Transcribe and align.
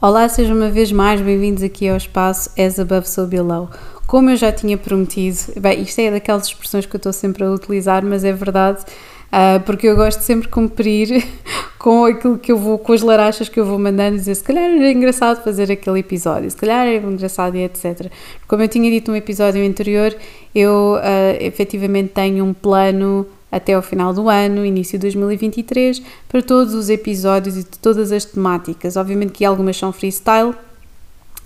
Olá, 0.00 0.28
sejam 0.28 0.56
uma 0.56 0.68
vez 0.68 0.92
mais 0.92 1.20
bem-vindos 1.20 1.60
aqui 1.60 1.88
ao 1.88 1.96
espaço 1.96 2.50
As 2.56 2.78
Above 2.78 3.08
So 3.08 3.26
Below. 3.26 3.68
Como 4.06 4.30
eu 4.30 4.36
já 4.36 4.52
tinha 4.52 4.78
prometido, 4.78 5.36
bem, 5.60 5.82
isto 5.82 5.98
é 6.00 6.08
daquelas 6.08 6.46
expressões 6.46 6.86
que 6.86 6.94
eu 6.94 6.98
estou 6.98 7.12
sempre 7.12 7.42
a 7.42 7.50
utilizar, 7.50 8.04
mas 8.04 8.22
é 8.22 8.32
verdade, 8.32 8.78
uh, 8.78 9.58
porque 9.66 9.88
eu 9.88 9.96
gosto 9.96 10.20
sempre 10.20 10.46
de 10.46 10.52
cumprir 10.52 11.26
com 11.80 12.04
aquilo 12.04 12.38
que 12.38 12.52
eu 12.52 12.56
vou, 12.56 12.78
com 12.78 12.92
as 12.92 13.02
larachas 13.02 13.48
que 13.48 13.58
eu 13.58 13.64
vou 13.64 13.76
mandando, 13.76 14.16
dizer 14.16 14.36
se 14.36 14.44
calhar 14.44 14.70
era 14.70 14.92
engraçado 14.92 15.42
fazer 15.42 15.72
aquele 15.72 15.98
episódio, 15.98 16.48
se 16.48 16.56
calhar 16.56 16.86
era 16.86 17.04
engraçado 17.04 17.56
e 17.56 17.64
etc. 17.64 18.08
Como 18.46 18.62
eu 18.62 18.68
tinha 18.68 18.88
dito 18.88 19.10
no 19.10 19.16
episódio 19.16 19.66
anterior, 19.66 20.14
eu 20.54 20.94
uh, 20.94 21.42
efetivamente 21.44 22.10
tenho 22.10 22.44
um 22.44 22.54
plano 22.54 23.26
até 23.50 23.74
ao 23.74 23.82
final 23.82 24.12
do 24.12 24.28
ano, 24.28 24.64
início 24.64 24.98
de 24.98 25.02
2023, 25.02 26.02
para 26.28 26.42
todos 26.42 26.74
os 26.74 26.88
episódios 26.88 27.56
e 27.56 27.60
de 27.60 27.78
todas 27.78 28.12
as 28.12 28.24
temáticas. 28.24 28.96
Obviamente 28.96 29.32
que 29.32 29.44
algumas 29.44 29.76
são 29.76 29.92
freestyle, 29.92 30.54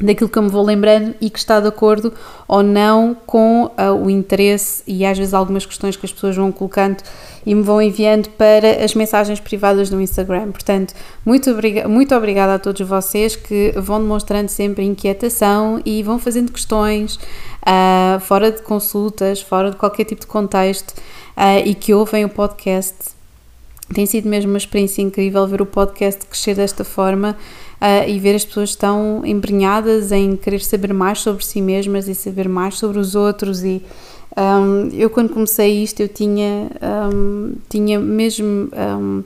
daquilo 0.03 0.29
que 0.29 0.39
eu 0.39 0.43
me 0.43 0.49
vou 0.49 0.65
lembrando 0.65 1.15
e 1.21 1.31
que 1.31 1.39
está 1.39 1.61
de 1.61 1.69
acordo 1.69 2.13
ou 2.49 2.63
não 2.63 3.15
com 3.27 3.67
uh, 3.67 3.93
o 4.03 4.11
interesse 4.11 4.83
e 4.87 5.05
às 5.05 5.17
vezes 5.17 5.33
algumas 5.33 5.65
questões 5.65 5.97
que 5.97 6.05
as 6.05 6.13
pessoas 6.13 6.37
vão 6.37 6.51
colocando 6.51 7.03
e 7.45 7.55
me 7.55 7.63
vão 7.63 7.81
enviando 7.81 8.29
para 8.31 8.85
as 8.85 8.95
mensagens 8.95 9.41
privadas 9.41 9.91
no 9.91 10.01
Instagram. 10.01 10.51
Portanto, 10.51 10.95
muito, 11.25 11.51
obriga 11.51 11.89
muito 11.89 12.15
obrigada 12.15 12.55
a 12.55 12.59
todos 12.59 12.87
vocês 12.87 13.37
que 13.37 13.73
vão 13.77 14.01
demonstrando 14.01 14.49
sempre 14.49 14.85
inquietação 14.85 15.81
e 15.85 16.03
vão 16.03 16.19
fazendo 16.19 16.51
questões 16.51 17.17
uh, 17.17 18.21
fora 18.21 18.51
de 18.51 18.63
consultas, 18.63 19.41
fora 19.41 19.71
de 19.71 19.77
qualquer 19.77 20.05
tipo 20.05 20.23
de 20.23 20.27
contexto 20.27 20.95
uh, 21.37 21.67
e 21.67 21.75
que 21.75 21.95
ouvem 21.95 22.25
o 22.25 22.29
podcast. 22.29 22.95
Tem 23.93 24.07
sido 24.07 24.29
mesmo 24.29 24.51
uma 24.51 24.59
experiência 24.59 25.03
incrível 25.03 25.47
ver 25.47 25.61
o 25.61 25.67
podcast 25.67 26.25
crescer 26.27 26.55
desta 26.55 26.85
forma 26.85 27.37
uh, 27.81 28.09
e 28.09 28.19
ver 28.19 28.35
as 28.35 28.45
pessoas 28.45 28.75
tão 28.75 29.23
embrenhadas 29.25 30.13
em 30.13 30.37
querer 30.37 30.61
saber 30.61 30.95
mais 30.95 31.21
sobre 31.21 31.45
si 31.45 31.61
mesmas 31.61 32.09
e 32.09 32.15
saber 32.15 32.49
mais 32.49 32.77
sobre 32.79 32.99
os 32.99 33.15
outros 33.15 33.63
e 33.63 33.83
um, 34.35 34.89
eu 34.95 35.11
quando 35.11 35.29
comecei 35.31 35.83
isto 35.83 36.01
eu 36.01 36.09
tinha 36.09 36.71
um, 37.13 37.53
tinha 37.69 38.01
mesmo 38.01 38.71
um, 38.99 39.23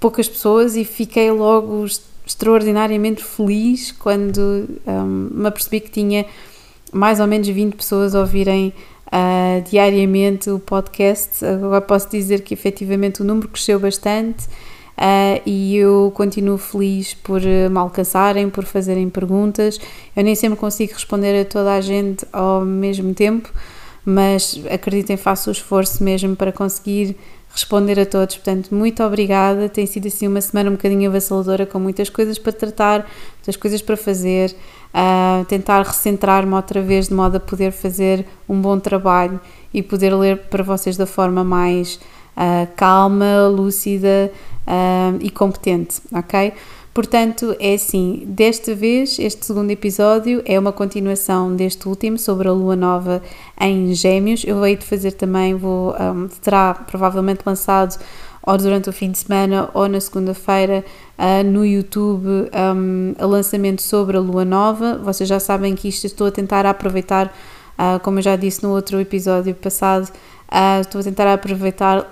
poucas 0.00 0.28
pessoas 0.28 0.74
e 0.74 0.84
fiquei 0.84 1.30
logo 1.30 1.86
extraordinariamente 2.26 3.22
feliz 3.22 3.92
quando 3.92 4.66
me 5.30 5.46
apercebi 5.46 5.80
que 5.80 5.90
tinha 5.90 6.26
mais 6.92 7.20
ou 7.20 7.26
menos 7.26 7.46
20 7.46 7.74
pessoas 7.74 8.14
a 8.14 8.20
ouvirem 8.20 8.72
uh, 9.12 9.62
diariamente 9.68 10.50
o 10.50 10.58
podcast. 10.58 11.44
Agora 11.44 11.80
posso 11.80 12.08
dizer 12.10 12.42
que 12.42 12.54
efetivamente 12.54 13.22
o 13.22 13.24
número 13.24 13.48
cresceu 13.48 13.78
bastante 13.78 14.46
uh, 14.46 15.40
e 15.44 15.76
eu 15.76 16.12
continuo 16.14 16.58
feliz 16.58 17.14
por 17.14 17.40
me 17.40 17.78
alcançarem, 17.78 18.48
por 18.48 18.64
fazerem 18.64 19.08
perguntas. 19.08 19.80
Eu 20.16 20.24
nem 20.24 20.34
sempre 20.34 20.58
consigo 20.58 20.92
responder 20.92 21.40
a 21.40 21.44
toda 21.44 21.74
a 21.74 21.80
gente 21.80 22.26
ao 22.32 22.64
mesmo 22.64 23.14
tempo, 23.14 23.52
mas 24.04 24.60
acreditem, 24.70 25.16
faço 25.16 25.50
o 25.50 25.52
esforço 25.52 26.02
mesmo 26.02 26.34
para 26.36 26.52
conseguir 26.52 27.16
responder 27.52 27.98
a 27.98 28.06
todos. 28.06 28.36
Portanto, 28.36 28.74
muito 28.74 29.02
obrigada. 29.02 29.68
Tem 29.68 29.86
sido 29.86 30.06
assim 30.06 30.26
uma 30.26 30.40
semana 30.40 30.70
um 30.70 30.74
bocadinho 30.74 31.10
avassaladora 31.10 31.66
com 31.66 31.78
muitas 31.78 32.08
coisas 32.08 32.38
para 32.38 32.52
tratar, 32.52 33.10
muitas 33.36 33.56
coisas 33.56 33.82
para 33.82 33.96
fazer 33.96 34.54
tentar 35.48 35.82
recentrar-me 35.82 36.52
outra 36.54 36.82
vez 36.82 37.08
de 37.08 37.14
modo 37.14 37.36
a 37.36 37.40
poder 37.40 37.72
fazer 37.72 38.26
um 38.48 38.60
bom 38.60 38.78
trabalho 38.78 39.40
e 39.72 39.82
poder 39.82 40.14
ler 40.14 40.36
para 40.48 40.62
vocês 40.62 40.96
da 40.96 41.06
forma 41.06 41.44
mais 41.44 42.00
uh, 42.36 42.68
calma, 42.76 43.46
lúcida 43.48 44.32
uh, 44.66 45.18
e 45.20 45.30
competente, 45.30 46.00
ok? 46.12 46.52
Portanto, 46.92 47.54
é 47.60 47.74
assim, 47.74 48.24
desta 48.26 48.74
vez, 48.74 49.16
este 49.20 49.46
segundo 49.46 49.70
episódio 49.70 50.42
é 50.44 50.58
uma 50.58 50.72
continuação 50.72 51.54
deste 51.54 51.88
último 51.88 52.18
sobre 52.18 52.48
a 52.48 52.52
lua 52.52 52.74
nova 52.74 53.22
em 53.60 53.94
Gêmeos. 53.94 54.42
Eu 54.44 54.56
vou 54.56 54.66
de 54.66 54.84
fazer 54.84 55.12
também, 55.12 55.54
vou, 55.54 55.94
um, 55.94 56.26
terá 56.42 56.74
provavelmente 56.74 57.42
lançado 57.46 57.96
ou 58.46 58.56
durante 58.56 58.88
o 58.88 58.92
fim 58.92 59.10
de 59.10 59.18
semana 59.18 59.68
ou 59.74 59.88
na 59.88 60.00
segunda-feira 60.00 60.84
uh, 61.18 61.44
no 61.44 61.64
YouTube 61.64 62.26
um, 62.26 63.14
o 63.18 63.26
lançamento 63.26 63.82
sobre 63.82 64.16
a 64.16 64.20
Lua 64.20 64.44
Nova. 64.44 64.98
Vocês 64.98 65.28
já 65.28 65.38
sabem 65.38 65.74
que 65.74 65.88
isto 65.88 66.06
estou 66.06 66.26
a 66.26 66.30
tentar 66.30 66.66
aproveitar, 66.66 67.26
uh, 67.26 68.00
como 68.00 68.18
eu 68.18 68.22
já 68.22 68.36
disse 68.36 68.62
no 68.62 68.70
outro 68.70 69.00
episódio 69.00 69.54
passado, 69.54 70.10
uh, 70.48 70.80
estou 70.80 71.00
a 71.00 71.04
tentar 71.04 71.32
aproveitar 71.32 72.06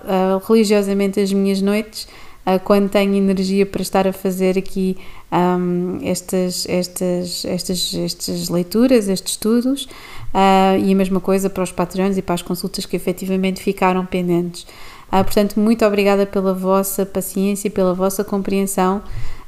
religiosamente 0.46 1.20
as 1.20 1.32
minhas 1.32 1.60
noites 1.60 2.06
quando 2.64 2.88
tenho 2.88 3.14
energia 3.14 3.66
para 3.66 3.82
estar 3.82 4.06
a 4.06 4.12
fazer 4.12 4.56
aqui 4.56 4.96
um, 5.30 5.98
estas, 6.02 6.66
estas, 6.66 7.44
estas, 7.44 7.94
estas 7.94 8.48
leituras, 8.48 9.06
estes 9.06 9.32
estudos, 9.32 9.84
uh, 10.34 10.78
e 10.82 10.92
a 10.92 10.96
mesma 10.96 11.20
coisa 11.20 11.50
para 11.50 11.62
os 11.62 11.72
patrões 11.72 12.16
e 12.16 12.22
para 12.22 12.34
as 12.34 12.42
consultas 12.42 12.86
que 12.86 12.96
efetivamente 12.96 13.62
ficaram 13.62 14.04
pendentes. 14.04 14.66
Uh, 15.12 15.24
portanto, 15.24 15.58
muito 15.58 15.84
obrigada 15.84 16.26
pela 16.26 16.52
vossa 16.54 17.04
paciência, 17.04 17.70
pela 17.70 17.94
vossa 17.94 18.22
compreensão. 18.24 19.02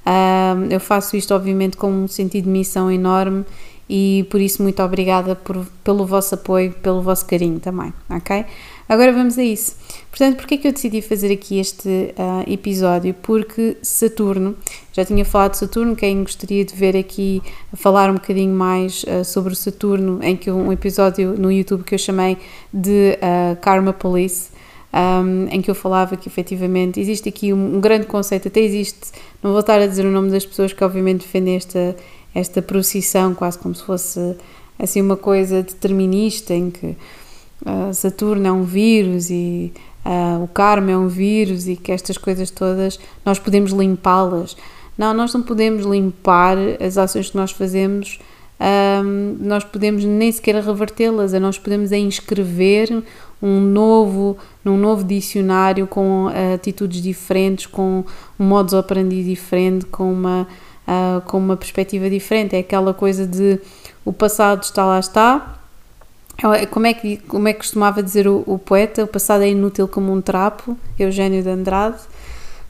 Uh, 0.06 0.66
eu 0.70 0.80
faço 0.80 1.16
isto, 1.16 1.34
obviamente, 1.34 1.76
com 1.76 1.90
um 1.90 2.08
sentido 2.08 2.44
de 2.44 2.50
missão 2.50 2.90
enorme 2.90 3.44
e 3.92 4.24
por 4.30 4.40
isso, 4.40 4.62
muito 4.62 4.80
obrigada 4.84 5.34
por, 5.34 5.66
pelo 5.82 6.06
vosso 6.06 6.36
apoio, 6.36 6.72
pelo 6.74 7.02
vosso 7.02 7.26
carinho 7.26 7.58
também, 7.58 7.92
ok? 8.08 8.44
Agora 8.88 9.12
vamos 9.12 9.36
a 9.36 9.42
isso. 9.42 9.74
Portanto, 10.10 10.36
porquê 10.36 10.54
é 10.54 10.58
que 10.58 10.68
eu 10.68 10.72
decidi 10.72 11.02
fazer 11.02 11.32
aqui 11.32 11.58
este 11.58 11.88
uh, 11.88 12.48
episódio? 12.48 13.12
Porque 13.14 13.76
Saturno, 13.82 14.54
já 14.92 15.04
tinha 15.04 15.24
falado 15.24 15.52
de 15.52 15.58
Saturno, 15.58 15.96
quem 15.96 16.22
gostaria 16.22 16.64
de 16.64 16.72
ver 16.72 16.96
aqui, 16.96 17.42
falar 17.72 18.10
um 18.10 18.14
bocadinho 18.14 18.54
mais 18.54 19.02
uh, 19.02 19.24
sobre 19.24 19.54
o 19.54 19.56
Saturno, 19.56 20.20
em 20.22 20.36
que 20.36 20.52
um 20.52 20.70
episódio 20.70 21.34
no 21.36 21.50
YouTube 21.50 21.82
que 21.82 21.96
eu 21.96 21.98
chamei 21.98 22.38
de 22.72 23.18
uh, 23.18 23.56
Karma 23.60 23.92
Police, 23.92 24.50
um, 24.92 25.46
em 25.48 25.62
que 25.62 25.70
eu 25.70 25.74
falava 25.74 26.16
que 26.16 26.28
efetivamente 26.28 26.98
existe 27.00 27.28
aqui 27.28 27.52
um, 27.52 27.76
um, 27.76 27.80
grande 27.80 28.06
conceito, 28.06 28.48
até 28.48 28.60
existe, 28.60 29.12
não 29.42 29.52
vou 29.52 29.60
estar 29.60 29.80
a 29.80 29.86
dizer 29.86 30.04
o 30.04 30.10
nome 30.10 30.30
das 30.30 30.44
pessoas 30.44 30.72
que 30.72 30.82
obviamente 30.82 31.20
defendem 31.20 31.56
esta, 31.56 31.96
esta 32.34 32.60
procissão, 32.60 33.34
quase 33.34 33.58
como 33.58 33.74
se 33.74 33.84
fosse 33.84 34.36
assim 34.78 35.00
uma 35.00 35.16
coisa 35.16 35.62
determinista, 35.62 36.54
em 36.54 36.70
que 36.70 36.86
uh, 36.86 37.94
Saturno 37.94 38.46
é 38.46 38.52
um 38.52 38.64
vírus 38.64 39.30
e 39.30 39.72
uh, 40.04 40.42
o 40.42 40.48
karma 40.48 40.90
é 40.90 40.96
um 40.96 41.08
vírus 41.08 41.68
e 41.68 41.76
que 41.76 41.92
estas 41.92 42.18
coisas 42.18 42.50
todas 42.50 42.98
nós 43.24 43.38
podemos 43.38 43.70
limpá-las. 43.72 44.56
Não, 44.98 45.14
nós 45.14 45.32
não 45.32 45.42
podemos 45.42 45.86
limpar 45.86 46.56
as 46.80 46.98
ações 46.98 47.30
que 47.30 47.36
nós 47.36 47.52
fazemos 47.52 48.18
um, 48.60 49.36
nós 49.40 49.64
podemos 49.64 50.04
nem 50.04 50.30
sequer 50.30 50.56
revertê-las, 50.56 51.32
nós 51.32 51.58
podemos 51.58 51.92
é 51.92 51.98
inscrever 51.98 53.02
um 53.42 53.58
novo, 53.58 54.36
num 54.62 54.76
novo 54.76 55.02
dicionário 55.02 55.86
com 55.86 56.26
uh, 56.26 56.54
atitudes 56.54 57.00
diferentes, 57.00 57.64
com 57.64 58.04
um 58.38 58.44
modus 58.44 58.74
operandi 58.74 59.24
diferente, 59.24 59.86
com 59.86 60.12
uma, 60.12 60.46
uh, 60.86 61.22
com 61.22 61.38
uma 61.38 61.56
perspectiva 61.56 62.10
diferente. 62.10 62.54
É 62.54 62.58
aquela 62.58 62.92
coisa 62.92 63.26
de 63.26 63.58
o 64.04 64.12
passado 64.12 64.62
está 64.62 64.84
lá 64.84 64.98
está. 64.98 65.56
É, 66.58 66.66
como 66.66 66.86
é 66.86 66.92
que, 66.92 67.16
como 67.16 67.48
é 67.48 67.54
que 67.54 67.60
costumava 67.60 68.02
dizer 68.02 68.28
o, 68.28 68.42
o 68.46 68.58
poeta? 68.58 69.04
O 69.04 69.06
passado 69.06 69.42
é 69.42 69.48
inútil 69.48 69.88
como 69.88 70.12
um 70.12 70.20
trapo, 70.20 70.76
Eugênio 70.98 71.42
de 71.42 71.48
Andrade, 71.48 71.98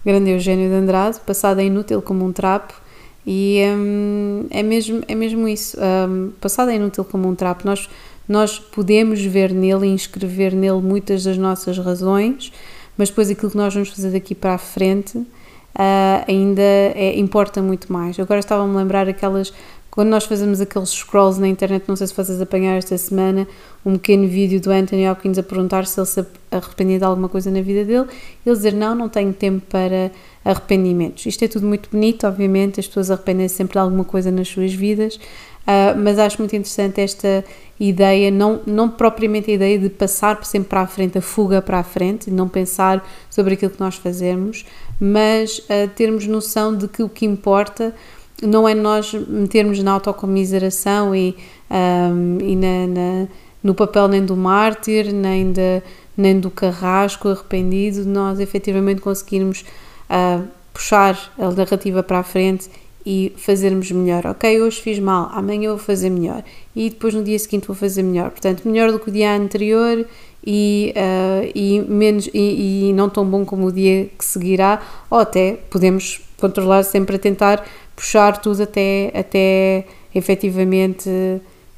grande 0.05 0.31
Eugênio 0.31 0.69
de 0.69 0.75
Andrade, 0.75 1.19
o 1.19 1.21
passado 1.21 1.61
é 1.61 1.65
inútil 1.65 2.01
como 2.01 2.25
um 2.25 2.33
trapo 2.33 2.80
e 3.27 3.63
hum, 3.67 4.47
é, 4.51 4.63
mesmo, 4.63 5.03
é 5.07 5.15
mesmo 5.15 5.47
isso. 5.47 5.77
Um, 5.79 6.33
passado 6.41 6.71
é 6.71 6.77
inútil 6.77 7.05
como 7.05 7.29
um 7.29 7.35
trapo. 7.35 7.67
Nós, 7.67 7.89
nós 8.29 8.59
podemos 8.59 9.23
ver 9.23 9.53
nele 9.53 9.87
e 9.87 9.91
inscrever 9.91 10.55
nele 10.55 10.81
muitas 10.81 11.25
das 11.25 11.37
nossas 11.37 11.79
razões, 11.79 12.53
mas 12.97 13.09
depois 13.11 13.31
aquilo 13.31 13.51
que 13.51 13.57
nós 13.57 13.75
vamos 13.75 13.91
fazer 13.91 14.11
daqui 14.11 14.35
para 14.35 14.55
a 14.55 14.59
frente 14.59 15.19
uh, 15.19 16.25
ainda 16.27 16.63
é, 16.63 17.19
importa 17.19 17.63
muito 17.63 17.93
mais. 17.93 18.19
Agora 18.19 18.41
estava-me 18.41 18.75
a 18.75 18.79
lembrar 18.79 19.09
aquelas 19.09 19.53
quando 19.91 20.09
nós 20.09 20.25
fazemos 20.25 20.61
aqueles 20.61 20.91
scrolls 20.91 21.41
na 21.41 21.49
internet, 21.49 21.85
não 21.89 21.97
sei 21.97 22.07
se 22.07 22.15
vocês 22.15 22.41
apanharam 22.41 22.79
esta 22.79 22.97
semana, 22.97 23.47
um 23.85 23.95
pequeno 23.95 24.29
vídeo 24.29 24.61
do 24.61 24.71
Anthony 24.71 25.09
Hopkins 25.09 25.37
a 25.37 25.43
perguntar 25.43 25.85
se 25.85 25.99
ele 25.99 26.07
se 26.07 26.25
arrependia 26.51 26.99
de 26.99 27.05
alguma 27.05 27.29
coisa 27.29 27.51
na 27.51 27.61
vida 27.61 27.85
dele, 27.85 28.07
ele 28.47 28.55
dizer 28.55 28.73
não, 28.73 28.95
não 28.95 29.09
tenho 29.09 29.33
tempo 29.33 29.67
para 29.69 30.13
arrependimentos. 30.45 31.27
Isto 31.27 31.45
é 31.45 31.49
tudo 31.49 31.67
muito 31.67 31.91
bonito, 31.91 32.27
obviamente, 32.27 32.81
as 32.81 32.87
pessoas 32.87 33.11
arrependem-se 33.11 33.57
sempre 33.57 33.75
de 33.75 33.79
alguma 33.79 34.05
coisa 34.05 34.31
nas 34.31 34.49
suas 34.49 34.73
vidas, 34.73 35.17
uh, 35.17 35.99
mas 35.99 36.19
acho 36.19 36.39
muito 36.39 36.57
interessante 36.57 37.01
esta 37.01 37.45
ideia, 37.79 38.31
não, 38.31 38.61
não 38.67 38.89
propriamente 38.89 39.51
a 39.51 39.55
ideia 39.55 39.79
de 39.79 39.89
passar 39.91 40.43
sempre 40.45 40.71
para 40.71 40.81
a 40.83 40.87
frente, 40.87 41.19
a 41.19 41.23
fuga 41.23 41.61
para 41.61 41.79
a 41.79 41.85
frente, 41.85 42.31
não 42.31 42.49
pensar 42.49 43.07
sobre 43.29 43.55
aquilo 43.55 43.71
que 43.71 43.81
nós 43.81 43.97
fazemos, 43.97 44.65
mas 44.99 45.59
uh, 45.59 45.89
termos 45.95 46.27
noção 46.27 46.77
de 46.77 46.89
que 46.89 47.03
o 47.03 47.09
que 47.09 47.27
importa 47.27 47.95
não 48.43 48.69
é 48.69 48.75
nós 48.75 49.13
metermos 49.13 49.83
na 49.83 49.93
autocomiseração 49.93 51.15
e, 51.15 51.37
um, 51.71 52.39
e 52.41 52.57
na, 52.57 52.87
na, 52.87 53.29
no 53.63 53.75
papel 53.75 54.09
nem 54.09 54.25
do 54.25 54.35
mártir, 54.35 55.13
nem, 55.13 55.53
de, 55.53 55.83
nem 56.17 56.41
do 56.41 56.51
carrasco 56.51 57.29
arrependido, 57.29 58.07
nós 58.07 58.41
efetivamente 58.41 59.03
conseguirmos 59.03 59.65
uh, 60.11 60.47
puxar 60.73 61.33
a 61.39 61.51
narrativa 61.51 62.03
para 62.03 62.19
a 62.19 62.23
frente 62.23 62.69
e 63.05 63.33
fazermos 63.37 63.91
melhor. 63.91 64.27
Ok, 64.27 64.61
hoje 64.61 64.81
fiz 64.81 64.99
mal, 64.99 65.31
amanhã 65.33 65.71
vou 65.71 65.79
fazer 65.79 66.11
melhor 66.11 66.43
e 66.77 66.91
depois 66.91 67.15
no 67.15 67.23
dia 67.23 67.39
seguinte 67.39 67.67
vou 67.67 67.77
fazer 67.77 68.03
melhor. 68.03 68.31
Portanto, 68.31 68.69
melhor 68.69 68.93
do 68.93 68.99
que 68.99 69.09
o 69.09 69.13
dia 69.13 69.35
anterior 69.35 70.05
e, 70.47 70.95
uh, 70.97 71.51
e, 71.55 71.81
menos, 71.81 72.29
e, 72.33 72.89
e, 72.89 72.93
não 72.93 73.09
tão 73.09 73.25
bom 73.25 73.45
como 73.45 73.67
o 73.67 73.73
dia 73.73 74.09
que 74.19 74.25
seguirá, 74.25 74.83
ou 75.09 75.19
até 75.19 75.59
podemos 75.71 76.21
controlar 76.39 76.83
sempre 76.83 77.17
a 77.17 77.19
tentar 77.19 77.65
puxar 77.95 78.39
tudo 78.39 78.63
até, 78.63 79.13
até 79.15 79.85
efetivamente 80.15 81.09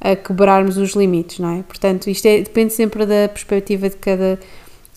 a 0.00 0.16
quebrarmos 0.16 0.76
os 0.78 0.94
limites, 0.94 1.38
não 1.38 1.58
é? 1.58 1.62
Portanto, 1.62 2.10
isto 2.10 2.26
é, 2.26 2.38
depende 2.38 2.72
sempre 2.72 3.06
da 3.06 3.28
perspectiva 3.28 3.88
de 3.88 3.96
cada, 3.96 4.38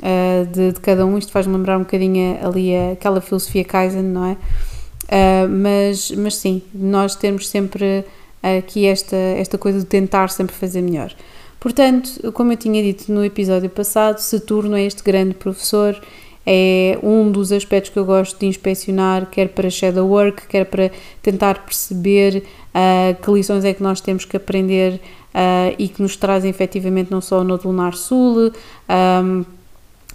uh, 0.06 0.46
de, 0.46 0.74
de, 0.74 0.80
cada 0.80 1.06
um. 1.06 1.18
Isto 1.18 1.32
faz-me 1.32 1.54
lembrar 1.54 1.78
um 1.78 1.82
bocadinho 1.82 2.38
ali 2.46 2.76
aquela 2.94 3.20
filosofia 3.20 3.66
Kaizen, 3.66 4.04
não 4.04 4.26
é? 4.26 4.34
Uh, 5.06 5.50
mas, 5.50 6.12
mas 6.12 6.36
sim, 6.36 6.62
nós 6.74 7.16
temos 7.16 7.50
sempre 7.50 8.06
aqui 8.60 8.86
esta, 8.86 9.16
esta 9.16 9.58
coisa 9.58 9.80
de 9.80 9.86
tentar 9.86 10.30
sempre 10.30 10.56
fazer 10.56 10.82
melhor. 10.82 11.12
Portanto, 11.60 12.32
como 12.32 12.52
eu 12.52 12.58
tinha 12.58 12.84
dito 12.84 13.12
no 13.12 13.26
episódio 13.26 13.70
passado, 13.70 14.20
Saturno 14.20 14.78
é 14.78 14.84
este 14.84 15.02
grande 15.02 15.34
professor, 15.34 16.00
é 16.46 17.00
um 17.02 17.32
dos 17.32 17.52
aspectos 17.52 17.92
que 17.92 17.98
eu 17.98 18.06
gosto 18.06 18.40
de 18.40 18.46
inspecionar, 18.46 19.26
quer 19.32 19.50
para 19.50 19.68
shadow 19.68 20.08
work, 20.08 20.48
quer 20.48 20.66
para 20.66 20.92
tentar 21.24 21.66
perceber 21.66 22.44
uh, 22.70 23.20
que 23.20 23.32
lições 23.32 23.66
é 23.66 23.74
que 23.74 23.82
nós 23.82 24.00
temos 24.00 24.26
que 24.26 24.38
aprender 24.38 25.02
uh, 25.34 25.76
e 25.80 25.88
que 25.88 26.04
nos 26.04 26.16
trazem 26.16 26.52
efetivamente 26.52 27.10
não 27.10 27.20
só 27.20 27.44
no 27.44 27.60
Lunar 27.64 27.96
Sul, 27.96 28.52
um, 28.88 29.44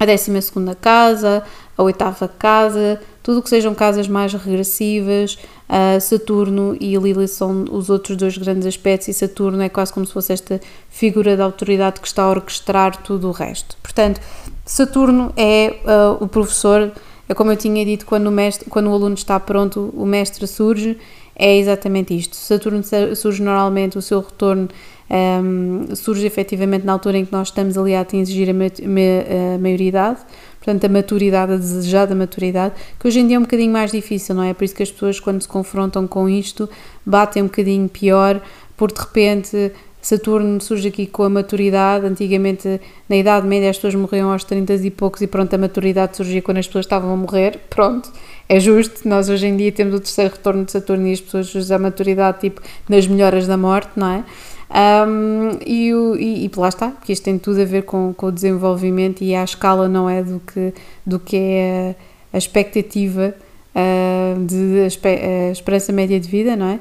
a 0.01 0.07
12 0.07 0.33
casa, 0.81 1.45
a 1.77 1.83
oitava 1.83 2.27
casa, 2.27 2.99
tudo 3.23 3.43
que 3.43 3.51
sejam 3.51 3.75
casas 3.75 4.09
mais 4.09 4.33
regressivas, 4.33 5.39
uh, 5.69 6.01
Saturno 6.01 6.75
e 6.81 6.97
Lilith 6.97 7.29
são 7.29 7.67
os 7.71 7.91
outros 7.91 8.17
dois 8.17 8.39
grandes 8.39 8.67
aspectos 8.67 9.09
e 9.09 9.13
Saturno 9.13 9.61
é 9.63 9.69
quase 9.69 9.93
como 9.93 10.07
se 10.07 10.13
fosse 10.13 10.33
esta 10.33 10.59
figura 10.89 11.37
de 11.37 11.43
autoridade 11.43 12.01
que 12.01 12.07
está 12.07 12.23
a 12.23 12.31
orquestrar 12.31 12.97
tudo 13.03 13.29
o 13.29 13.31
resto. 13.31 13.77
Portanto, 13.83 14.23
Saturno 14.65 15.35
é 15.37 15.77
uh, 15.85 16.25
o 16.25 16.27
professor, 16.27 16.91
é 17.29 17.35
como 17.35 17.53
eu 17.53 17.57
tinha 17.57 17.85
dito, 17.85 18.07
quando 18.07 18.29
o, 18.29 18.31
mestre, 18.31 18.71
quando 18.71 18.89
o 18.89 18.95
aluno 18.95 19.15
está 19.15 19.39
pronto, 19.39 19.93
o 19.95 20.07
mestre 20.07 20.47
surge, 20.47 20.97
é 21.37 21.57
exatamente 21.59 22.17
isto. 22.17 22.37
Saturno 22.37 22.83
surge 23.15 23.43
normalmente, 23.43 23.99
o 23.99 24.03
seu 24.03 24.21
retorno 24.21 24.69
um, 25.11 25.95
surge 25.95 26.25
efetivamente 26.25 26.85
na 26.87 26.93
altura 26.93 27.19
em 27.19 27.25
que 27.25 27.33
nós 27.33 27.49
estamos 27.49 27.77
ali 27.77 27.95
a 27.95 28.01
atingir 28.01 28.49
a, 28.49 28.53
a, 28.53 29.55
a 29.55 29.59
maioridade, 29.59 30.21
portanto 30.59 30.85
a 30.85 30.89
maturidade, 30.89 31.53
a 31.53 31.57
desejada 31.57 32.15
maturidade, 32.15 32.75
que 32.99 33.09
hoje 33.09 33.21
em 33.21 33.27
dia 33.27 33.37
é 33.37 33.39
um 33.39 33.43
bocadinho 33.43 33.73
mais 33.73 33.91
difícil, 33.91 34.35
não 34.35 34.43
é? 34.43 34.55
Por 34.55 34.65
isso 34.65 34.75
que 34.75 34.83
as 34.83 34.91
pessoas 34.91 35.19
quando 35.19 35.43
se 35.43 35.49
confrontam 35.49 36.07
com 36.07 36.29
isto 36.29 36.69
batem 37.05 37.43
um 37.43 37.47
bocadinho 37.47 37.89
pior, 37.89 38.41
porque 38.77 38.95
de 38.95 39.01
repente 39.01 39.73
Saturno 40.03 40.61
surge 40.61 40.89
aqui 40.89 41.07
com 41.07 41.25
a 41.25 41.29
maturidade. 41.29 42.07
Antigamente, 42.07 42.81
na 43.09 43.17
Idade 43.17 43.47
Média, 43.47 43.69
as 43.69 43.77
pessoas 43.77 43.95
morriam 43.95 44.33
aos 44.33 44.45
30 44.45 44.75
e 44.75 44.91
poucos, 44.91 45.21
e 45.21 45.27
pronto, 45.27 45.53
a 45.55 45.59
maturidade 45.59 46.17
surgia 46.17 46.41
quando 46.41 46.59
as 46.59 46.67
pessoas 46.67 46.87
estavam 46.87 47.13
a 47.13 47.17
morrer. 47.17 47.61
Pronto, 47.69 48.11
é 48.49 48.59
justo. 48.59 49.07
Nós 49.07 49.29
hoje 49.29 49.47
em 49.47 49.57
dia 49.57 49.71
temos 49.71 49.95
o 49.95 50.01
terceiro 50.01 50.33
retorno 50.33 50.65
de 50.65 50.73
Saturno 50.73 51.07
e 51.07 51.13
as 51.13 51.21
pessoas 51.21 51.55
usam 51.55 51.77
a 51.77 51.81
maturidade 51.81 52.41
tipo 52.41 52.63
nas 52.89 53.07
melhoras 53.07 53.47
da 53.47 53.57
morte, 53.57 53.91
não 53.97 54.09
é? 54.09 54.25
Um, 54.71 55.59
e, 55.67 55.93
o, 55.93 56.17
e, 56.17 56.47
e 56.47 56.51
lá 56.57 56.69
está, 56.69 56.91
porque 56.91 57.13
isto 57.13 57.25
tem 57.25 57.39
tudo 57.39 57.61
a 57.61 57.65
ver 57.65 57.83
com, 57.83 58.15
com 58.15 58.27
o 58.27 58.33
desenvolvimento 58.33 59.23
e 59.23 59.35
a 59.35 59.43
escala 59.43 59.89
não 59.89 60.09
é 60.09 60.23
do 60.23 60.41
que, 60.41 60.73
do 61.05 61.19
que 61.19 61.37
é 61.37 61.97
a, 62.33 62.39
expectativa 62.39 63.35
uh, 63.75 64.47
de 64.47 64.83
a, 64.83 65.51
esperança 65.51 65.93
média 65.93 66.21
de 66.21 66.29
vida, 66.29 66.55
não 66.55 66.67
é? 66.67 66.81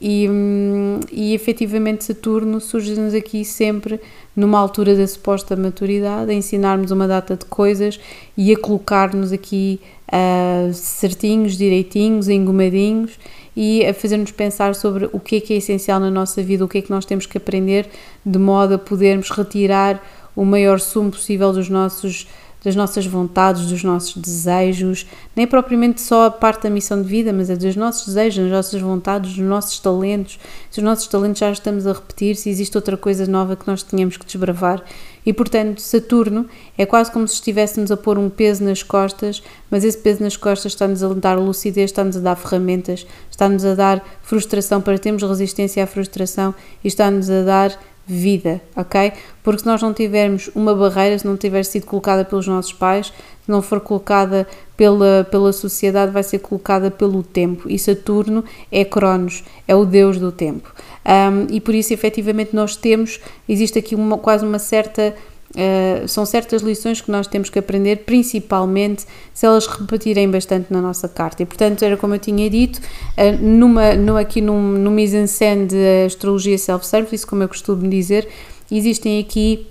E, 0.00 0.28
hum, 0.28 1.00
e 1.10 1.34
efetivamente 1.34 2.04
Saturno 2.04 2.60
surge-nos 2.60 3.14
aqui 3.14 3.44
sempre 3.44 4.00
numa 4.36 4.58
altura 4.58 4.94
da 4.94 5.06
suposta 5.06 5.54
maturidade, 5.54 6.30
a 6.30 6.34
ensinarmos 6.34 6.90
uma 6.90 7.06
data 7.06 7.36
de 7.36 7.44
coisas 7.44 8.00
e 8.36 8.52
a 8.52 8.58
colocar-nos 8.58 9.32
aqui 9.32 9.80
uh, 10.08 10.72
certinhos, 10.72 11.56
direitinhos, 11.56 12.28
engomadinhos 12.28 13.18
e 13.56 13.86
a 13.86 13.94
fazer-nos 13.94 14.32
pensar 14.32 14.74
sobre 14.74 15.08
o 15.12 15.20
que 15.20 15.36
é 15.36 15.40
que 15.40 15.54
é 15.54 15.56
essencial 15.58 16.00
na 16.00 16.10
nossa 16.10 16.42
vida, 16.42 16.64
o 16.64 16.68
que 16.68 16.78
é 16.78 16.82
que 16.82 16.90
nós 16.90 17.04
temos 17.04 17.26
que 17.26 17.38
aprender, 17.38 17.88
de 18.24 18.38
modo 18.38 18.74
a 18.74 18.78
podermos 18.78 19.30
retirar 19.30 20.02
o 20.34 20.44
maior 20.44 20.80
sumo 20.80 21.10
possível 21.10 21.52
dos 21.52 21.68
nossos 21.68 22.26
das 22.64 22.74
nossas 22.74 23.06
vontades, 23.06 23.66
dos 23.66 23.84
nossos 23.84 24.16
desejos, 24.16 25.06
nem 25.36 25.46
propriamente 25.46 26.00
só 26.00 26.26
a 26.26 26.30
parte 26.30 26.62
da 26.62 26.70
missão 26.70 27.02
de 27.02 27.08
vida, 27.08 27.32
mas 27.32 27.50
é 27.50 27.56
dos 27.56 27.76
nossos 27.76 28.06
desejos, 28.06 28.44
das 28.44 28.52
nossas 28.52 28.80
vontades, 28.80 29.34
dos 29.34 29.44
nossos 29.44 29.78
talentos. 29.78 30.38
Se 30.70 30.78
os 30.78 30.84
nossos 30.84 31.06
talentos 31.06 31.38
já 31.40 31.50
estamos 31.50 31.86
a 31.86 31.92
repetir, 31.92 32.36
se 32.36 32.48
existe 32.48 32.76
outra 32.76 32.96
coisa 32.96 33.26
nova 33.26 33.54
que 33.54 33.66
nós 33.66 33.82
tínhamos 33.82 34.16
que 34.16 34.24
desbravar. 34.24 34.82
E 35.26 35.32
portanto, 35.32 35.80
Saturno 35.80 36.46
é 36.76 36.84
quase 36.84 37.10
como 37.10 37.26
se 37.28 37.34
estivéssemos 37.34 37.90
a 37.90 37.96
pôr 37.96 38.18
um 38.18 38.28
peso 38.28 38.64
nas 38.64 38.82
costas, 38.82 39.42
mas 39.70 39.84
esse 39.84 39.98
peso 39.98 40.22
nas 40.22 40.36
costas 40.36 40.72
está-nos 40.72 41.02
a 41.02 41.12
dar 41.14 41.38
lucidez, 41.38 41.90
está-nos 41.90 42.16
a 42.16 42.20
dar 42.20 42.36
ferramentas, 42.36 43.06
está-nos 43.30 43.64
a 43.64 43.74
dar 43.74 44.04
frustração 44.22 44.80
para 44.80 44.98
termos 44.98 45.22
resistência 45.22 45.82
à 45.82 45.86
frustração 45.86 46.54
e 46.82 46.88
está-nos 46.88 47.30
a 47.30 47.42
dar 47.42 47.78
vida, 48.06 48.60
ok? 48.76 49.12
Porque 49.42 49.60
se 49.60 49.66
nós 49.66 49.80
não 49.80 49.94
tivermos 49.94 50.50
uma 50.54 50.74
barreira, 50.74 51.18
se 51.18 51.26
não 51.26 51.36
tiver 51.36 51.64
sido 51.64 51.86
colocada 51.86 52.24
pelos 52.24 52.46
nossos 52.46 52.72
pais, 52.72 53.06
se 53.06 53.50
não 53.50 53.62
for 53.62 53.80
colocada 53.80 54.46
pela, 54.76 55.26
pela 55.30 55.52
sociedade, 55.52 56.12
vai 56.12 56.22
ser 56.22 56.38
colocada 56.38 56.90
pelo 56.90 57.22
tempo. 57.22 57.68
E 57.68 57.78
Saturno 57.78 58.44
é 58.70 58.84
Cronos, 58.84 59.44
é 59.66 59.74
o 59.74 59.84
deus 59.84 60.18
do 60.18 60.32
tempo. 60.32 60.72
Um, 61.04 61.54
e 61.54 61.60
por 61.60 61.74
isso, 61.74 61.92
efetivamente, 61.92 62.54
nós 62.54 62.76
temos, 62.76 63.20
existe 63.48 63.78
aqui 63.78 63.94
uma, 63.94 64.18
quase 64.18 64.44
uma 64.44 64.58
certa 64.58 65.14
Uh, 65.54 66.08
são 66.08 66.26
certas 66.26 66.62
lições 66.62 67.00
que 67.00 67.10
nós 67.10 67.28
temos 67.28 67.48
que 67.48 67.58
aprender, 67.58 68.04
principalmente 68.04 69.04
se 69.32 69.46
elas 69.46 69.66
repetirem 69.68 70.28
bastante 70.28 70.72
na 70.72 70.80
nossa 70.80 71.08
carta. 71.08 71.44
E 71.44 71.46
portanto, 71.46 71.84
era 71.84 71.96
como 71.96 72.14
eu 72.14 72.18
tinha 72.18 72.50
dito, 72.50 72.78
uh, 72.78 73.40
numa, 73.40 73.94
no, 73.94 74.16
aqui 74.16 74.40
num, 74.40 74.60
no 74.60 74.90
mise-en-scène 74.90 75.66
de 75.66 76.04
astrologia 76.06 76.58
self-service, 76.58 77.24
como 77.24 77.44
eu 77.44 77.48
costumo 77.48 77.88
dizer, 77.88 78.28
existem 78.70 79.20
aqui 79.20 79.66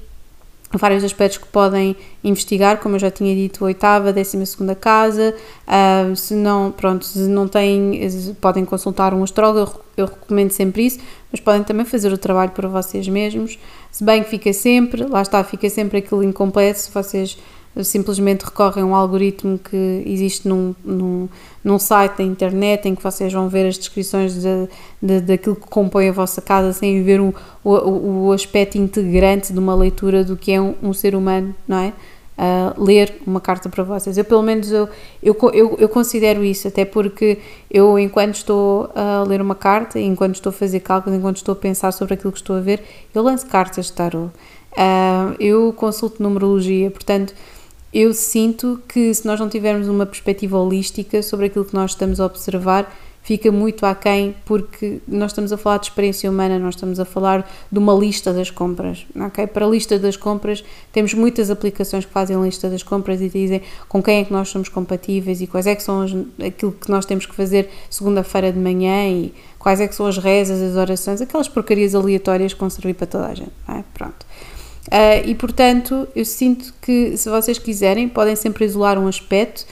vários 0.78 1.04
aspectos 1.04 1.38
que 1.38 1.48
podem 1.48 1.96
investigar, 2.24 2.78
como 2.80 2.96
eu 2.96 3.00
já 3.00 3.12
tinha 3.12 3.36
dito, 3.36 3.64
oitava, 3.64 4.12
décima 4.12 4.46
segunda 4.46 4.74
casa, 4.74 5.36
uh, 5.68 6.16
se 6.16 6.34
não, 6.34 6.72
pronto, 6.72 7.06
se 7.06 7.20
não 7.20 7.48
têm, 7.48 8.00
podem 8.42 8.66
consultar 8.66 9.14
um 9.14 9.24
astrólogo, 9.24 9.82
eu 9.96 10.06
recomendo 10.06 10.52
sempre 10.52 10.86
isso, 10.86 11.00
mas 11.32 11.40
podem 11.40 11.64
também 11.64 11.86
fazer 11.86 12.12
o 12.12 12.18
trabalho 12.18 12.52
para 12.52 12.68
vocês 12.68 13.08
mesmos, 13.08 13.60
se 13.94 14.04
bem 14.04 14.24
que 14.24 14.30
fica 14.32 14.52
sempre, 14.52 15.06
lá 15.06 15.22
está, 15.22 15.44
fica 15.44 15.70
sempre 15.70 16.00
aquilo 16.00 16.24
incompleto, 16.24 16.80
se 16.80 16.92
vocês 16.92 17.38
simplesmente 17.84 18.44
recorrem 18.44 18.84
a 18.84 18.86
um 18.88 18.96
algoritmo 18.96 19.58
que 19.58 20.04
existe 20.06 20.48
num, 20.48 20.74
num, 20.84 21.30
num 21.64 21.78
site 21.78 22.18
da 22.18 22.24
internet 22.24 22.88
em 22.88 22.96
que 22.96 23.04
vocês 23.04 23.32
vão 23.32 23.48
ver 23.48 23.68
as 23.68 23.78
descrições 23.78 24.34
de, 24.34 24.68
de, 25.00 25.22
daquilo 25.22 25.56
que 25.56 25.68
compõe 25.68 26.10
a 26.10 26.12
vossa 26.12 26.42
casa 26.42 26.74
sem 26.74 27.04
ver 27.04 27.22
o, 27.22 27.36
o, 27.64 28.28
o 28.28 28.32
aspecto 28.32 28.80
integrante 28.80 29.54
de 29.54 29.60
uma 29.60 29.76
leitura 29.76 30.24
do 30.24 30.36
que 30.36 30.52
é 30.52 30.60
um, 30.60 30.74
um 30.82 30.94
ser 30.94 31.16
humano, 31.16 31.56
não 31.68 31.78
é? 31.78 31.94
Uh, 32.36 32.84
ler 32.84 33.22
uma 33.28 33.40
carta 33.40 33.70
para 33.70 33.84
vocês. 33.84 34.18
Eu, 34.18 34.26
pelo 34.26 34.42
menos, 34.42 34.72
eu, 34.72 34.90
eu, 35.22 35.38
eu, 35.54 35.78
eu, 35.80 35.88
considero 35.88 36.44
isso, 36.44 36.68
até 36.68 36.84
porque 36.84 37.38
eu, 37.70 38.00
enquanto 38.00 38.34
estou 38.34 38.90
a 38.96 39.24
ler 39.24 39.40
uma 39.40 39.54
carta, 39.54 40.00
enquanto 40.00 40.34
estou 40.36 40.50
a 40.50 40.54
fazer 40.54 40.80
cálculos, 40.80 41.18
enquanto 41.18 41.38
estou 41.38 41.54
a 41.54 41.56
pensar 41.56 41.92
sobre 41.92 42.16
aquilo 42.16 42.32
que 42.32 42.40
estou 42.40 42.56
a 42.56 42.60
ver, 42.60 42.82
eu 43.14 43.22
lanço 43.22 43.46
cartas 43.46 43.86
de 43.86 43.94
tarot. 43.94 44.32
Uh, 44.72 45.36
eu 45.40 45.72
consulto 45.74 46.24
numerologia, 46.24 46.90
portanto, 46.90 47.36
eu 47.94 48.12
sinto 48.12 48.82
que 48.88 49.14
se 49.14 49.26
nós 49.28 49.40
não 49.40 49.48
tivermos 49.48 49.88
uma 49.88 50.06
perspectiva 50.06 50.58
holística 50.58 51.22
sobre 51.22 51.46
aquilo 51.46 51.64
que 51.64 51.76
nós 51.76 51.92
estamos 51.92 52.20
a 52.20 52.26
observar, 52.26 52.92
fica 53.24 53.50
muito 53.52 53.86
aquém, 53.86 54.36
porque 54.46 55.00
nós 55.08 55.32
estamos 55.32 55.54
a 55.54 55.58
falar 55.58 55.78
de 55.78 55.86
experiência 55.86 56.30
humana, 56.30 56.60
nós 56.60 56.76
estamos 56.76 57.00
a 57.00 57.06
falar 57.06 57.50
de 57.72 57.80
uma 57.80 57.94
lista 57.94 58.34
das 58.34 58.52
compras. 58.52 59.08
Okay? 59.28 59.48
Para 59.48 59.66
a 59.66 59.70
lista 59.70 59.98
das 59.98 60.18
compras, 60.18 60.64
temos 60.92 61.14
muitas 61.14 61.50
aplicações 61.50 62.04
que 62.04 62.12
fazem 62.12 62.36
a 62.36 62.40
lista 62.40 62.70
das 62.70 62.84
compras 62.84 63.22
e 63.22 63.30
dizem 63.30 63.62
com 63.88 64.04
quem 64.04 64.20
é 64.20 64.26
que 64.26 64.34
nós 64.34 64.50
somos 64.50 64.68
compatíveis 64.68 65.40
e 65.40 65.48
quais 65.48 65.66
é 65.66 65.74
que 65.74 65.82
são 65.82 66.02
as, 66.02 66.12
aquilo 66.46 66.74
que 66.74 66.92
nós 66.92 67.06
temos 67.06 67.26
que 67.26 67.34
fazer 67.34 67.70
segunda-feira 67.90 68.52
de 68.52 68.60
manhã 68.60 69.08
e 69.10 69.34
quais 69.58 69.80
é 69.80 69.88
que 69.88 69.96
são 69.96 70.06
as 70.06 70.18
rezas, 70.18 70.62
as 70.62 70.76
orações, 70.76 71.22
aquelas 71.22 71.48
porcarias 71.48 71.96
aleatórias 71.96 72.54
que 72.54 72.60
vão 72.60 72.70
servir 72.70 72.94
para 72.94 73.08
toda 73.08 73.28
a 73.28 73.34
gente. 73.34 73.54
É? 73.70 73.84
Pronto. 73.94 74.26
Uh, 74.88 75.26
e 75.26 75.34
portanto, 75.34 76.10
eu 76.14 76.26
sinto 76.26 76.74
que 76.82 77.16
se 77.16 77.30
vocês 77.30 77.58
quiserem, 77.58 78.10
podem 78.10 78.36
sempre 78.36 78.66
isolar 78.66 79.00
um 79.00 79.08
aspecto, 79.08 79.66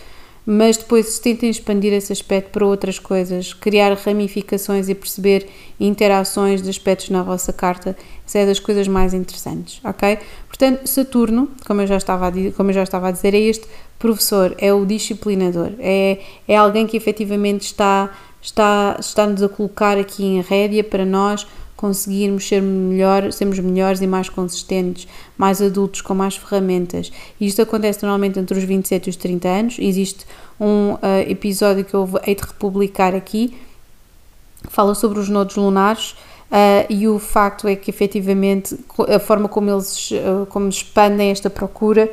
mas 0.46 0.78
depois 0.78 1.20
tentem 1.20 1.50
expandir 1.50 1.94
esse 1.94 2.12
aspecto 2.12 2.50
para 2.52 2.66
outras 2.66 2.98
coisas, 2.98 3.54
criar 3.54 3.94
ramificações 3.94 4.90
e 4.90 4.96
perceber 4.96 5.48
interações 5.80 6.62
de 6.62 6.70
aspectos 6.70 7.10
na 7.10 7.24
vossa 7.24 7.54
carta. 7.54 7.96
Isso 8.26 8.38
é 8.38 8.46
das 8.46 8.60
coisas 8.60 8.88
mais 8.88 9.14
interessantes, 9.14 9.80
ok? 9.84 10.18
Portanto, 10.48 10.88
Saturno, 10.88 11.50
como 11.66 11.82
eu 11.82 11.88
já 11.88 11.98
estava 11.98 12.28
a, 12.28 12.32
como 12.56 12.70
eu 12.70 12.74
já 12.74 12.84
estava 12.84 13.10
a 13.10 13.12
dizer, 13.12 13.34
é 13.34 13.40
este 13.40 13.68
professor, 14.00 14.56
é 14.58 14.74
o 14.74 14.86
disciplinador, 14.86 15.74
é, 15.80 16.20
é 16.48 16.56
alguém 16.56 16.88
que 16.88 16.98
efetivamente 16.98 17.62
está 17.62 18.10
está, 18.42 18.98
está-nos 19.00 19.44
a 19.44 19.50
colocar 19.50 19.98
aqui 19.98 20.26
em 20.26 20.42
rédea 20.42 20.84
para 20.84 21.06
nós 21.06 21.48
conseguirmos 21.82 22.48
ser 22.48 22.62
melhor, 22.62 23.32
sermos 23.32 23.58
melhores 23.58 24.00
e 24.02 24.08
mais 24.08 24.30
consistentes, 24.30 25.08
mais 25.36 25.60
adultos 25.60 26.00
com 26.02 26.14
mais 26.14 26.38
ferramentas. 26.38 27.12
E 27.40 27.48
isto 27.48 27.60
acontece 27.60 28.04
normalmente 28.04 28.40
entre 28.40 28.56
os 28.56 28.64
27 28.64 29.08
e 29.08 29.10
os 29.10 29.16
30 29.16 29.48
anos. 29.48 29.78
Existe 29.80 30.28
um 30.60 30.94
uh, 30.94 31.00
episódio 31.28 31.84
que 31.84 31.96
eu 31.96 32.08
hei 32.24 32.36
de 32.36 32.44
republicar 32.44 33.16
aqui, 33.16 33.58
que 34.62 34.72
fala 34.72 34.94
sobre 34.94 35.20
os 35.20 35.28
nodos 35.28 35.56
lunares. 35.56 36.12
Uh, 36.52 36.86
e 36.88 37.08
o 37.08 37.18
facto 37.18 37.68
é 37.68 37.76
que 37.76 37.90
efetivamente 37.90 38.78
a 39.08 39.18
forma 39.18 39.48
como 39.48 39.72
eles 39.72 40.12
uh, 40.12 40.46
como 40.50 40.68
expandem 40.68 41.32
esta 41.32 41.50
procura 41.50 42.12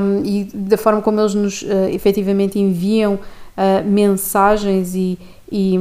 um, 0.00 0.24
e 0.24 0.44
da 0.44 0.78
forma 0.78 1.02
como 1.02 1.20
eles 1.20 1.34
nos 1.34 1.62
uh, 1.62 1.88
efetivamente 1.90 2.58
enviam 2.58 3.18
mensagens 3.84 4.96
e, 4.96 5.16
e, 5.50 5.74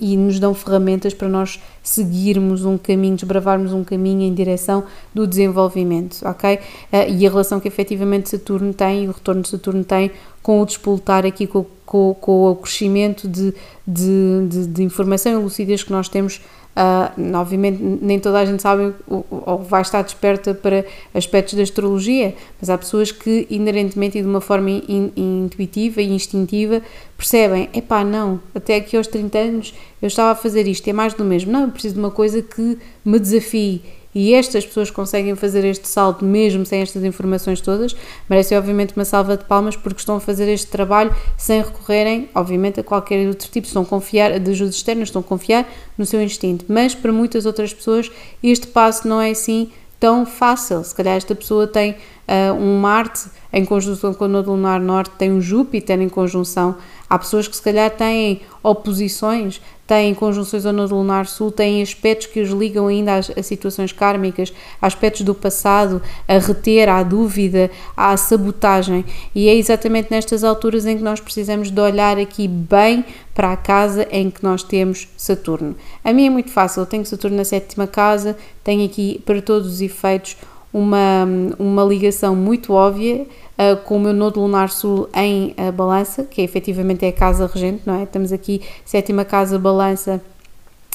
e, 0.00 0.16
nos 0.16 0.38
dão 0.38 0.54
ferramentas 0.54 1.14
para 1.14 1.28
nós 1.28 1.60
seguirmos 1.82 2.64
um 2.64 2.76
caminho, 2.76 3.16
desbravarmos 3.16 3.72
um 3.72 3.84
caminho 3.84 4.22
em 4.22 4.34
direção 4.34 4.84
do 5.14 5.26
desenvolvimento, 5.26 6.20
ok? 6.24 6.56
Uh, 6.56 7.12
e 7.12 7.26
a 7.26 7.30
relação 7.30 7.60
que 7.60 7.68
efetivamente 7.68 8.28
Saturno 8.28 8.74
tem, 8.74 9.08
o 9.08 9.12
retorno 9.12 9.42
de 9.42 9.48
Saturno 9.48 9.84
tem 9.84 10.10
com 10.42 10.60
o 10.60 10.66
despoltar 10.66 11.24
aqui, 11.24 11.46
com, 11.46 11.64
com, 11.86 12.14
com 12.20 12.50
o 12.50 12.56
crescimento 12.56 13.28
de, 13.28 13.54
de, 13.86 14.46
de, 14.48 14.66
de 14.66 14.82
informação 14.82 15.32
e 15.32 15.42
lucidez 15.42 15.82
que 15.82 15.92
nós 15.92 16.08
temos 16.08 16.40
Uh, 16.76 17.36
obviamente, 17.36 17.80
nem 17.80 18.18
toda 18.18 18.40
a 18.40 18.44
gente 18.44 18.60
sabe 18.60 18.92
ou 19.08 19.58
vai 19.58 19.80
estar 19.82 20.02
desperta 20.02 20.52
para 20.52 20.84
aspectos 21.14 21.54
da 21.54 21.62
astrologia, 21.62 22.34
mas 22.60 22.68
há 22.68 22.76
pessoas 22.76 23.12
que, 23.12 23.46
inerentemente 23.48 24.18
e 24.18 24.22
de 24.22 24.26
uma 24.26 24.40
forma 24.40 24.70
in, 24.70 25.12
in, 25.16 25.44
intuitiva 25.44 26.02
e 26.02 26.12
instintiva, 26.12 26.82
percebem: 27.16 27.68
epá, 27.72 28.02
não, 28.02 28.40
até 28.52 28.76
aqui 28.76 28.96
aos 28.96 29.06
30 29.06 29.38
anos 29.38 29.74
eu 30.02 30.08
estava 30.08 30.32
a 30.32 30.34
fazer 30.34 30.66
isto, 30.66 30.88
é 30.88 30.92
mais 30.92 31.14
do 31.14 31.24
mesmo. 31.24 31.52
Não, 31.52 31.62
eu 31.62 31.70
preciso 31.70 31.94
de 31.94 32.00
uma 32.00 32.10
coisa 32.10 32.42
que 32.42 32.76
me 33.04 33.20
desafie 33.20 33.80
e 34.14 34.34
estas 34.34 34.64
pessoas 34.64 34.90
conseguem 34.90 35.34
fazer 35.34 35.64
este 35.64 35.88
salto 35.88 36.24
mesmo 36.24 36.64
sem 36.64 36.80
estas 36.80 37.02
informações 37.04 37.60
todas, 37.60 37.96
merecem 38.28 38.56
obviamente 38.56 38.94
uma 38.94 39.04
salva 39.04 39.36
de 39.36 39.44
palmas 39.44 39.76
porque 39.76 39.98
estão 39.98 40.16
a 40.16 40.20
fazer 40.20 40.48
este 40.48 40.68
trabalho 40.68 41.14
sem 41.36 41.60
recorrerem, 41.60 42.28
obviamente, 42.34 42.80
a 42.80 42.84
qualquer 42.84 43.26
outro 43.26 43.48
tipo, 43.50 43.66
estão 43.66 43.82
a 43.82 43.86
confiar, 43.86 44.38
de 44.38 44.50
ajuda 44.50 44.70
externa, 44.70 45.02
estão 45.02 45.20
a 45.20 45.24
confiar 45.24 45.68
no 45.98 46.06
seu 46.06 46.22
instinto. 46.22 46.64
Mas 46.68 46.94
para 46.94 47.12
muitas 47.12 47.46
outras 47.46 47.74
pessoas 47.74 48.10
este 48.42 48.66
passo 48.68 49.08
não 49.08 49.20
é 49.20 49.30
assim 49.30 49.70
tão 49.98 50.26
fácil. 50.26 50.84
Se 50.84 50.94
calhar 50.94 51.16
esta 51.16 51.34
pessoa 51.34 51.66
tem 51.66 51.92
uh, 51.92 52.52
um 52.54 52.78
Marte 52.78 53.28
em 53.52 53.64
conjunção 53.64 54.12
com 54.12 54.26
o 54.26 54.28
Nodo 54.28 54.50
Lunar 54.50 54.80
Norte, 54.80 55.12
tem 55.16 55.32
um 55.32 55.40
Júpiter 55.40 56.00
em 56.00 56.08
conjunção. 56.08 56.76
Há 57.08 57.18
pessoas 57.18 57.48
que 57.48 57.56
se 57.56 57.62
calhar 57.62 57.90
têm 57.90 58.42
oposições 58.62 59.60
têm 59.86 60.14
conjunções 60.14 60.64
ao 60.64 60.72
nodo 60.72 60.94
lunar 60.94 61.26
sul, 61.26 61.50
têm 61.50 61.82
aspectos 61.82 62.26
que 62.26 62.40
os 62.40 62.50
ligam 62.50 62.86
ainda 62.86 63.16
às, 63.16 63.30
a 63.30 63.42
situações 63.42 63.92
kármicas, 63.92 64.52
aspectos 64.80 65.22
do 65.22 65.34
passado, 65.34 66.00
a 66.26 66.38
reter, 66.38 66.88
à 66.88 67.02
dúvida, 67.02 67.70
à 67.96 68.16
sabotagem. 68.16 69.04
E 69.34 69.48
é 69.48 69.54
exatamente 69.54 70.10
nestas 70.10 70.42
alturas 70.42 70.86
em 70.86 70.96
que 70.96 71.02
nós 71.02 71.20
precisamos 71.20 71.70
de 71.70 71.80
olhar 71.80 72.18
aqui 72.18 72.48
bem 72.48 73.04
para 73.34 73.52
a 73.52 73.56
casa 73.56 74.06
em 74.10 74.30
que 74.30 74.42
nós 74.42 74.62
temos 74.62 75.08
Saturno. 75.16 75.74
A 76.02 76.12
mim 76.12 76.26
é 76.26 76.30
muito 76.30 76.50
fácil, 76.50 76.80
eu 76.80 76.86
tenho 76.86 77.04
Saturno 77.04 77.36
na 77.36 77.44
sétima 77.44 77.86
casa, 77.86 78.36
tenho 78.62 78.84
aqui 78.84 79.20
para 79.26 79.42
todos 79.42 79.68
os 79.74 79.80
efeitos 79.80 80.36
uma, 80.74 81.24
uma 81.56 81.84
ligação 81.84 82.34
muito 82.34 82.72
óbvia 82.72 83.22
uh, 83.22 83.76
com 83.84 83.96
o 83.96 84.00
meu 84.00 84.12
nodo 84.12 84.40
lunar 84.40 84.68
sul 84.68 85.08
em 85.14 85.54
uh, 85.56 85.70
balança, 85.70 86.24
que 86.24 86.40
é, 86.40 86.44
efetivamente 86.44 87.04
é 87.04 87.10
a 87.10 87.12
casa 87.12 87.46
regente, 87.46 87.82
não 87.86 87.94
é? 87.94 88.02
Estamos 88.02 88.32
aqui, 88.32 88.60
sétima 88.84 89.24
casa, 89.24 89.56
balança, 89.56 90.20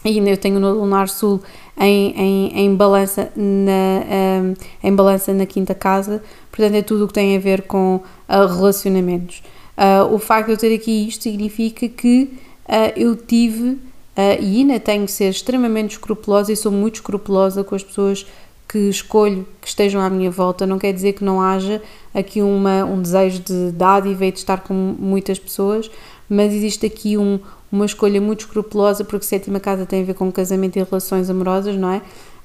e 0.03 0.09
ainda 0.09 0.29
eu 0.29 0.37
tenho 0.37 0.57
o 0.57 0.59
nodo 0.59 0.79
lunar 0.79 1.07
sul 1.07 1.41
em, 1.77 2.11
em, 2.11 2.65
em, 2.65 2.75
balança 2.75 3.31
na, 3.35 4.41
um, 4.41 4.53
em 4.83 4.93
balança 4.93 5.33
na 5.33 5.45
quinta 5.45 5.73
casa, 5.73 6.21
portanto 6.51 6.75
é 6.75 6.81
tudo 6.81 7.05
o 7.05 7.07
que 7.07 7.13
tem 7.13 7.37
a 7.37 7.39
ver 7.39 7.61
com 7.61 7.95
uh, 7.95 8.01
relacionamentos. 8.27 9.41
Uh, 9.77 10.13
o 10.13 10.19
facto 10.19 10.47
de 10.47 10.53
eu 10.53 10.57
ter 10.57 10.75
aqui 10.75 11.07
isto 11.07 11.23
significa 11.23 11.87
que 11.87 12.33
uh, 12.67 12.93
eu 12.97 13.15
tive 13.15 13.77
e 14.41 14.57
ainda 14.57 14.77
tenho 14.81 15.05
que 15.05 15.13
ser 15.13 15.29
extremamente 15.29 15.91
escrupulosa 15.91 16.51
e 16.51 16.55
sou 16.55 16.73
muito 16.73 16.95
escrupulosa 16.95 17.63
com 17.63 17.73
as 17.73 17.83
pessoas 17.83 18.25
que 18.69 18.77
escolho 18.77 19.47
que 19.59 19.67
estejam 19.67 19.99
à 19.99 20.09
minha 20.11 20.29
volta, 20.29 20.67
não 20.67 20.77
quer 20.77 20.93
dizer 20.93 21.13
que 21.13 21.23
não 21.23 21.41
haja 21.41 21.81
aqui 22.13 22.39
uma, 22.43 22.85
um 22.85 23.01
desejo 23.01 23.39
de 23.39 23.71
dádiva 23.71 24.27
e 24.27 24.31
de 24.31 24.37
estar 24.37 24.61
com 24.61 24.73
muitas 24.73 25.39
pessoas, 25.39 25.89
mas 26.29 26.53
existe 26.53 26.85
aqui 26.85 27.17
um, 27.17 27.39
uma 27.71 27.87
escolha 27.87 28.21
muito 28.21 28.41
escrupulosa, 28.41 29.03
porque 29.03 29.25
sétima 29.25 29.59
casa 29.59 29.87
tem 29.87 30.03
a 30.03 30.05
ver 30.05 30.13
com 30.13 30.31
casamento 30.31 30.77
e 30.77 30.83
relações 30.83 31.31
amorosas, 31.31 31.75
não 31.75 31.91
é? 31.91 32.01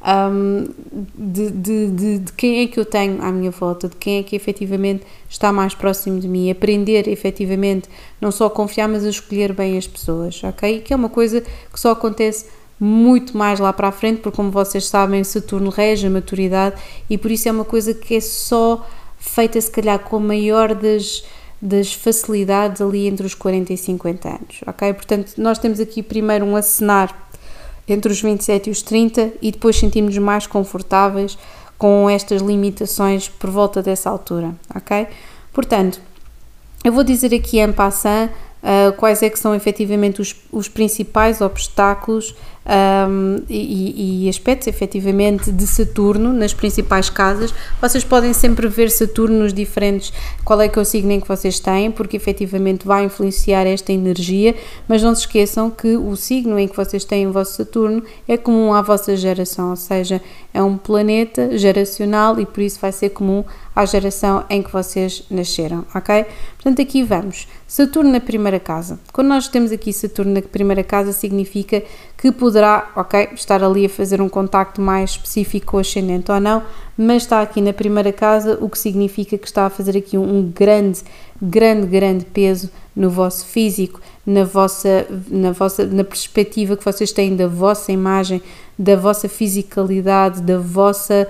Um, 0.07 0.66
de, 1.14 1.50
de, 1.50 1.90
de, 1.90 2.19
de, 2.19 2.33
quem 2.33 2.62
é 2.62 2.66
que 2.66 2.78
eu 2.78 2.85
tenho 2.85 3.23
à 3.23 3.31
minha 3.31 3.50
volta, 3.50 3.88
de 3.88 3.97
quem 3.97 4.19
é 4.19 4.23
que 4.23 4.37
efetivamente 4.37 5.02
está 5.28 5.50
mais 5.50 5.75
próximo 5.75 6.21
de 6.21 6.28
mim, 6.28 6.50
aprender 6.50 7.09
efetivamente 7.09 7.88
não 8.21 8.31
só 8.31 8.47
a 8.47 8.50
confiar, 8.50 8.88
mas 8.88 9.04
a 9.04 9.09
escolher 9.09 9.52
bem 9.52 9.78
as 9.78 9.87
pessoas, 9.87 10.43
ok? 10.45 10.81
Que 10.81 10.93
é 10.93 10.97
uma 10.97 11.09
coisa 11.09 11.40
que 11.40 11.81
só 11.81 11.93
acontece 11.93 12.47
muito 12.78 13.37
mais 13.37 13.61
lá 13.61 13.73
para 13.73 13.88
a 13.88 13.93
frente, 13.93 14.21
porque 14.21 14.37
como 14.37 14.50
vocês 14.50 14.87
sabem, 14.87 15.23
Saturno 15.25 15.71
rege 15.71 16.07
a 16.07 16.11
maturidade 16.11 16.76
e 17.09 17.16
por 17.16 17.31
isso 17.31 17.49
é 17.49 17.52
uma 17.52 17.64
coisa 17.64 17.95
que 17.95 18.16
é 18.16 18.21
só 18.21 18.87
feita 19.19 19.61
se 19.61 19.71
calhar 19.71 19.99
com 19.99 20.16
a 20.16 20.21
maior 20.21 20.75
das, 20.75 21.25
das 21.61 21.93
facilidades 21.93 22.83
ali 22.83 23.07
entre 23.07 23.26
os 23.26 23.35
40 23.35 23.73
e 23.73 23.76
50 23.76 24.28
anos, 24.28 24.61
ok? 24.66 24.93
Portanto, 24.93 25.33
nós 25.38 25.59
temos 25.59 25.81
aqui 25.81 26.02
primeiro 26.02 26.45
um 26.45 26.57
acenar 26.57 27.14
entre 27.88 28.11
os 28.11 28.21
27 28.21 28.69
e 28.69 28.71
os 28.71 28.83
30 28.83 29.33
e 29.40 29.52
depois 29.52 29.76
sentimos 29.76 30.16
mais 30.19 30.47
confortáveis 30.47 31.38
com 31.78 32.09
estas 32.09 32.43
limitações 32.43 33.28
por 33.28 33.50
volta 33.50 33.83
dessa 33.83 34.11
altura, 34.11 34.54
ok? 34.75 35.07
Portanto, 35.52 36.00
eu 36.83 36.93
vou 36.93 37.04
dizer 37.04 37.35
aqui 37.35 37.59
em 37.61 37.73
passant 37.73 38.31
uh, 38.62 38.93
quais 38.97 39.23
é 39.23 39.31
que 39.31 39.38
são 39.38 39.54
efetivamente 39.54 40.21
os, 40.21 40.35
os 40.52 40.69
principais 40.69 41.40
obstáculos 41.40 42.35
um, 42.66 43.42
e, 43.49 44.25
e, 44.25 44.28
aspectos 44.28 44.66
efetivamente 44.66 45.52
de 45.52 45.66
Saturno 45.66 46.33
nas 46.33 46.54
principais 46.54 47.11
casas. 47.11 47.54
Vocês 47.80 48.04
podem 48.04 48.33
sempre 48.33 48.66
ver 48.68 48.90
Saturno 48.90 49.40
nos 49.40 49.52
diferentes, 49.52 50.12
qual 50.44 50.61
é 50.61 50.68
que 50.68 50.78
é 50.78 50.83
o 50.83 50.85
signo 50.85 51.12
em 51.12 51.21
que 51.21 51.28
vocês 51.28 51.61
têm, 51.61 51.90
porque 51.90 52.16
efetivamente 52.16 52.87
vai 52.87 53.04
influenciar 53.04 53.66
esta 53.66 53.92
energia, 53.92 54.54
mas 54.88 55.02
não 55.02 55.14
se 55.14 55.23
esqueçam 55.23 55.71
que 55.71 55.97
o 55.97 56.16
signo 56.16 56.59
em 56.59 56.66
que 56.66 56.76
vocês 56.76 57.04
têm 57.04 57.26
o 57.26 57.33
vosso 57.33 57.54
Saturno 57.54 58.02
é 58.26 58.37
comum 58.37 58.73
à 58.73 58.80
vossa 58.80 59.16
geração, 59.16 59.71
ou 59.71 59.76
seja, 59.76 60.21
é 60.52 60.62
um 60.62 60.76
planeta 60.76 61.56
geracional 61.59 62.38
e 62.40 62.47
por 62.47 62.62
isso 62.62 62.78
vai 62.80 62.92
ser 62.92 63.11
comum 63.11 63.44
à 63.75 63.85
geração 63.85 64.44
em 64.49 64.62
que 64.62 64.73
vocês 64.73 65.25
nasceram, 65.28 65.85
ok? 65.94 66.25
Portanto, 66.56 66.80
aqui 66.80 67.02
vamos. 67.02 67.49
Saturno 67.66 68.12
na 68.12 68.21
primeira 68.21 68.61
casa. 68.61 69.00
Quando 69.12 69.28
nós 69.28 69.49
temos 69.49 69.73
aqui 69.73 69.92
Saturno 69.92 70.33
na 70.33 70.42
primeira 70.42 70.85
casa, 70.85 71.12
significa 71.12 71.83
que 72.25 72.33
poderá, 72.33 72.90
estar 73.35 73.62
ali 73.62 73.85
a 73.85 73.88
fazer 73.90 74.23
um 74.23 74.31
contacto 74.31 74.81
mais 74.81 75.11
específico 75.11 75.73
com 75.73 75.76
o 75.76 75.81
ascendente 75.81 76.33
ou 76.33 76.40
não, 76.40 76.62
mas 76.97 77.25
está 77.25 77.43
aqui 77.43 77.61
na 77.61 77.75
primeira 77.75 78.11
casa, 78.14 78.57
o 78.62 78.71
que 78.71 78.78
significa 78.78 79.37
que 79.37 79.47
está 79.47 79.66
a 79.66 79.69
fazer 79.69 79.95
aqui 79.95 80.16
um, 80.16 80.38
um 80.38 80.43
grande, 80.43 81.02
grande, 81.43 81.87
grande 81.87 82.25
peso 82.25 82.71
no 82.97 83.11
vosso 83.11 83.45
físico, 83.45 84.00
na 84.25 84.43
vossa, 84.43 85.07
na 85.28 85.52
vossa, 85.52 85.85
na 85.85 86.02
perspectiva 86.02 86.78
que 86.78 86.85
vocês 86.87 87.12
têm 87.12 87.37
da 87.37 87.47
vossa 87.47 87.93
imagem, 87.93 88.40
da 88.78 88.97
vossa 88.97 89.28
fisicalidade, 89.28 90.40
da 90.40 90.57
vossa 90.57 91.28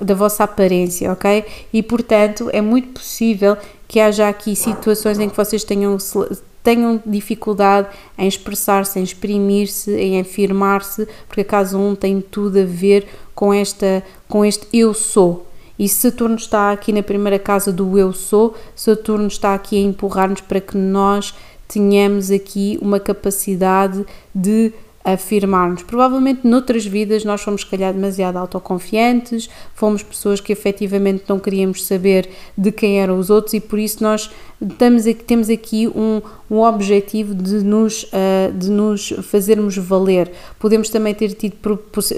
da 0.00 0.14
vossa 0.14 0.42
aparência, 0.42 1.12
ok? 1.12 1.44
E 1.72 1.82
portanto 1.82 2.48
é 2.52 2.60
muito 2.60 2.88
possível 2.88 3.56
que 3.92 4.00
haja 4.00 4.26
aqui 4.26 4.56
situações 4.56 5.18
em 5.18 5.28
que 5.28 5.36
vocês 5.36 5.64
tenham, 5.64 5.98
tenham 6.62 7.02
dificuldade 7.04 7.88
em 8.16 8.26
expressar-se, 8.26 8.98
em 8.98 9.02
exprimir-se, 9.02 9.94
em 9.94 10.18
afirmar-se, 10.18 11.06
porque 11.28 11.42
a 11.42 11.44
casa 11.44 11.76
1 11.76 11.96
tem 11.96 12.18
tudo 12.22 12.58
a 12.58 12.64
ver 12.64 13.06
com, 13.34 13.52
esta, 13.52 14.02
com 14.26 14.46
este 14.46 14.66
eu 14.72 14.94
sou. 14.94 15.46
E 15.78 15.86
Saturno 15.90 16.36
está 16.36 16.72
aqui 16.72 16.90
na 16.90 17.02
primeira 17.02 17.38
casa 17.38 17.70
do 17.70 17.98
eu 17.98 18.14
sou, 18.14 18.54
Saturno 18.74 19.26
está 19.26 19.52
aqui 19.52 19.76
a 19.76 19.86
empurrar-nos 19.86 20.40
para 20.40 20.58
que 20.58 20.78
nós 20.78 21.34
tenhamos 21.68 22.30
aqui 22.30 22.78
uma 22.80 22.98
capacidade 22.98 24.06
de 24.34 24.72
afirmar-nos. 25.04 25.82
Provavelmente 25.82 26.46
noutras 26.46 26.86
vidas 26.86 27.24
nós 27.24 27.42
fomos, 27.42 27.62
se 27.62 27.66
calhar, 27.66 27.92
demasiado 27.92 28.36
autoconfiantes, 28.36 29.48
fomos 29.74 30.02
pessoas 30.02 30.40
que 30.40 30.52
efetivamente 30.52 31.24
não 31.28 31.38
queríamos 31.38 31.84
saber 31.84 32.28
de 32.56 32.70
quem 32.70 33.00
eram 33.00 33.18
os 33.18 33.30
outros 33.30 33.54
e 33.54 33.60
por 33.60 33.78
isso 33.78 34.02
nós 34.02 34.30
estamos 34.60 35.06
aqui, 35.06 35.24
temos 35.24 35.50
aqui 35.50 35.88
um, 35.88 36.22
um 36.50 36.60
objetivo 36.60 37.34
de 37.34 37.64
nos, 37.64 38.04
uh, 38.04 38.52
de 38.56 38.70
nos 38.70 39.12
fazermos 39.22 39.76
valer. 39.76 40.30
Podemos 40.58 40.88
também 40.88 41.14
ter 41.14 41.32
tido 41.34 41.56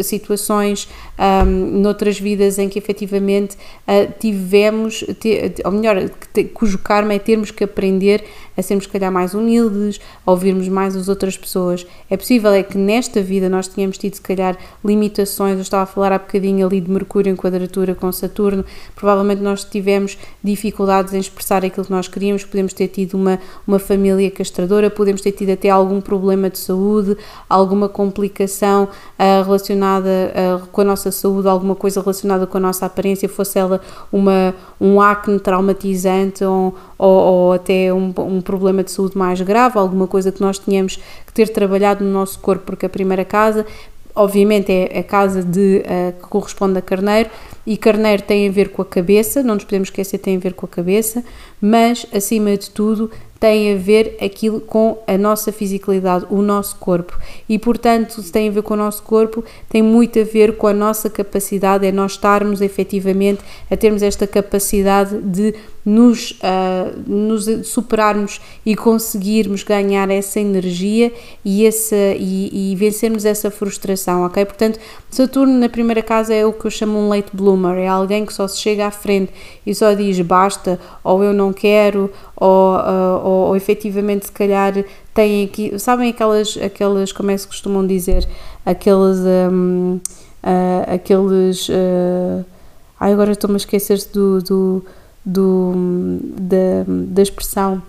situações 0.03 0.89
um, 1.19 1.81
noutras 1.81 2.19
vidas 2.19 2.59
em 2.59 2.69
que 2.69 2.79
efetivamente 2.79 3.57
uh, 3.57 4.13
tivemos, 4.19 5.05
ou 5.65 5.73
melhor, 5.73 6.11
cujo 6.53 6.79
karma 6.79 7.15
é 7.15 7.19
termos 7.19 7.51
que 7.51 7.65
aprender 7.65 8.25
a 8.57 8.63
sermos, 8.63 8.85
se 8.85 8.91
calhar, 8.91 9.11
mais 9.11 9.35
humildes, 9.35 10.01
a 10.25 10.31
ouvirmos 10.31 10.69
mais 10.69 10.95
as 10.95 11.09
outras 11.09 11.37
pessoas. 11.37 11.87
É 12.09 12.17
possível 12.17 12.53
é 12.53 12.63
que 12.63 12.74
nesta 12.79 13.23
vida 13.23 13.49
nós 13.49 13.69
tenhamos 13.69 13.99
tido, 13.99 14.15
se 14.15 14.21
calhar, 14.21 14.57
limitações. 14.85 15.57
Eu 15.57 15.63
estava 15.63 15.83
a 15.85 15.87
falar 15.87 16.13
há 16.13 16.19
bocadinho 16.19 16.67
ali 16.67 16.81
de 16.81 16.91
Mercúrio 16.91 17.33
em 17.33 17.37
quadratura 17.37 17.95
com 17.95 18.11
Saturno. 18.13 18.65
Provavelmente 18.95 19.43
nós 19.43 19.65
tivemos 19.65 20.19
dificuldades 20.43 21.15
em 21.15 21.19
expressar 21.19 21.65
aquilo 21.65 21.87
que 21.87 21.93
nós 21.93 22.09
queríamos. 22.09 22.45
Podemos 22.45 22.73
ter 22.73 22.89
tido 22.89 23.15
uma, 23.15 23.39
uma 23.67 23.79
família 23.79 24.31
castradora, 24.31 24.91
podemos 24.91 25.21
ter 25.21 25.33
tido 25.33 25.51
até 25.51 25.71
algum 25.71 26.01
problema 26.01 26.51
de 26.51 26.59
saúde, 26.59 27.17
alguma 27.49 27.89
complicação 27.89 28.85
uh, 28.85 29.45
relacionada 29.45 30.09
uh, 30.09 30.67
com 30.69 30.81
a 30.81 30.85
nossa 30.85 31.11
saúde, 31.11 31.49
alguma 31.49 31.75
coisa 31.75 32.01
relacionada 32.01 32.47
com 32.47 32.59
a 32.59 32.61
nossa 32.61 32.87
aparência, 32.87 33.29
fosse 33.29 33.59
ela 33.59 33.81
uma, 34.13 34.55
um 34.81 35.01
acne 35.01 35.39
traumatizante 35.39 36.45
ou, 36.45 36.75
ou, 36.99 37.11
ou 37.11 37.53
até 37.53 37.93
um, 37.93 38.13
um 38.19 38.41
problema 38.41 38.83
de 38.83 38.91
saúde 38.91 39.17
mais 39.17 39.41
grave, 39.41 39.79
alguma 39.79 40.07
coisa 40.07 40.31
que 40.31 40.41
nós 40.41 40.59
tínhamos 40.59 40.97
que 40.97 41.24
ter 41.35 41.49
trabalhado 41.49 42.05
no 42.05 42.11
nosso 42.13 42.39
corpo, 42.39 42.65
porque 42.65 42.87
a 42.87 42.89
primeira 42.89 43.25
casa 43.25 43.67
obviamente 44.15 44.71
é 44.71 45.01
a 45.01 45.03
casa 45.03 45.43
de, 45.43 45.83
uh, 45.85 46.13
que 46.13 46.29
corresponde 46.29 46.79
a 46.79 46.83
carneiro 46.83 47.29
e 47.67 47.77
carneiro 47.77 48.23
tem 48.23 48.49
a 48.49 48.53
ver 48.53 48.69
com 48.69 48.81
a 48.81 48.85
cabeça, 48.85 49.43
não 49.43 49.55
nos 49.55 49.65
podemos 49.65 49.89
esquecer, 49.89 50.19
tem 50.19 50.37
a 50.37 50.39
ver 50.39 50.53
com 50.53 50.67
a 50.67 50.69
cabeça, 50.69 51.25
mas 51.67 52.05
acima 52.13 52.59
de 52.59 52.69
tudo 52.69 53.11
tem 53.41 53.73
a 53.73 53.77
ver 53.77 54.19
aquilo 54.23 54.61
com 54.61 54.99
a 55.07 55.17
nossa 55.17 55.51
fisicalidade, 55.51 56.27
o 56.31 56.43
nosso 56.43 56.77
corpo. 56.77 57.19
E 57.49 57.59
portanto, 57.59 58.21
se 58.23 58.31
tem 58.31 58.49
a 58.49 58.51
ver 58.51 58.63
com 58.63 58.75
o 58.75 58.77
nosso 58.77 59.03
corpo, 59.03 59.43
tem 59.69 59.83
muito 59.83 60.19
a 60.19 60.25
ver 60.25 60.57
com 60.57 60.67
a 60.67 60.75
nossa 60.75 61.09
capacidade, 61.09 61.87
é 61.87 61.93
nós 61.93 62.13
estarmos 62.13 62.61
efetivamente 62.61 63.41
a 63.71 63.77
termos 63.77 64.03
esta 64.03 64.27
capacidade 64.27 65.19
de 65.23 65.55
nos, 65.85 66.31
uh, 66.31 66.99
nos 67.07 67.69
superarmos 67.69 68.41
e 68.65 68.75
conseguirmos 68.75 69.63
ganhar 69.63 70.11
essa 70.11 70.41
energia 70.41 71.13
e, 71.45 71.67
essa, 71.67 71.95
e, 72.17 72.73
e, 72.73 72.77
vencermos 72.77 73.25
essa 73.25 73.51
frustração, 73.51 74.25
ok? 74.25 74.45
Portanto, 74.47 74.81
Saturno 75.11 75.53
na 75.59 75.69
primeira 75.69 76.03
casa 76.03 76.33
é 76.33 76.47
o 76.47 76.53
que 76.53 76.65
eu 76.65 76.71
chamo 76.71 76.99
um 76.99 77.09
late 77.09 77.29
bloomer, 77.35 77.77
é 77.77 77.87
alguém 77.87 78.25
que 78.25 78.33
só 78.33 78.49
se 78.49 78.59
chega 78.59 78.87
à 78.87 78.91
frente 78.91 79.31
e 79.67 79.75
só 79.75 79.93
diz 79.93 80.19
basta, 80.21 80.81
ou 81.03 81.23
eu 81.23 81.35
não 81.35 81.53
quero, 81.55 82.11
ou, 82.37 82.77
uh, 82.77 83.25
ou, 83.25 83.49
ou 83.49 83.57
efetivamente 83.57 84.27
se 84.27 84.33
calhar 84.33 84.75
tem 85.15 85.45
aqui, 85.45 85.79
sabem 85.79 86.11
aquelas, 86.11 86.59
aquelas 86.59 87.13
como 87.13 87.31
é 87.31 87.35
que 87.35 87.41
se 87.41 87.47
costumam 87.47 87.87
dizer, 87.87 88.29
aqueles, 88.67 89.21
um, 89.21 90.01
uh, 90.43 90.95
aqueles, 90.95 91.69
uh, 91.69 92.45
ai 93.01 93.13
agora 93.13 93.33
estou-me 93.33 93.55
a 93.55 93.57
esquecer-se 93.57 94.13
do, 94.13 94.43
do 94.43 94.85
do, 95.25 95.73
da, 96.39 96.85
da 96.87 97.23
expressão. 97.23 97.83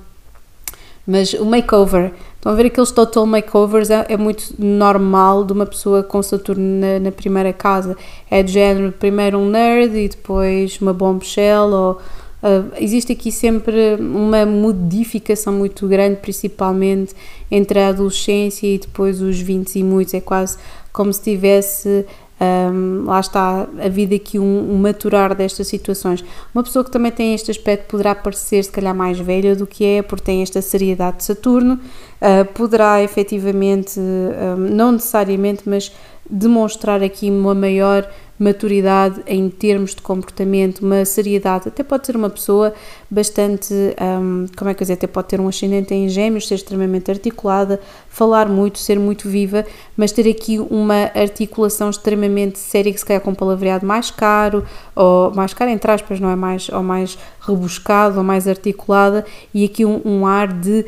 Mas 1.05 1.33
o 1.33 1.45
makeover, 1.45 2.13
estão 2.35 2.51
a 2.51 2.55
ver 2.55 2.67
aqueles 2.67 2.91
total 2.91 3.27
makeovers, 3.27 3.91
é, 3.91 4.05
é 4.09 4.17
muito 4.17 4.55
normal 4.57 5.43
de 5.43 5.53
uma 5.53 5.65
pessoa 5.65 6.01
com 6.01 6.21
Saturno 6.23 6.63
na, 6.63 6.99
na, 6.99 7.11
primeira 7.11 7.53
casa. 7.53 7.95
É 8.29 8.41
de 8.41 8.53
género, 8.53 8.91
primeiro 8.91 9.37
um 9.37 9.47
nerd 9.47 9.95
e 9.95 10.09
depois 10.09 10.79
uma 10.81 10.93
bombshell, 10.93 11.67
ou 11.67 12.01
uh, 12.43 12.71
existe 12.79 13.11
aqui 13.11 13.31
sempre 13.31 13.95
uma 13.99 14.45
modificação 14.45 15.53
muito 15.53 15.87
grande, 15.87 16.17
principalmente 16.17 17.13
entre 17.49 17.79
a 17.79 17.89
adolescência 17.89 18.67
e 18.67 18.77
depois 18.77 19.21
os 19.21 19.39
20 19.39 19.79
e 19.79 19.83
muitos. 19.83 20.13
É 20.13 20.21
quase 20.21 20.57
como 20.91 21.11
se 21.11 21.21
tivesse 21.21 22.05
um, 22.39 23.05
lá 23.05 23.21
está 23.21 23.65
a 23.81 23.87
vida 23.87 24.15
aqui 24.15 24.37
um, 24.37 24.71
um, 24.71 24.77
maturar 24.77 25.33
destas 25.33 25.67
situações. 25.67 26.23
Uma 26.53 26.63
pessoa 26.63 26.83
que 26.83 26.91
também 26.91 27.11
tem 27.11 27.33
este 27.33 27.49
aspecto 27.49 27.87
poderá 27.87 28.13
parecer 28.13 28.63
se 28.63 28.71
calhar 28.71 28.93
mais 28.93 29.17
velha 29.17 29.55
do 29.55 29.65
que 29.65 29.85
é, 29.85 30.01
porque 30.01 30.25
tem 30.25 30.41
esta 30.41 30.61
seriedade 30.61 31.17
de 31.17 31.23
Saturno, 31.23 31.75
uh, 31.75 32.45
poderá 32.53 33.01
efetivamente, 33.01 33.99
um, 33.99 34.57
não 34.57 34.91
necessariamente, 34.91 35.63
mas 35.65 35.91
demonstrar 36.29 37.01
aqui 37.01 37.29
uma 37.29 37.55
maior 37.55 38.09
maturidade 38.37 39.21
em 39.27 39.49
termos 39.49 39.95
de 39.95 40.01
comportamento, 40.01 40.79
uma 40.79 41.05
seriedade. 41.05 41.69
Até 41.69 41.83
pode 41.83 42.05
ser 42.05 42.15
uma 42.15 42.29
pessoa 42.29 42.73
bastante, 43.09 43.73
um, 43.73 44.45
como 44.57 44.69
é 44.69 44.73
que 44.73 44.83
eu 44.83 44.85
dizer, 44.85 44.93
até 44.93 45.07
pode 45.07 45.27
ter 45.27 45.39
um 45.39 45.47
ascendente 45.47 45.93
em 45.93 46.09
gêmeos, 46.09 46.47
ser 46.47 46.55
extremamente 46.55 47.09
articulada, 47.09 47.79
falar 48.09 48.49
muito, 48.49 48.77
ser 48.79 48.99
muito 48.99 49.29
viva, 49.29 49.65
mas 49.95 50.11
ter 50.11 50.29
aqui 50.29 50.59
uma 50.59 51.11
articulação 51.15 51.89
extremamente 51.89 52.59
séria, 52.59 52.91
que 52.91 52.99
se 52.99 53.05
calhar 53.05 53.21
com 53.21 53.31
um 53.31 53.35
palavreado 53.35 53.85
mais 53.85 54.11
caro, 54.11 54.65
ou 54.95 55.33
mais 55.33 55.53
caro 55.53 55.71
entre 55.71 55.91
aspas, 55.91 56.19
não 56.19 56.29
é? 56.29 56.35
Mais, 56.35 56.67
ou 56.69 56.83
mais 56.83 57.17
rebuscado, 57.39 58.17
ou 58.17 58.23
mais 58.23 58.47
articulada, 58.47 59.25
e 59.53 59.63
aqui 59.63 59.85
um, 59.85 60.01
um 60.03 60.27
ar 60.27 60.51
de, 60.51 60.85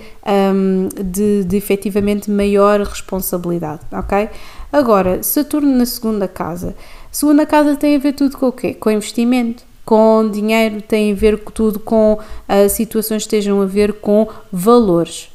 um, 0.53 0.89
de, 1.01 1.45
de 1.45 1.55
efetivamente 1.55 2.29
maior 2.29 2.81
responsabilidade, 2.81 3.81
ok? 3.91 4.29
Agora, 4.71 5.23
Saturno 5.23 5.71
na 5.71 5.86
segunda 5.86 6.27
casa. 6.27 6.75
Segunda 7.19 7.47
casa 7.47 7.75
tem 7.75 7.95
a 7.95 7.97
ver 7.97 8.13
tudo 8.13 8.38
com 8.38 8.49
o 8.49 8.51
quê? 8.51 8.75
Com 8.75 8.91
investimento, 8.91 9.63
com 9.84 10.30
dinheiro, 10.30 10.84
tem 10.84 11.12
a 11.12 11.15
ver 11.15 11.39
tudo 11.45 11.80
com 11.80 12.13
uh, 12.13 12.69
situações 12.69 13.23
que 13.23 13.36
estejam 13.36 13.60
a 13.60 13.65
ver 13.65 13.93
com 13.93 14.27
valores. 14.51 15.27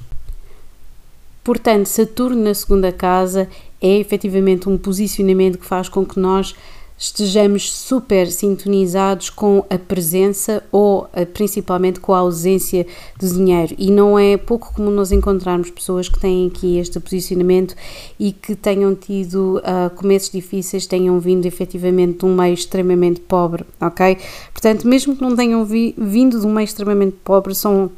Portanto, 1.43 1.87
Saturno 1.87 2.41
na 2.41 2.55
segunda 2.55 2.93
casa 2.93 3.49
é 3.81 3.99
efetivamente 3.99 4.69
um 4.69 4.79
posicionamento 4.79 5.59
que 5.59 5.67
faz 5.67 5.89
com 5.89 6.07
que 6.07 6.21
nós 6.21 6.55
estejamos 7.03 7.73
super 7.73 8.31
sintonizados 8.31 9.29
com 9.29 9.65
a 9.69 9.77
presença 9.77 10.63
ou 10.71 11.09
eh, 11.13 11.25
principalmente 11.25 11.99
com 11.99 12.15
a 12.15 12.19
ausência 12.19 12.87
de 13.19 13.29
dinheiro. 13.29 13.75
E 13.77 13.91
não 13.91 14.17
é 14.17 14.37
pouco 14.37 14.73
comum 14.73 14.93
nós 14.93 15.11
encontrarmos 15.11 15.69
pessoas 15.69 16.09
que 16.09 16.21
têm 16.21 16.47
aqui 16.47 16.79
este 16.79 17.01
posicionamento 17.01 17.75
e 18.21 18.31
que 18.31 18.55
tenham 18.55 18.95
tido 18.95 19.59
uh, 19.59 19.91
começos 19.97 20.31
difíceis, 20.31 20.87
tenham 20.87 21.19
vindo 21.19 21.45
efetivamente 21.45 22.21
de 22.21 22.25
um 22.25 22.37
meio 22.37 22.55
extremamente 22.55 23.21
pobre, 23.21 23.65
ok? 23.81 24.17
Portanto, 24.53 24.87
mesmo 24.87 25.17
que 25.17 25.23
não 25.23 25.35
tenham 25.35 25.65
vi, 25.65 25.97
vindo 25.99 26.39
de 26.39 26.47
um 26.47 26.53
meio 26.53 26.65
extremamente 26.65 27.17
pobre, 27.25 27.53
são 27.53 27.91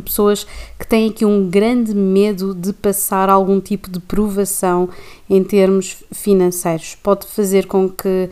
pessoas 0.00 0.46
que 0.78 0.86
têm 0.86 1.10
aqui 1.10 1.24
um 1.24 1.48
grande 1.48 1.94
medo 1.94 2.54
de 2.54 2.72
passar 2.72 3.28
algum 3.28 3.60
tipo 3.60 3.90
de 3.90 4.00
provação 4.00 4.88
em 5.28 5.42
termos 5.42 6.02
financeiros. 6.12 6.96
Pode 7.02 7.26
fazer 7.26 7.66
com 7.66 7.88
que, 7.88 8.30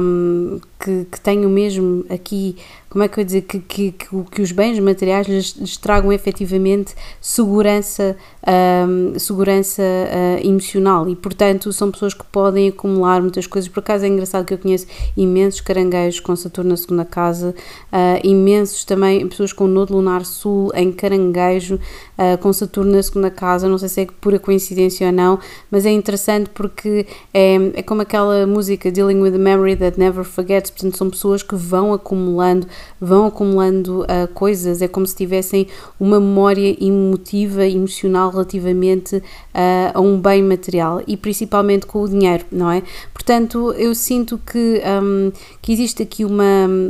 um, 0.00 0.60
que, 0.78 1.06
que 1.10 1.20
tenham 1.20 1.50
mesmo 1.50 2.04
aqui 2.08 2.56
como 2.88 3.04
é 3.04 3.08
que 3.08 3.18
eu 3.18 3.22
ia 3.22 3.26
dizer, 3.26 3.42
que, 3.42 3.60
que, 3.60 3.92
que, 3.92 4.42
os 4.42 4.50
bens 4.50 4.78
materiais 4.78 5.26
lhes, 5.26 5.54
lhes 5.58 5.76
tragam 5.76 6.10
efetivamente 6.10 6.94
segurança, 7.20 8.16
segurança 9.18 9.82
uh, 9.82 10.46
emocional 10.46 11.08
e, 11.08 11.14
portanto, 11.14 11.70
são 11.70 11.90
pessoas 11.90 12.14
que 12.14 12.24
podem 12.24 12.68
acumular 12.68 13.20
muitas 13.20 13.46
coisas. 13.46 13.68
Por 13.68 13.80
acaso 13.80 14.06
é 14.06 14.08
engraçado 14.08 14.46
que 14.46 14.54
eu 14.54 14.58
conheço 14.58 14.86
imensos 15.16 15.60
caranguejos 15.60 16.20
com 16.20 16.34
Saturno 16.34 16.70
na 16.70 16.76
segunda 16.76 17.04
casa, 17.04 17.54
uh, 17.92 18.26
imensos 18.26 18.84
também 18.84 19.26
pessoas 19.28 19.52
com 19.52 19.66
Nodo 19.66 19.94
Lunar 19.94 20.24
Sul 20.24 20.70
em 20.74 20.90
caranguejo, 20.90 21.74
uh, 21.74 22.38
com 22.38 22.52
Saturno 22.54 22.92
na 22.92 23.02
segunda 23.02 23.30
casa. 23.30 23.68
Não 23.68 23.76
sei 23.76 23.88
se 23.90 24.00
é 24.00 24.06
pura 24.18 24.38
coincidência 24.38 25.08
ou 25.08 25.12
não, 25.12 25.38
mas 25.70 25.84
é 25.84 25.90
interessante 25.90 26.48
porque 26.54 27.06
é, 27.34 27.56
é 27.74 27.82
como 27.82 28.00
aquela 28.00 28.46
música 28.46 28.90
Dealing 28.90 29.20
with 29.20 29.32
the 29.32 29.38
Memory 29.38 29.76
That 29.76 29.98
Never 29.98 30.24
Forgets. 30.24 30.67
Portanto, 30.70 30.96
são 30.96 31.10
pessoas 31.10 31.42
que 31.42 31.54
vão 31.54 31.92
acumulando 31.92 32.66
vão 33.00 33.26
acumulando 33.26 34.02
uh, 34.02 34.28
coisas, 34.34 34.82
é 34.82 34.88
como 34.88 35.06
se 35.06 35.14
tivessem 35.14 35.66
uma 35.98 36.20
memória 36.20 36.76
emotiva, 36.82 37.66
emocional 37.66 38.30
relativamente 38.30 39.16
uh, 39.16 39.22
a 39.94 40.00
um 40.00 40.20
bem 40.20 40.42
material 40.42 41.02
e 41.06 41.16
principalmente 41.16 41.86
com 41.86 42.02
o 42.02 42.08
dinheiro, 42.08 42.44
não 42.50 42.70
é? 42.70 42.82
Portanto, 43.12 43.72
eu 43.72 43.94
sinto 43.94 44.38
que, 44.38 44.80
um, 45.02 45.30
que 45.60 45.72
existe 45.72 46.02
aqui 46.02 46.24
uma. 46.24 46.44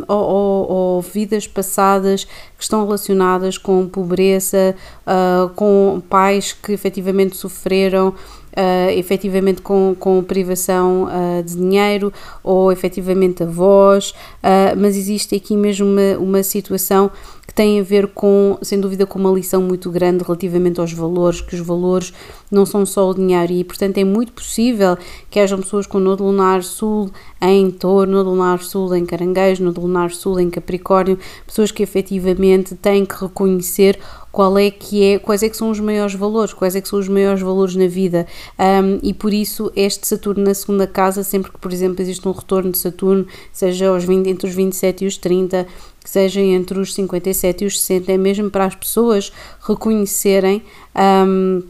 Ou, 0.06 1.02
vidas 1.02 1.46
passadas 1.46 2.24
que 2.24 2.62
estão 2.62 2.84
relacionadas 2.84 3.58
com 3.58 3.88
pobreza, 3.88 4.74
uh, 5.06 5.48
com 5.50 6.02
pais 6.08 6.52
que 6.52 6.72
efetivamente 6.72 7.36
sofreram 7.36 8.14
uh, 8.58 8.90
efetivamente 8.90 9.62
com, 9.62 9.94
com 9.98 10.22
privação 10.22 11.04
uh, 11.04 11.42
de 11.42 11.54
dinheiro 11.54 12.12
ou 12.42 12.72
efetivamente 12.72 13.44
avós, 13.44 14.10
uh, 14.10 14.76
mas 14.76 14.96
existe 14.96 15.36
aqui 15.36 15.56
mesmo 15.56 15.86
uma, 15.86 16.18
uma 16.18 16.42
situação 16.42 17.10
que 17.46 17.54
tem 17.54 17.80
a 17.80 17.82
ver 17.82 18.08
com, 18.08 18.58
sem 18.60 18.78
dúvida, 18.78 19.06
com 19.06 19.18
uma 19.18 19.30
lição 19.30 19.62
muito 19.62 19.90
grande 19.90 20.22
relativamente 20.22 20.80
aos 20.80 20.92
valores, 20.92 21.40
que 21.40 21.54
os 21.54 21.60
valores 21.62 22.12
não 22.50 22.66
são 22.66 22.84
só 22.84 23.08
o 23.08 23.14
dinheiro 23.14 23.52
e, 23.52 23.64
portanto, 23.64 23.96
é 23.96 24.04
muito 24.04 24.32
possível 24.32 24.98
que 25.30 25.40
hajam 25.40 25.58
pessoas 25.60 25.86
com 25.86 25.98
Nodo 25.98 26.24
Lunar 26.24 26.62
Sul 26.62 27.10
em 27.40 27.70
Touro, 27.70 28.10
Nodo 28.10 28.30
Lunar 28.30 28.62
Sul 28.62 28.94
em 28.94 29.06
Caranguejo, 29.06 29.64
Nodo 29.64 29.80
Lunar 29.80 30.10
Sul 30.10 30.38
em 30.38 30.50
Capricórnio, 30.50 31.18
pessoas 31.46 31.70
que 31.70 31.82
efetivamente 31.82 32.74
têm 32.74 33.06
que 33.06 33.14
reconhecer 33.14 33.98
qual 34.38 34.56
é 34.56 34.70
que 34.70 35.02
é, 35.02 35.18
quais 35.18 35.42
é 35.42 35.48
que 35.48 35.56
são 35.56 35.68
os 35.68 35.80
maiores 35.80 36.14
valores, 36.14 36.52
quais 36.52 36.76
é 36.76 36.80
que 36.80 36.88
são 36.88 37.00
os 37.00 37.08
maiores 37.08 37.42
valores 37.42 37.74
na 37.74 37.88
vida. 37.88 38.24
Um, 38.56 39.00
e 39.02 39.12
por 39.12 39.34
isso 39.34 39.72
este 39.74 40.06
Saturno 40.06 40.44
na 40.44 40.54
segunda 40.54 40.86
casa, 40.86 41.24
sempre 41.24 41.50
que 41.50 41.58
por 41.58 41.72
exemplo 41.72 42.00
existe 42.00 42.28
um 42.28 42.30
retorno 42.30 42.70
de 42.70 42.78
Saturno, 42.78 43.26
seja 43.52 43.88
aos 43.88 44.04
20, 44.04 44.28
entre 44.28 44.46
os 44.46 44.54
27 44.54 45.04
e 45.04 45.08
os 45.08 45.16
30, 45.16 45.66
seja 46.04 46.40
entre 46.40 46.78
os 46.78 46.94
57 46.94 47.64
e 47.64 47.66
os 47.66 47.80
60, 47.80 48.12
é 48.12 48.16
mesmo 48.16 48.48
para 48.48 48.66
as 48.66 48.76
pessoas 48.76 49.32
reconhecerem 49.60 50.62
um, 51.26 51.60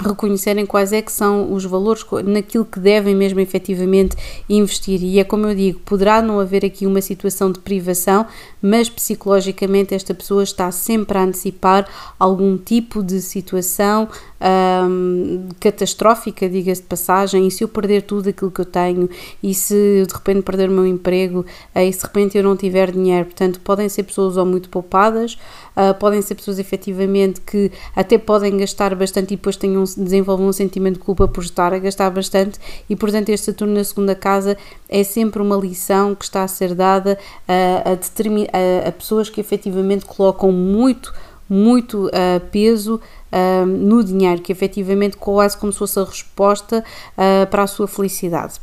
reconhecerem 0.00 0.64
quais 0.66 0.92
é 0.92 1.02
que 1.02 1.12
são 1.12 1.52
os 1.52 1.64
valores 1.64 2.04
naquilo 2.24 2.64
que 2.64 2.80
devem 2.80 3.14
mesmo 3.14 3.40
efetivamente 3.40 4.16
investir. 4.48 5.02
E 5.02 5.18
é 5.18 5.24
como 5.24 5.46
eu 5.46 5.54
digo, 5.54 5.80
poderá 5.80 6.22
não 6.22 6.40
haver 6.40 6.64
aqui 6.64 6.86
uma 6.86 7.00
situação 7.00 7.50
de 7.50 7.58
privação, 7.60 8.26
mas 8.60 8.88
psicologicamente 8.88 9.94
esta 9.94 10.14
pessoa 10.14 10.42
está 10.42 10.70
sempre 10.70 11.18
a 11.18 11.22
antecipar 11.22 11.86
algum 12.18 12.56
tipo 12.56 13.02
de 13.02 13.20
situação 13.20 14.08
um, 14.42 15.48
catastrófica, 15.60 16.48
diga-se 16.48 16.82
de 16.82 16.88
passagem, 16.88 17.46
e 17.46 17.50
se 17.50 17.62
eu 17.62 17.68
perder 17.68 18.02
tudo 18.02 18.28
aquilo 18.28 18.50
que 18.50 18.60
eu 18.60 18.64
tenho, 18.64 19.08
e 19.42 19.54
se 19.54 20.04
de 20.06 20.12
repente 20.12 20.42
perder 20.42 20.68
o 20.68 20.72
meu 20.72 20.86
emprego, 20.86 21.46
e 21.74 21.92
se 21.92 22.00
de 22.00 22.04
repente 22.04 22.36
eu 22.36 22.42
não 22.42 22.56
tiver 22.56 22.90
dinheiro, 22.90 23.26
portanto 23.26 23.60
podem 23.60 23.88
ser 23.88 24.02
pessoas 24.02 24.36
ou 24.36 24.44
muito 24.44 24.68
poupadas, 24.68 25.38
uh, 25.76 25.94
podem 25.98 26.20
ser 26.22 26.34
pessoas 26.34 26.58
efetivamente 26.58 27.40
que 27.40 27.70
até 27.94 28.18
podem 28.18 28.56
gastar 28.56 28.94
bastante 28.94 29.34
e 29.34 29.36
depois 29.36 29.56
tenham, 29.56 29.84
desenvolvam 29.84 30.48
um 30.48 30.52
sentimento 30.52 30.94
de 30.94 31.00
culpa 31.00 31.28
por 31.28 31.42
estar 31.42 31.72
a 31.72 31.78
gastar 31.78 32.10
bastante 32.10 32.58
e 32.88 32.96
portanto 32.96 33.28
este 33.28 33.46
Saturno 33.46 33.74
na 33.74 33.84
segunda 33.84 34.14
casa 34.14 34.56
é 34.88 35.02
sempre 35.04 35.42
uma 35.42 35.56
lição 35.56 36.14
que 36.14 36.24
está 36.24 36.42
a 36.42 36.48
ser 36.48 36.74
dada 36.74 37.18
a, 37.46 37.90
a, 37.90 37.92
a, 37.92 38.88
a 38.88 38.92
pessoas 38.92 39.28
que 39.28 39.40
efetivamente 39.40 40.04
colocam 40.04 40.52
muito 40.52 41.12
muito 41.48 42.06
uh, 42.06 42.40
peso 42.50 42.98
uh, 43.30 43.66
no 43.66 44.02
dinheiro, 44.02 44.40
que 44.40 44.50
efetivamente 44.50 45.18
quase 45.18 45.54
como 45.56 45.70
se 45.70 45.78
fosse 45.78 46.00
a 46.00 46.04
resposta 46.04 46.82
uh, 47.12 47.46
para 47.48 47.64
a 47.64 47.66
sua 47.66 47.86
felicidade. 47.86 48.54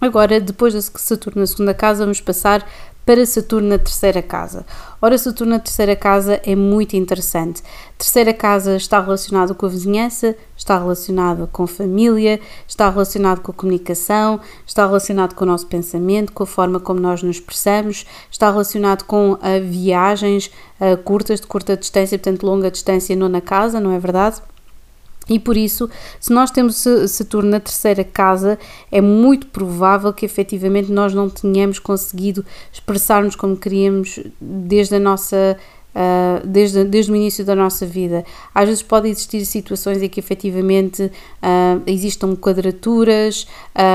Agora, 0.00 0.40
depois 0.40 0.72
de 0.72 0.82
Saturno 0.82 1.40
na 1.40 1.46
segunda 1.46 1.74
casa, 1.74 2.04
vamos 2.04 2.20
passar 2.20 2.64
para 3.06 3.24
Saturno 3.24 3.68
na 3.68 3.78
terceira 3.78 4.20
casa. 4.20 4.66
Ora, 5.00 5.16
Saturno 5.16 5.52
na 5.52 5.60
terceira 5.60 5.94
casa 5.94 6.40
é 6.44 6.56
muito 6.56 6.96
interessante. 6.96 7.62
Terceira 7.96 8.34
casa 8.34 8.76
está 8.76 9.00
relacionado 9.00 9.54
com 9.54 9.64
a 9.64 9.68
vizinhança, 9.68 10.36
está 10.56 10.76
relacionado 10.76 11.48
com 11.52 11.62
a 11.62 11.68
família, 11.68 12.40
está 12.66 12.90
relacionado 12.90 13.40
com 13.42 13.52
a 13.52 13.54
comunicação, 13.54 14.40
está 14.66 14.84
relacionado 14.84 15.36
com 15.36 15.44
o 15.44 15.46
nosso 15.46 15.68
pensamento, 15.68 16.32
com 16.32 16.42
a 16.42 16.46
forma 16.46 16.80
como 16.80 16.98
nós 16.98 17.22
nos 17.22 17.36
expressamos, 17.36 18.04
está 18.28 18.50
relacionado 18.50 19.04
com 19.04 19.34
uh, 19.34 19.38
viagens 19.62 20.50
uh, 20.80 20.96
curtas, 21.04 21.40
de 21.40 21.46
curta 21.46 21.76
distância, 21.76 22.18
portanto 22.18 22.44
longa 22.44 22.72
distância, 22.72 23.14
não 23.14 23.28
na 23.28 23.40
casa, 23.40 23.78
não 23.78 23.92
é 23.92 24.00
verdade? 24.00 24.42
E 25.28 25.38
por 25.38 25.56
isso, 25.56 25.90
se 26.20 26.32
nós 26.32 26.50
temos 26.50 26.84
Saturno 27.08 27.50
na 27.50 27.60
terceira 27.60 28.04
casa, 28.04 28.58
é 28.92 29.00
muito 29.00 29.48
provável 29.48 30.12
que 30.12 30.24
efetivamente 30.24 30.92
nós 30.92 31.12
não 31.12 31.28
tenhamos 31.28 31.78
conseguido 31.78 32.44
expressar-nos 32.72 33.34
como 33.34 33.56
queríamos 33.56 34.20
desde 34.40 34.96
a 34.96 35.00
nossa 35.00 35.56
uh, 35.96 36.46
desde, 36.46 36.84
desde 36.84 37.10
o 37.10 37.16
início 37.16 37.44
da 37.44 37.54
nossa 37.54 37.86
vida. 37.86 38.24
Às 38.54 38.68
vezes 38.68 38.82
pode 38.82 39.08
existir 39.08 39.44
situações 39.46 40.02
em 40.02 40.08
que 40.08 40.20
efetivamente 40.20 41.04
uh, 41.04 41.82
existam 41.86 42.36
quadraturas, 42.36 43.46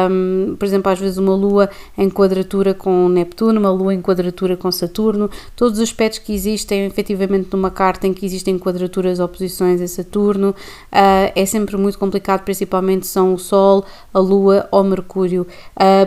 um, 0.10 0.56
por 0.58 0.66
exemplo, 0.66 0.92
às 0.92 1.00
vezes 1.00 1.18
uma 1.18 1.36
lua 1.36 1.70
em 1.98 2.10
quadratura 2.10 2.74
com 2.74 3.08
Neptuno, 3.08 3.60
uma 3.60 3.72
lua 3.72 3.94
em 3.94 4.02
quadratura 4.02 4.58
com 4.58 4.72
Saturno, 4.72 5.30
todos 5.56 5.78
os 5.78 5.84
aspectos 5.84 6.20
que 6.20 6.34
existem 6.34 6.86
efetivamente 6.86 7.50
numa 7.52 7.70
carta 7.70 8.08
em 8.08 8.14
que 8.14 8.26
existem 8.26 8.58
quadraturas, 8.58 9.20
oposições 9.20 9.80
a 9.82 9.88
Saturno, 9.88 10.50
uh, 10.50 11.32
é 11.36 11.46
sempre 11.46 11.78
muito 11.78 12.00
complicado, 12.00 12.44
principalmente 12.44 13.06
são 13.06 13.34
o 13.34 13.38
Sol, 13.38 13.86
a 14.14 14.20
Lua 14.20 14.68
ou 14.72 14.84
Mercúrio. 14.84 15.46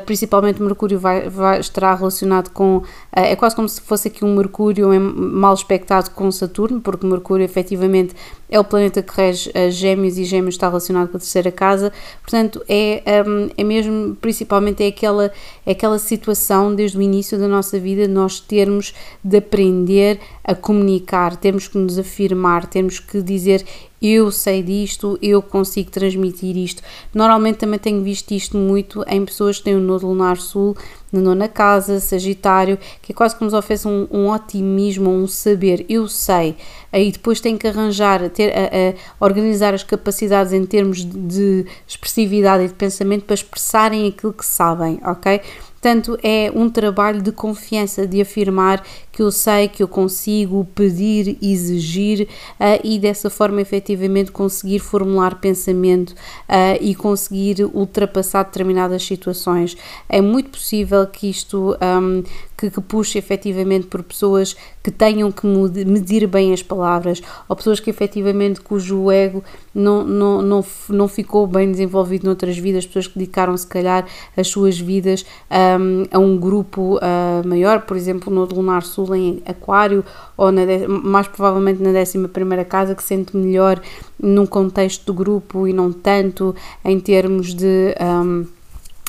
principalmente 0.04 0.60
Mercúrio 0.62 0.98
vai, 0.98 1.28
vai, 1.28 1.60
estará 1.60 1.94
relacionado 1.94 2.50
com, 2.50 2.82
é 3.12 3.36
quase 3.36 3.54
como 3.54 3.68
se 3.68 3.80
fosse 3.80 4.08
aqui 4.08 4.24
um 4.24 4.34
Mercúrio 4.34 4.92
em 4.92 4.98
mal 4.98 5.54
espectro 5.54 5.83
conectado 5.84 6.10
com 6.10 6.32
Saturno, 6.32 6.80
porque 6.80 7.06
Mercúrio 7.06 7.44
efetivamente 7.44 8.14
é 8.54 8.60
o 8.60 8.62
planeta 8.62 9.02
que 9.02 9.12
rege 9.16 9.50
as 9.52 9.74
Gêmeos 9.74 10.16
e 10.16 10.24
Gêmeos 10.24 10.54
está 10.54 10.68
relacionado 10.68 11.08
com 11.08 11.16
a 11.16 11.20
terceira 11.20 11.50
casa, 11.50 11.92
portanto 12.22 12.62
é, 12.68 13.02
um, 13.26 13.50
é 13.56 13.64
mesmo, 13.64 14.14
principalmente 14.20 14.84
é 14.84 14.86
aquela, 14.86 15.32
é 15.66 15.72
aquela 15.72 15.98
situação 15.98 16.72
desde 16.72 16.96
o 16.96 17.02
início 17.02 17.36
da 17.36 17.48
nossa 17.48 17.80
vida 17.80 18.06
nós 18.06 18.38
termos 18.38 18.94
de 19.24 19.38
aprender 19.38 20.20
a 20.44 20.54
comunicar, 20.54 21.36
temos 21.36 21.66
que 21.66 21.76
nos 21.76 21.98
afirmar, 21.98 22.66
temos 22.66 23.00
que 23.00 23.20
dizer 23.20 23.64
eu 24.06 24.30
sei 24.30 24.62
disto, 24.62 25.18
eu 25.22 25.40
consigo 25.40 25.90
transmitir 25.90 26.58
isto. 26.58 26.82
Normalmente 27.14 27.56
também 27.56 27.78
tenho 27.78 28.02
visto 28.02 28.32
isto 28.32 28.54
muito 28.54 29.02
em 29.08 29.24
pessoas 29.24 29.56
que 29.56 29.64
têm 29.64 29.76
o 29.76 29.80
nodo 29.80 30.06
lunar 30.06 30.36
sul 30.36 30.76
na 31.10 31.22
nona 31.22 31.48
casa, 31.48 32.00
Sagitário, 32.00 32.76
que 33.00 33.12
é 33.12 33.14
quase 33.14 33.34
como 33.34 33.46
nos 33.46 33.58
oferece 33.58 33.88
um, 33.88 34.06
um 34.10 34.28
otimismo, 34.28 35.08
um 35.08 35.26
saber, 35.26 35.86
eu 35.88 36.06
sei. 36.06 36.54
Aí 36.92 37.10
depois 37.12 37.40
tem 37.40 37.56
que 37.56 37.66
arranjar, 37.66 38.28
ter, 38.28 38.43
a, 38.50 38.90
a 38.90 39.24
organizar 39.24 39.74
as 39.74 39.82
capacidades 39.82 40.52
em 40.52 40.64
termos 40.64 41.04
de, 41.04 41.18
de 41.18 41.66
expressividade 41.86 42.64
e 42.64 42.68
de 42.68 42.74
pensamento 42.74 43.24
para 43.24 43.34
expressarem 43.34 44.08
aquilo 44.08 44.32
que 44.32 44.44
sabem, 44.44 45.00
ok? 45.04 45.40
Portanto, 45.84 46.18
é 46.22 46.50
um 46.54 46.70
trabalho 46.70 47.20
de 47.20 47.30
confiança, 47.30 48.06
de 48.06 48.18
afirmar 48.18 48.82
que 49.14 49.22
eu 49.22 49.30
sei, 49.30 49.68
que 49.68 49.80
eu 49.80 49.86
consigo 49.86 50.66
pedir, 50.74 51.38
exigir 51.40 52.26
uh, 52.58 52.80
e 52.82 52.98
dessa 52.98 53.30
forma 53.30 53.60
efetivamente 53.60 54.32
conseguir 54.32 54.80
formular 54.80 55.36
pensamento 55.36 56.10
uh, 56.10 56.76
e 56.80 56.96
conseguir 56.96 57.64
ultrapassar 57.72 58.42
determinadas 58.42 59.04
situações. 59.04 59.76
É 60.08 60.20
muito 60.20 60.50
possível 60.50 61.06
que 61.06 61.30
isto 61.30 61.76
um, 61.80 62.24
que, 62.56 62.70
que 62.70 62.80
puxe 62.80 63.18
efetivamente 63.18 63.86
por 63.86 64.02
pessoas 64.02 64.56
que 64.82 64.90
tenham 64.90 65.30
que 65.30 65.46
medir 65.46 66.26
bem 66.26 66.52
as 66.52 66.62
palavras 66.62 67.22
ou 67.48 67.54
pessoas 67.54 67.80
que 67.80 67.90
efetivamente 67.90 68.60
cujo 68.60 69.10
ego 69.10 69.42
não, 69.74 70.04
não, 70.04 70.42
não, 70.42 70.64
não 70.88 71.08
ficou 71.08 71.46
bem 71.46 71.70
desenvolvido 71.70 72.26
noutras 72.26 72.56
vidas, 72.56 72.86
pessoas 72.86 73.06
que 73.06 73.18
dedicaram 73.18 73.56
se 73.56 73.66
calhar 73.66 74.06
as 74.36 74.48
suas 74.48 74.78
vidas 74.78 75.24
um, 75.50 76.04
a 76.10 76.18
um 76.18 76.36
grupo 76.36 76.96
uh, 76.96 77.46
maior, 77.46 77.82
por 77.82 77.96
exemplo 77.96 78.32
no 78.32 78.44
Lunar 78.44 78.82
Sul 78.82 79.03
em 79.12 79.42
Aquário 79.44 80.04
ou 80.36 80.52
na, 80.52 80.62
mais 80.88 81.26
provavelmente 81.26 81.82
na 81.82 81.90
11 81.90 82.28
primeira 82.28 82.64
casa 82.64 82.94
que 82.94 83.02
sente 83.02 83.36
melhor 83.36 83.80
num 84.20 84.46
contexto 84.46 85.06
do 85.06 85.14
grupo 85.14 85.66
e 85.66 85.72
não 85.72 85.92
tanto 85.92 86.54
em 86.84 87.00
termos 87.00 87.52
de 87.52 87.94
um, 88.00 88.46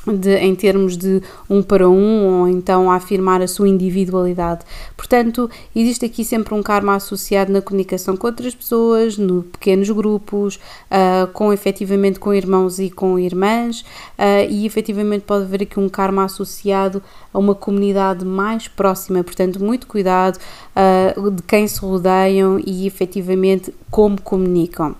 de, 0.07 0.35
em 0.37 0.53
termos 0.55 0.97
de 0.97 1.21
um 1.49 1.61
para 1.61 1.89
um 1.89 2.41
ou 2.41 2.47
então 2.47 2.91
a 2.91 2.95
afirmar 2.95 3.41
a 3.41 3.47
sua 3.47 3.67
individualidade. 3.67 4.61
Portanto, 4.95 5.49
existe 5.75 6.05
aqui 6.05 6.23
sempre 6.23 6.53
um 6.53 6.61
karma 6.61 6.95
associado 6.95 7.51
na 7.51 7.61
comunicação 7.61 8.15
com 8.15 8.27
outras 8.27 8.53
pessoas, 8.53 9.17
no 9.17 9.43
pequenos 9.43 9.89
grupos, 9.89 10.55
uh, 10.55 11.27
com 11.33 11.51
efetivamente 11.51 12.19
com 12.19 12.33
irmãos 12.33 12.79
e 12.79 12.89
com 12.89 13.17
irmãs, 13.17 13.81
uh, 13.81 14.49
e 14.49 14.65
efetivamente 14.65 15.23
pode 15.23 15.45
haver 15.45 15.63
aqui 15.63 15.79
um 15.79 15.89
karma 15.89 16.23
associado 16.23 17.01
a 17.33 17.39
uma 17.39 17.55
comunidade 17.55 18.25
mais 18.25 18.67
próxima. 18.67 19.23
Portanto, 19.23 19.63
muito 19.63 19.87
cuidado 19.87 20.37
uh, 20.37 21.31
de 21.31 21.41
quem 21.43 21.67
se 21.67 21.79
rodeiam 21.79 22.59
e 22.65 22.85
efetivamente 22.87 23.73
como 23.89 24.21
comunicam. 24.21 24.95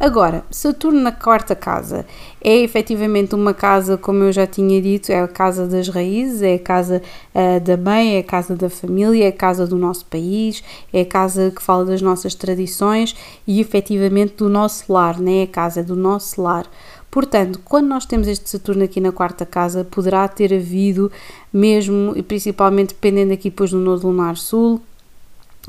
Agora, 0.00 0.44
Saturno 0.48 1.00
na 1.00 1.10
quarta 1.10 1.56
casa 1.56 2.06
é 2.40 2.56
efetivamente 2.58 3.34
uma 3.34 3.52
casa, 3.52 3.98
como 3.98 4.22
eu 4.22 4.32
já 4.32 4.46
tinha 4.46 4.80
dito, 4.80 5.10
é 5.10 5.20
a 5.20 5.26
casa 5.26 5.66
das 5.66 5.88
raízes, 5.88 6.40
é 6.40 6.54
a 6.54 6.58
casa 6.58 7.02
uh, 7.34 7.60
da 7.60 7.76
mãe, 7.76 8.14
é 8.14 8.20
a 8.20 8.22
casa 8.22 8.54
da 8.54 8.70
família, 8.70 9.24
é 9.24 9.28
a 9.28 9.32
casa 9.32 9.66
do 9.66 9.76
nosso 9.76 10.06
país, 10.06 10.62
é 10.92 11.00
a 11.00 11.04
casa 11.04 11.50
que 11.50 11.60
fala 11.60 11.84
das 11.84 12.00
nossas 12.00 12.32
tradições 12.36 13.16
e 13.44 13.60
efetivamente 13.60 14.36
do 14.36 14.48
nosso 14.48 14.92
lar, 14.92 15.18
né? 15.18 15.38
é 15.38 15.42
a 15.42 15.48
casa 15.48 15.82
do 15.82 15.96
nosso 15.96 16.40
lar. 16.40 16.66
Portanto, 17.10 17.60
quando 17.64 17.88
nós 17.88 18.06
temos 18.06 18.28
este 18.28 18.48
Saturno 18.48 18.84
aqui 18.84 19.00
na 19.00 19.10
quarta 19.10 19.44
casa, 19.44 19.84
poderá 19.84 20.28
ter 20.28 20.54
havido 20.54 21.10
mesmo, 21.52 22.12
e 22.14 22.22
principalmente 22.22 22.90
dependendo 22.90 23.32
aqui 23.32 23.50
depois 23.50 23.72
do 23.72 23.78
Nodo 23.78 24.06
Lunar 24.06 24.36
Sul, 24.36 24.80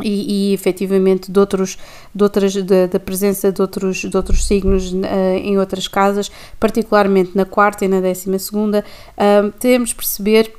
e, 0.03 0.51
e 0.51 0.53
efetivamente 0.53 1.31
de 1.31 1.39
outros, 1.39 1.77
de 2.13 2.23
outras, 2.23 2.55
da 2.55 2.99
presença 2.99 3.51
de 3.51 3.61
outros, 3.61 3.97
de 3.97 4.15
outros 4.15 4.45
signos 4.45 4.91
uh, 4.91 5.05
em 5.35 5.57
outras 5.57 5.87
casas, 5.87 6.31
particularmente 6.59 7.31
na 7.35 7.45
quarta 7.45 7.85
e 7.85 7.87
na 7.87 7.99
décima 7.99 8.37
segunda, 8.39 8.83
uh, 9.17 9.51
temos 9.59 9.93
perceber 9.93 10.58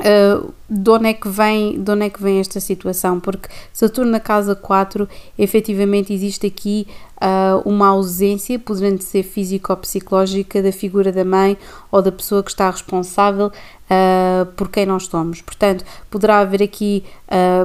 Uh, 0.00 0.52
de, 0.68 0.90
onde 0.90 1.08
é 1.08 1.14
que 1.14 1.28
vem, 1.28 1.82
de 1.82 1.90
onde 1.90 2.06
é 2.06 2.10
que 2.10 2.22
vem 2.22 2.40
esta 2.40 2.60
situação? 2.60 3.20
Porque 3.20 3.48
Saturno 3.72 4.10
na 4.10 4.20
casa 4.20 4.54
4, 4.54 5.08
efetivamente 5.38 6.12
existe 6.12 6.46
aqui 6.46 6.86
uh, 7.16 7.68
uma 7.68 7.88
ausência, 7.88 8.58
podendo 8.58 9.02
ser 9.02 9.22
física 9.22 9.72
ou 9.72 9.76
psicológica, 9.76 10.62
da 10.62 10.72
figura 10.72 11.12
da 11.12 11.24
mãe 11.24 11.56
ou 11.90 12.00
da 12.02 12.12
pessoa 12.12 12.42
que 12.42 12.50
está 12.50 12.70
responsável 12.70 13.46
uh, 13.48 14.46
por 14.56 14.68
quem 14.68 14.86
nós 14.86 15.06
somos. 15.06 15.40
Portanto, 15.42 15.84
poderá 16.10 16.40
haver 16.40 16.62
aqui 16.62 17.04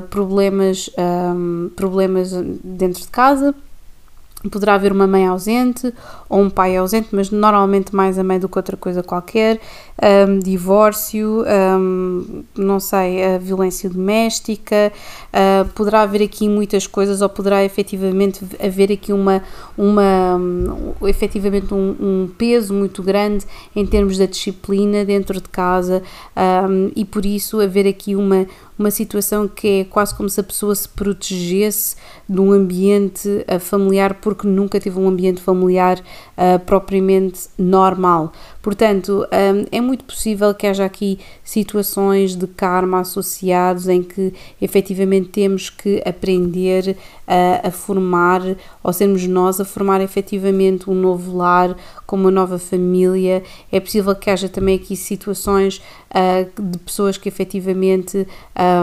problemas, 0.10 0.90
um, 0.98 1.70
problemas 1.76 2.32
dentro 2.64 3.02
de 3.02 3.08
casa, 3.08 3.56
Poderá 4.50 4.76
haver 4.76 4.92
uma 4.92 5.08
mãe 5.08 5.26
ausente 5.26 5.94
ou 6.30 6.42
um 6.42 6.50
pai 6.50 6.78
ausente, 6.78 7.10
mas 7.12 7.30
normalmente 7.30 7.96
mais 7.96 8.20
a 8.20 8.24
mãe 8.24 8.40
do 8.40 8.48
que 8.48 8.58
outra 8.58 8.78
coisa 8.78 9.02
qualquer. 9.02 9.60
Um, 10.02 10.40
divórcio, 10.40 11.46
um, 11.80 12.44
não 12.54 12.82
sei, 12.82 13.24
a 13.24 13.38
violência 13.38 13.90
doméstica. 13.90 14.92
Uh, 15.28 15.66
poderá 15.70 16.02
haver 16.02 16.22
aqui 16.22 16.50
muitas 16.50 16.86
coisas, 16.86 17.22
ou 17.22 17.30
poderá 17.30 17.64
efetivamente 17.64 18.46
haver 18.62 18.92
aqui 18.92 19.14
uma, 19.14 19.42
uma 19.78 20.36
um, 20.36 21.08
efetivamente 21.08 21.74
um, 21.74 21.96
um, 22.00 22.30
peso 22.38 22.74
muito 22.74 23.02
grande 23.02 23.46
em 23.74 23.86
termos 23.86 24.18
da 24.18 24.26
disciplina 24.26 25.06
dentro 25.06 25.40
de 25.40 25.48
casa 25.48 26.04
e 26.96 27.06
por 27.06 27.26
isso 27.26 27.62
haver 27.62 27.88
aqui 27.88 28.16
uma 28.16 28.46
uma 28.78 28.92
situação 28.92 29.48
que 29.48 29.82
é 29.82 29.84
quase 29.86 30.14
como 30.14 30.30
se 30.30 30.40
a 30.40 30.44
pessoa 30.44 30.76
se 30.76 30.88
protegesse 30.88 31.96
de 32.28 32.40
um 32.40 32.52
ambiente 32.52 33.28
uh, 33.28 33.60
familiar 33.60 34.16
porque 34.16 34.48
nunca 34.48 34.80
teve 34.80 35.00
um 35.00 35.08
ambiente 35.08 35.42
familiar 35.42 36.00
uh, 36.00 36.60
propriamente 36.60 37.48
normal. 37.58 38.34
Portanto, 38.66 39.28
um, 39.32 39.66
é 39.72 39.80
muito 39.80 40.04
possível 40.06 40.52
que 40.52 40.66
haja 40.66 40.86
aqui 40.86 41.20
situações 41.44 42.36
de 42.36 42.48
karma 42.48 43.02
associados 43.02 43.88
em 43.88 44.02
que 44.02 44.34
efetivamente 44.60 45.30
temos 45.30 45.70
que 45.70 46.02
aprender 46.04 46.98
a, 47.28 47.68
a 47.68 47.72
formar, 47.72 48.42
ou 48.84 48.92
sermos 48.92 49.28
nós 49.28 49.60
a 49.60 49.66
formar 49.66 50.02
efetivamente 50.02 50.90
um 50.90 50.96
novo 50.96 51.38
lar, 51.38 51.78
com 52.08 52.16
uma 52.16 52.32
nova 52.32 52.58
família. 52.58 53.44
É 53.72 53.80
possível 53.80 54.16
que 54.16 54.32
haja 54.32 54.50
também 54.50 54.76
aqui 54.78 54.96
situações 54.96 55.80
uh, 56.10 56.62
de 56.62 56.80
pessoas 56.80 57.18
que 57.18 57.30
efetivamente 57.30 58.28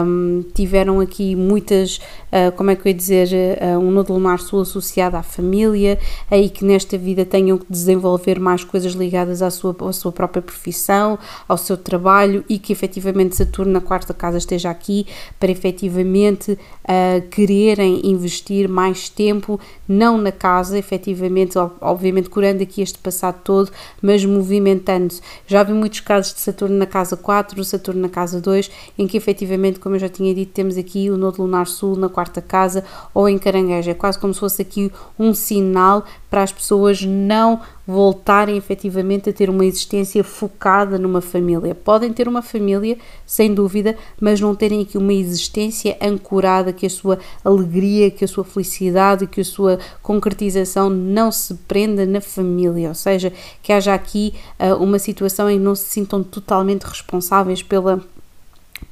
um, 0.05 0.43
tiveram 0.53 1.01
aqui 1.01 1.35
muitas, 1.35 1.97
uh, 1.97 2.51
como 2.55 2.69
é 2.69 2.75
que 2.75 2.87
eu 2.87 2.91
ia 2.91 2.97
dizer, 2.97 3.27
uh, 3.61 3.79
um 3.79 3.91
nodo 3.91 4.13
lunar 4.13 4.39
sul 4.39 4.61
associado 4.61 5.17
à 5.17 5.23
família, 5.23 5.99
aí 6.29 6.49
que 6.49 6.63
nesta 6.63 6.97
vida 6.97 7.25
tenham 7.25 7.57
que 7.57 7.65
desenvolver 7.69 8.39
mais 8.39 8.63
coisas 8.63 8.93
ligadas 8.93 9.41
à 9.41 9.49
sua 9.49 9.72
a 9.81 9.93
sua 9.93 10.11
própria 10.11 10.41
profissão, 10.41 11.17
ao 11.47 11.57
seu 11.57 11.77
trabalho 11.77 12.43
e 12.49 12.57
que 12.59 12.73
efetivamente 12.73 13.35
Saturno 13.35 13.73
na 13.73 13.81
quarta 13.81 14.13
casa 14.13 14.37
esteja 14.37 14.69
aqui 14.69 15.07
para 15.39 15.51
efetivamente 15.51 16.51
uh, 16.51 17.27
quererem 17.29 18.05
investir 18.07 18.67
mais 18.69 19.09
tempo, 19.09 19.59
não 19.87 20.17
na 20.17 20.31
casa, 20.31 20.77
efetivamente, 20.77 21.57
obviamente 21.79 22.29
curando 22.29 22.63
aqui 22.63 22.81
este 22.81 22.97
passado 22.99 23.39
todo, 23.43 23.71
mas 24.01 24.23
movimentando-se. 24.25 25.21
Já 25.47 25.63
vi 25.63 25.73
muitos 25.73 25.99
casos 25.99 26.33
de 26.33 26.39
Saturno 26.39 26.77
na 26.77 26.85
casa 26.85 27.15
4, 27.17 27.63
Saturno 27.63 28.01
na 28.01 28.09
casa 28.09 28.39
2, 28.39 28.71
em 28.97 29.07
que 29.07 29.17
efetivamente, 29.17 29.79
como 29.79 29.95
eu 29.95 29.99
já 29.99 30.09
tinha 30.09 30.33
dito, 30.33 30.51
temos 30.53 30.77
aqui 30.77 31.09
o 31.09 31.17
Nodo 31.17 31.41
Lunar 31.41 31.67
Sul 31.67 31.95
na 31.95 32.09
quarta 32.09 32.41
casa 32.41 32.83
ou 33.13 33.27
em 33.27 33.37
Caranguejo. 33.37 33.89
É 33.89 33.93
quase 33.93 34.19
como 34.19 34.33
se 34.33 34.39
fosse 34.39 34.61
aqui 34.61 34.91
um 35.17 35.33
sinal 35.33 36.05
para 36.33 36.41
as 36.41 36.51
pessoas 36.51 37.03
não 37.03 37.61
voltarem 37.85 38.57
efetivamente 38.57 39.29
a 39.29 39.33
ter 39.33 39.51
uma 39.51 39.63
existência 39.63 40.23
focada 40.23 40.97
numa 40.97 41.21
família. 41.21 41.75
Podem 41.75 42.11
ter 42.11 42.27
uma 42.27 42.41
família, 42.41 42.97
sem 43.23 43.53
dúvida, 43.53 43.95
mas 44.19 44.41
não 44.41 44.55
terem 44.55 44.81
aqui 44.81 44.97
uma 44.97 45.13
existência 45.13 45.95
ancorada, 46.01 46.73
que 46.73 46.87
a 46.87 46.89
sua 46.89 47.19
alegria, 47.45 48.09
que 48.09 48.25
a 48.25 48.27
sua 48.27 48.43
felicidade, 48.43 49.27
que 49.27 49.41
a 49.41 49.45
sua 49.45 49.77
concretização 50.01 50.89
não 50.89 51.31
se 51.31 51.53
prenda 51.67 52.03
na 52.03 52.19
família, 52.19 52.89
ou 52.89 52.95
seja, 52.95 53.31
que 53.61 53.71
haja 53.71 53.93
aqui 53.93 54.33
uh, 54.59 54.83
uma 54.83 54.97
situação 54.97 55.47
em 55.47 55.59
que 55.59 55.63
não 55.63 55.75
se 55.75 55.85
sintam 55.85 56.23
totalmente 56.23 56.81
responsáveis 56.81 57.61
pela 57.61 58.03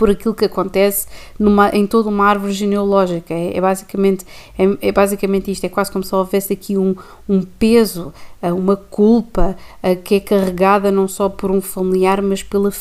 por 0.02 0.10
aquilo 0.10 0.34
que 0.34 0.46
acontece 0.46 1.06
numa, 1.38 1.70
em 1.70 1.86
toda 1.86 2.10
uma 2.10 2.26
árvore 2.26 2.54
genealógica. 2.54 3.36
É, 3.36 3.56
é 3.56 3.62
basicamente, 3.62 4.26
é, 4.58 4.88
é, 4.88 4.92
basicamente 4.92 5.52
isto, 5.52 5.64
é 5.64 5.70
quase 5.70 5.92
como 5.92 6.04
se 6.04 6.16
houvesse 6.16 6.52
aqui 6.52 6.76
um, 6.76 6.96
um 7.30 7.44
peso, 7.44 8.12
eh, 8.42 8.52
uma 8.52 8.76
culpa 8.76 9.56
eh, 9.84 9.96
que 9.96 10.16
é 10.16 10.20
carregada 10.20 10.92
não 10.92 11.08
só 11.08 11.30
por 11.30 11.52
um 11.52 11.62
familiar, 11.62 12.20
mas 12.20 12.42
pela 12.42 12.72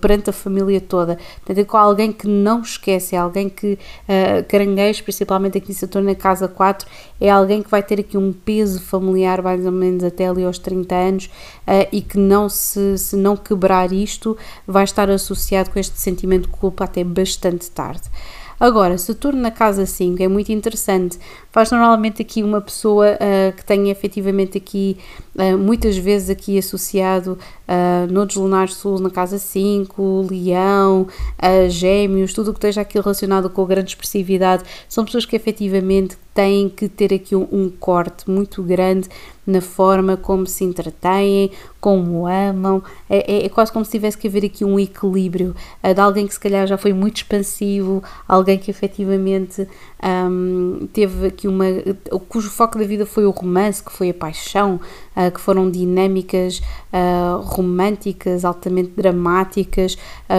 perante 0.00 0.30
a 0.30 0.32
família 0.32 0.80
toda. 0.80 1.18
Portanto, 1.36 1.58
é 1.58 1.64
com 1.64 1.76
alguém 1.76 2.10
que 2.10 2.26
não 2.26 2.62
esquece, 2.62 3.14
é 3.14 3.18
alguém 3.18 3.50
que, 3.50 3.74
uh, 3.74 4.44
caranguejo, 4.48 5.04
principalmente 5.04 5.58
aqui 5.58 5.72
em 5.72 5.74
Saturno 5.74 6.08
na 6.08 6.14
casa 6.14 6.48
4, 6.48 6.88
é 7.20 7.28
alguém 7.28 7.62
que 7.62 7.70
vai 7.70 7.82
ter 7.82 8.00
aqui 8.00 8.16
um 8.16 8.32
peso 8.32 8.80
familiar 8.80 9.42
mais 9.42 9.66
ou 9.66 9.72
menos 9.72 10.02
até 10.02 10.26
ali 10.26 10.42
aos 10.42 10.58
30 10.58 10.94
anos 10.94 11.30
uh, 11.70 11.88
e 11.92 12.02
que 12.02 12.18
não 12.18 12.48
se, 12.48 12.98
se 12.98 13.16
não 13.16 13.36
quebrar 13.36 13.92
isto, 13.92 14.36
vai 14.66 14.82
estar 14.82 15.08
associado 15.08 15.70
com 15.70 15.78
este 15.78 15.98
sentimento 16.00 16.48
de 16.48 16.56
culpa 16.56 16.84
até 16.84 17.04
bastante 17.04 17.70
tarde. 17.70 18.10
Agora, 18.60 18.98
Saturno 18.98 19.40
na 19.40 19.50
casa 19.50 19.86
5 19.86 20.22
é 20.22 20.28
muito 20.28 20.52
interessante, 20.52 21.18
faz 21.50 21.70
normalmente 21.70 22.20
aqui 22.20 22.42
uma 22.42 22.60
pessoa 22.60 23.12
uh, 23.14 23.56
que 23.56 23.64
tenha 23.64 23.90
efetivamente 23.90 24.58
aqui, 24.58 24.98
uh, 25.34 25.56
muitas 25.56 25.96
vezes 25.96 26.28
aqui 26.28 26.58
associado 26.58 27.38
uh, 27.66 28.12
nodos 28.12 28.36
lunares 28.36 28.74
sul 28.74 29.00
na 29.00 29.08
casa 29.08 29.38
5, 29.38 30.26
leão, 30.30 31.06
uh, 31.38 31.70
gêmeos, 31.70 32.34
tudo 32.34 32.50
o 32.50 32.52
que 32.52 32.58
esteja 32.58 32.82
aqui 32.82 33.00
relacionado 33.00 33.48
com 33.48 33.62
a 33.62 33.66
grande 33.66 33.92
expressividade, 33.92 34.62
são 34.86 35.06
pessoas 35.06 35.24
que 35.24 35.34
efetivamente 35.34 36.18
têm 36.34 36.68
que 36.68 36.86
ter 36.86 37.14
aqui 37.14 37.34
um, 37.34 37.48
um 37.50 37.70
corte 37.70 38.30
muito 38.30 38.62
grande 38.62 39.08
na 39.46 39.60
forma 39.60 40.16
como 40.16 40.46
se 40.46 40.64
entretêm, 40.64 41.50
como 41.80 42.26
amam, 42.26 42.82
é, 43.08 43.32
é, 43.32 43.46
é, 43.46 43.48
quase 43.48 43.72
como 43.72 43.84
se 43.84 43.90
tivesse 43.90 44.16
que 44.16 44.28
haver 44.28 44.44
aqui 44.44 44.64
um 44.64 44.78
equilíbrio 44.78 45.56
uh, 45.82 45.94
de 45.94 46.00
alguém 46.00 46.26
que 46.26 46.34
se 46.34 46.40
calhar 46.40 46.66
já 46.66 46.76
foi 46.76 46.92
muito 46.92 47.16
expansivo, 47.16 48.02
alguém 48.28 48.58
que 48.58 48.70
efetivamente 48.70 49.66
um, 50.02 50.86
teve 50.92 51.28
aqui 51.28 51.48
uma. 51.48 51.64
cujo 52.28 52.50
foco 52.50 52.78
da 52.78 52.84
vida 52.84 53.06
foi 53.06 53.24
o 53.24 53.30
romance, 53.30 53.82
que 53.82 53.92
foi 53.92 54.10
a 54.10 54.14
paixão, 54.14 54.80
uh, 55.16 55.30
que 55.30 55.40
foram 55.40 55.70
dinâmicas 55.70 56.60
uh, 56.92 57.40
românticas, 57.42 58.44
altamente 58.44 58.92
dramáticas, 58.96 59.96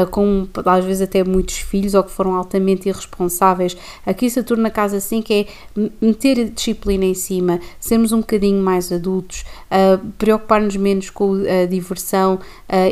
com 0.10 0.48
às 0.66 0.86
vezes 0.86 1.02
até 1.02 1.24
muitos 1.24 1.58
filhos 1.58 1.94
ou 1.94 2.04
que 2.04 2.12
foram 2.12 2.36
altamente 2.36 2.88
irresponsáveis. 2.88 3.76
Aqui 4.06 4.30
Saturno 4.30 4.64
na 4.64 4.70
casa 4.70 5.00
5 5.00 5.28
é 5.32 5.46
meter 6.02 6.40
a 6.40 6.44
disciplina 6.46 7.06
em 7.06 7.14
cima, 7.14 7.60
sermos 7.80 8.12
um 8.12 8.20
bocadinho 8.20 8.62
mais 8.64 8.92
adultos, 8.92 9.44
preocupar-nos 10.18 10.76
menos 10.76 11.10
com 11.10 11.34
a 11.34 11.66
diversão 11.66 12.36
uh, 12.36 12.40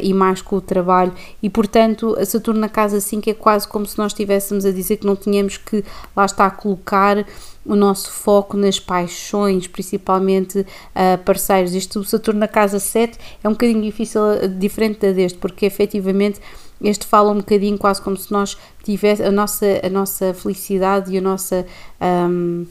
e 0.01 0.13
mais 0.13 0.41
com 0.41 0.57
o 0.57 0.61
trabalho, 0.61 1.13
e 1.41 1.49
portanto 1.49 2.15
a 2.19 2.25
Saturno 2.25 2.59
na 2.59 2.69
casa 2.69 2.99
5 2.99 3.29
é 3.29 3.33
quase 3.33 3.67
como 3.67 3.85
se 3.85 3.97
nós 3.97 4.11
estivéssemos 4.11 4.65
a 4.65 4.71
dizer 4.71 4.97
que 4.97 5.05
não 5.05 5.15
tínhamos 5.15 5.57
que 5.57 5.83
lá 6.15 6.25
está 6.25 6.49
colocar 6.49 7.25
o 7.65 7.75
nosso 7.75 8.11
foco 8.11 8.57
nas 8.57 8.79
paixões, 8.79 9.67
principalmente 9.67 10.59
uh, 10.59 11.17
parceiros. 11.23 11.73
Isto, 11.73 11.99
o 11.99 12.03
Saturno 12.03 12.39
na 12.39 12.47
casa 12.47 12.79
7 12.79 13.17
é 13.43 13.47
um 13.47 13.51
bocadinho 13.51 13.81
difícil, 13.81 14.21
diferente 14.57 14.99
da 14.99 15.11
deste, 15.11 15.37
porque 15.37 15.65
efetivamente 15.65 16.39
este 16.81 17.05
fala 17.05 17.31
um 17.31 17.37
bocadinho 17.37 17.77
quase 17.77 18.01
como 18.01 18.15
se 18.15 18.31
nós 18.31 18.57
tivesse 18.83 19.21
a 19.23 19.31
nossa, 19.31 19.65
a 19.83 19.89
nossa 19.89 20.33
felicidade 20.33 21.13
e 21.13 21.17
a 21.17 21.21
nossa, 21.21 21.65
um, 22.01 22.65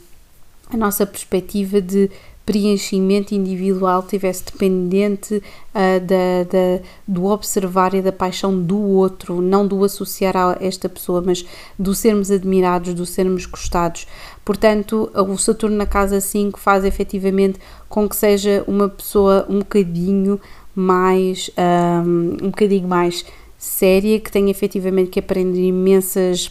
a 0.73 0.77
nossa 0.77 1.07
perspectiva 1.07 1.81
de 1.81 2.11
preenchimento 2.49 3.35
individual 3.35 4.03
tivesse 4.03 4.43
dependente 4.47 5.35
uh, 5.35 6.01
da, 6.01 6.45
da, 6.51 6.83
do 7.07 7.27
observar 7.27 7.93
e 7.93 8.01
da 8.01 8.11
paixão 8.11 8.59
do 8.59 8.79
outro, 8.79 9.43
não 9.43 9.67
do 9.67 9.85
associar 9.85 10.35
a 10.35 10.57
esta 10.59 10.89
pessoa, 10.89 11.21
mas 11.21 11.45
do 11.79 11.95
sermos 11.95 12.31
admirados, 12.31 12.95
do 12.95 13.05
sermos 13.05 13.45
gostados. 13.45 14.07
Portanto, 14.49 15.11
o 15.15 15.37
Saturno 15.37 15.77
na 15.77 15.85
casa 15.85 16.23
5 16.23 16.59
faz 16.59 16.83
efetivamente 16.83 17.59
com 17.87 18.09
que 18.09 18.17
seja 18.17 18.65
uma 18.67 18.89
pessoa 18.89 19.45
um 19.47 19.59
bocadinho 19.59 20.41
mais 20.75 21.51
um, 22.03 22.47
um 22.47 22.51
bocadinho 22.51 22.89
mais 22.89 23.27
séria, 23.59 24.19
que 24.19 24.33
tenha 24.33 24.51
efetivamente 24.51 25.11
que 25.11 25.21
aprender 25.21 25.61
imensas 25.61 26.51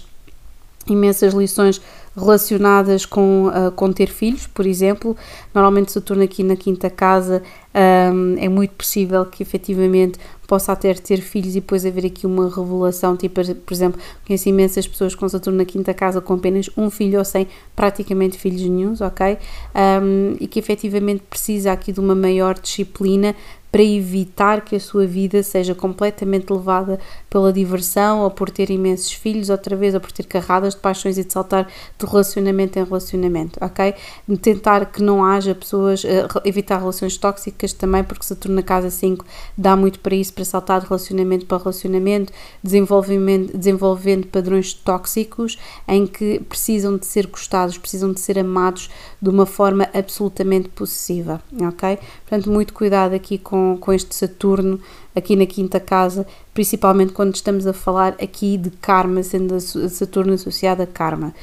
imensas 0.88 1.34
lições 1.34 1.82
relacionadas 2.18 3.06
com, 3.06 3.48
uh, 3.48 3.72
com 3.72 3.94
ter 3.94 4.08
filhos, 4.08 4.48
por 4.48 4.66
exemplo. 4.66 5.16
Normalmente 5.54 5.92
Saturno 5.92 6.24
aqui 6.24 6.44
na 6.44 6.56
quinta 6.56 6.90
casa 6.90 7.44
um, 7.78 8.36
é 8.40 8.50
muito 8.50 8.72
possível 8.72 9.24
que 9.26 9.44
efetivamente 9.44 10.18
possa 10.48 10.72
até 10.72 10.94
ter 10.94 11.18
filhos 11.18 11.56
e 11.56 11.60
depois 11.60 11.86
haver 11.86 12.06
aqui 12.06 12.26
uma 12.26 12.50
revelação, 12.50 13.18
tipo, 13.18 13.36
por 13.58 13.74
exemplo, 13.74 14.02
conheço 14.26 14.48
imensas 14.48 14.88
pessoas 14.88 15.14
com 15.14 15.28
Saturno 15.28 15.60
na 15.60 15.66
quinta 15.66 15.94
casa 15.94 16.22
com 16.22 16.34
apenas 16.34 16.70
um 16.76 16.90
filho 16.90 17.20
ou 17.20 17.26
sem 17.26 17.48
praticamente 17.76 18.38
filhos 18.38 18.62
nenhums, 18.62 19.02
ok? 19.02 19.38
Um, 19.76 20.38
e 20.40 20.48
que 20.48 20.58
efetivamente 20.58 21.24
precisa 21.30 21.74
aqui 21.74 21.92
de 21.92 22.00
uma 22.00 22.16
maior 22.16 22.58
disciplina 22.58 23.36
para 23.78 23.84
evitar 23.84 24.62
que 24.62 24.76
a 24.76 24.80
sua 24.80 25.06
vida 25.06 25.44
seja 25.44 25.76
completamente 25.76 26.52
levada 26.52 27.00
pela 27.30 27.54
diversão 27.54 28.22
ou 28.22 28.32
por 28.32 28.50
ter 28.50 28.72
imensos 28.72 29.12
filhos, 29.12 29.52
outra 29.52 29.76
vez, 29.76 29.94
ou 29.94 30.02
por 30.02 30.12
ter 30.12 30.24
carradas 30.24 30.74
de 30.74 30.82
paixões 30.82 31.16
e 31.16 31.24
de 31.24 31.32
saltar 31.32 31.68
de 31.96 32.06
relacionamento 32.08 32.80
em 32.80 32.84
relacionamento, 32.84 33.60
ok? 33.64 33.94
Tentar 34.42 34.88
que 34.88 35.04
não 35.04 35.24
haja 35.24 35.54
pessoas, 35.54 36.04
uh, 36.04 36.08
evitar 36.44 36.80
relações 36.80 37.18
tóxicas 37.18 37.72
também, 37.72 38.04
porque 38.04 38.26
Saturno 38.26 38.56
na 38.56 38.64
casa 38.64 38.90
5 38.90 39.24
dá 39.56 39.76
muito 39.76 40.00
para 40.00 40.16
isso, 40.16 40.34
para 40.34 40.44
saltar 40.44 40.82
de 40.82 40.88
relacionamento 40.88 41.46
para 41.46 41.60
relacionamento, 41.60 42.34
desenvolvimento, 42.64 43.56
desenvolvendo 43.56 44.26
padrões 44.26 44.74
tóxicos 44.74 45.56
em 45.88 46.08
que 46.08 46.40
precisam 46.50 46.98
de 46.98 47.06
ser 47.06 47.28
gostados, 47.28 47.78
precisam 47.78 48.12
de 48.12 48.22
ser 48.22 48.40
amados 48.40 48.90
de 49.22 49.30
uma 49.30 49.46
forma 49.46 49.88
absolutamente 49.94 50.68
possessiva, 50.70 51.40
ok? 51.62 52.00
Portanto, 52.28 52.52
muito 52.52 52.74
cuidado 52.74 53.14
aqui 53.14 53.38
com, 53.38 53.78
com 53.80 53.94
este 53.94 54.14
Saturno, 54.14 54.82
aqui 55.16 55.34
na 55.38 55.46
quinta 55.46 55.80
casa, 55.80 56.28
principalmente 56.54 57.14
quando 57.14 57.34
estamos 57.34 57.66
a 57.66 57.72
falar 57.72 58.16
aqui 58.22 58.58
de 58.58 58.70
karma, 58.70 59.24
sendo 59.24 59.58
Saturno 59.62 60.34
associado 60.34 60.84
a 60.84 60.86
karma. 60.86 61.34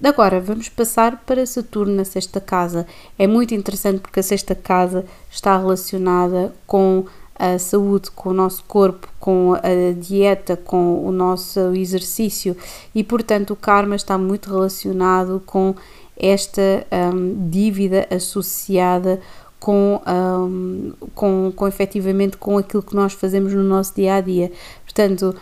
Agora 0.00 0.40
vamos 0.40 0.68
passar 0.68 1.24
para 1.26 1.44
Saturno 1.44 1.96
na 1.96 2.04
sexta 2.04 2.40
casa. 2.40 2.86
É 3.18 3.26
muito 3.26 3.52
interessante 3.52 3.98
porque 3.98 4.20
a 4.20 4.22
sexta 4.22 4.54
casa 4.54 5.04
está 5.28 5.58
relacionada 5.58 6.54
com 6.68 7.04
a 7.34 7.58
saúde, 7.58 8.08
com 8.12 8.28
o 8.30 8.32
nosso 8.32 8.62
corpo, 8.62 9.08
com 9.18 9.54
a 9.54 9.92
dieta, 9.98 10.56
com 10.56 11.04
o 11.04 11.10
nosso 11.10 11.74
exercício 11.74 12.56
e, 12.94 13.02
portanto, 13.02 13.50
o 13.52 13.56
karma 13.56 13.96
está 13.96 14.16
muito 14.16 14.50
relacionado 14.50 15.42
com 15.44 15.74
esta 16.16 16.86
um, 17.12 17.48
dívida 17.48 18.06
associada 18.10 19.20
com, 19.60 20.00
um, 20.06 20.92
com, 21.14 21.52
com 21.54 21.66
efetivamente 21.66 22.36
com 22.36 22.58
aquilo 22.58 22.82
que 22.82 22.94
nós 22.94 23.12
fazemos 23.12 23.52
no 23.52 23.62
nosso 23.62 23.94
dia 23.94 24.14
a 24.14 24.20
dia. 24.20 24.52
Portanto, 24.84 25.34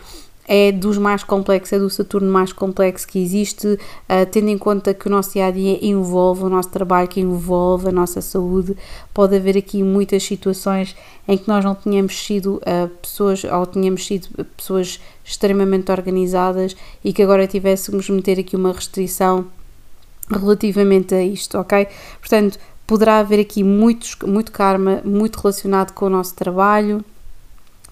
é 0.49 0.71
dos 0.71 0.97
mais 0.97 1.25
complexos, 1.25 1.73
é 1.73 1.79
do 1.79 1.91
Saturno 1.91 2.31
mais 2.31 2.53
complexo 2.53 3.07
que 3.07 3.19
existe, 3.19 3.67
uh, 3.67 3.79
tendo 4.31 4.49
em 4.49 4.57
conta 4.57 4.95
que 4.95 5.09
o 5.09 5.11
nosso 5.11 5.33
dia 5.33 5.47
a 5.47 5.51
dia 5.51 5.85
envolve 5.85 6.45
o 6.45 6.49
nosso 6.49 6.71
trabalho, 6.71 7.09
que 7.09 7.21
envolve 7.21 7.89
a 7.89 7.93
nossa 7.93 8.21
saúde. 8.21 8.77
Pode 9.13 9.35
haver 9.35 9.59
aqui 9.59 9.83
muitas 9.83 10.23
situações 10.23 10.95
em 11.27 11.37
que 11.37 11.49
nós 11.49 11.65
não 11.65 11.75
tínhamos 11.75 12.17
sido 12.25 12.57
uh, 12.57 12.89
pessoas 13.03 13.43
ou 13.43 13.67
tínhamos 13.67 14.07
sido 14.07 14.29
pessoas 14.57 15.01
extremamente 15.25 15.91
organizadas 15.91 16.77
e 17.05 17.13
que 17.13 17.23
agora 17.23 17.47
tivéssemos 17.49 18.09
meter 18.09 18.39
aqui 18.39 18.55
uma 18.55 18.73
restrição 18.73 19.47
relativamente 20.31 21.15
a 21.15 21.23
isto, 21.23 21.59
ok? 21.59 21.89
Portanto, 22.21 22.59
poderá 22.87 23.19
haver 23.19 23.41
aqui 23.41 23.63
muitos, 23.65 24.17
muito 24.25 24.53
karma, 24.53 25.01
muito 25.05 25.37
relacionado 25.37 25.93
com 25.93 26.07
o 26.07 26.11
nosso 26.11 26.35
trabalho, 26.35 27.05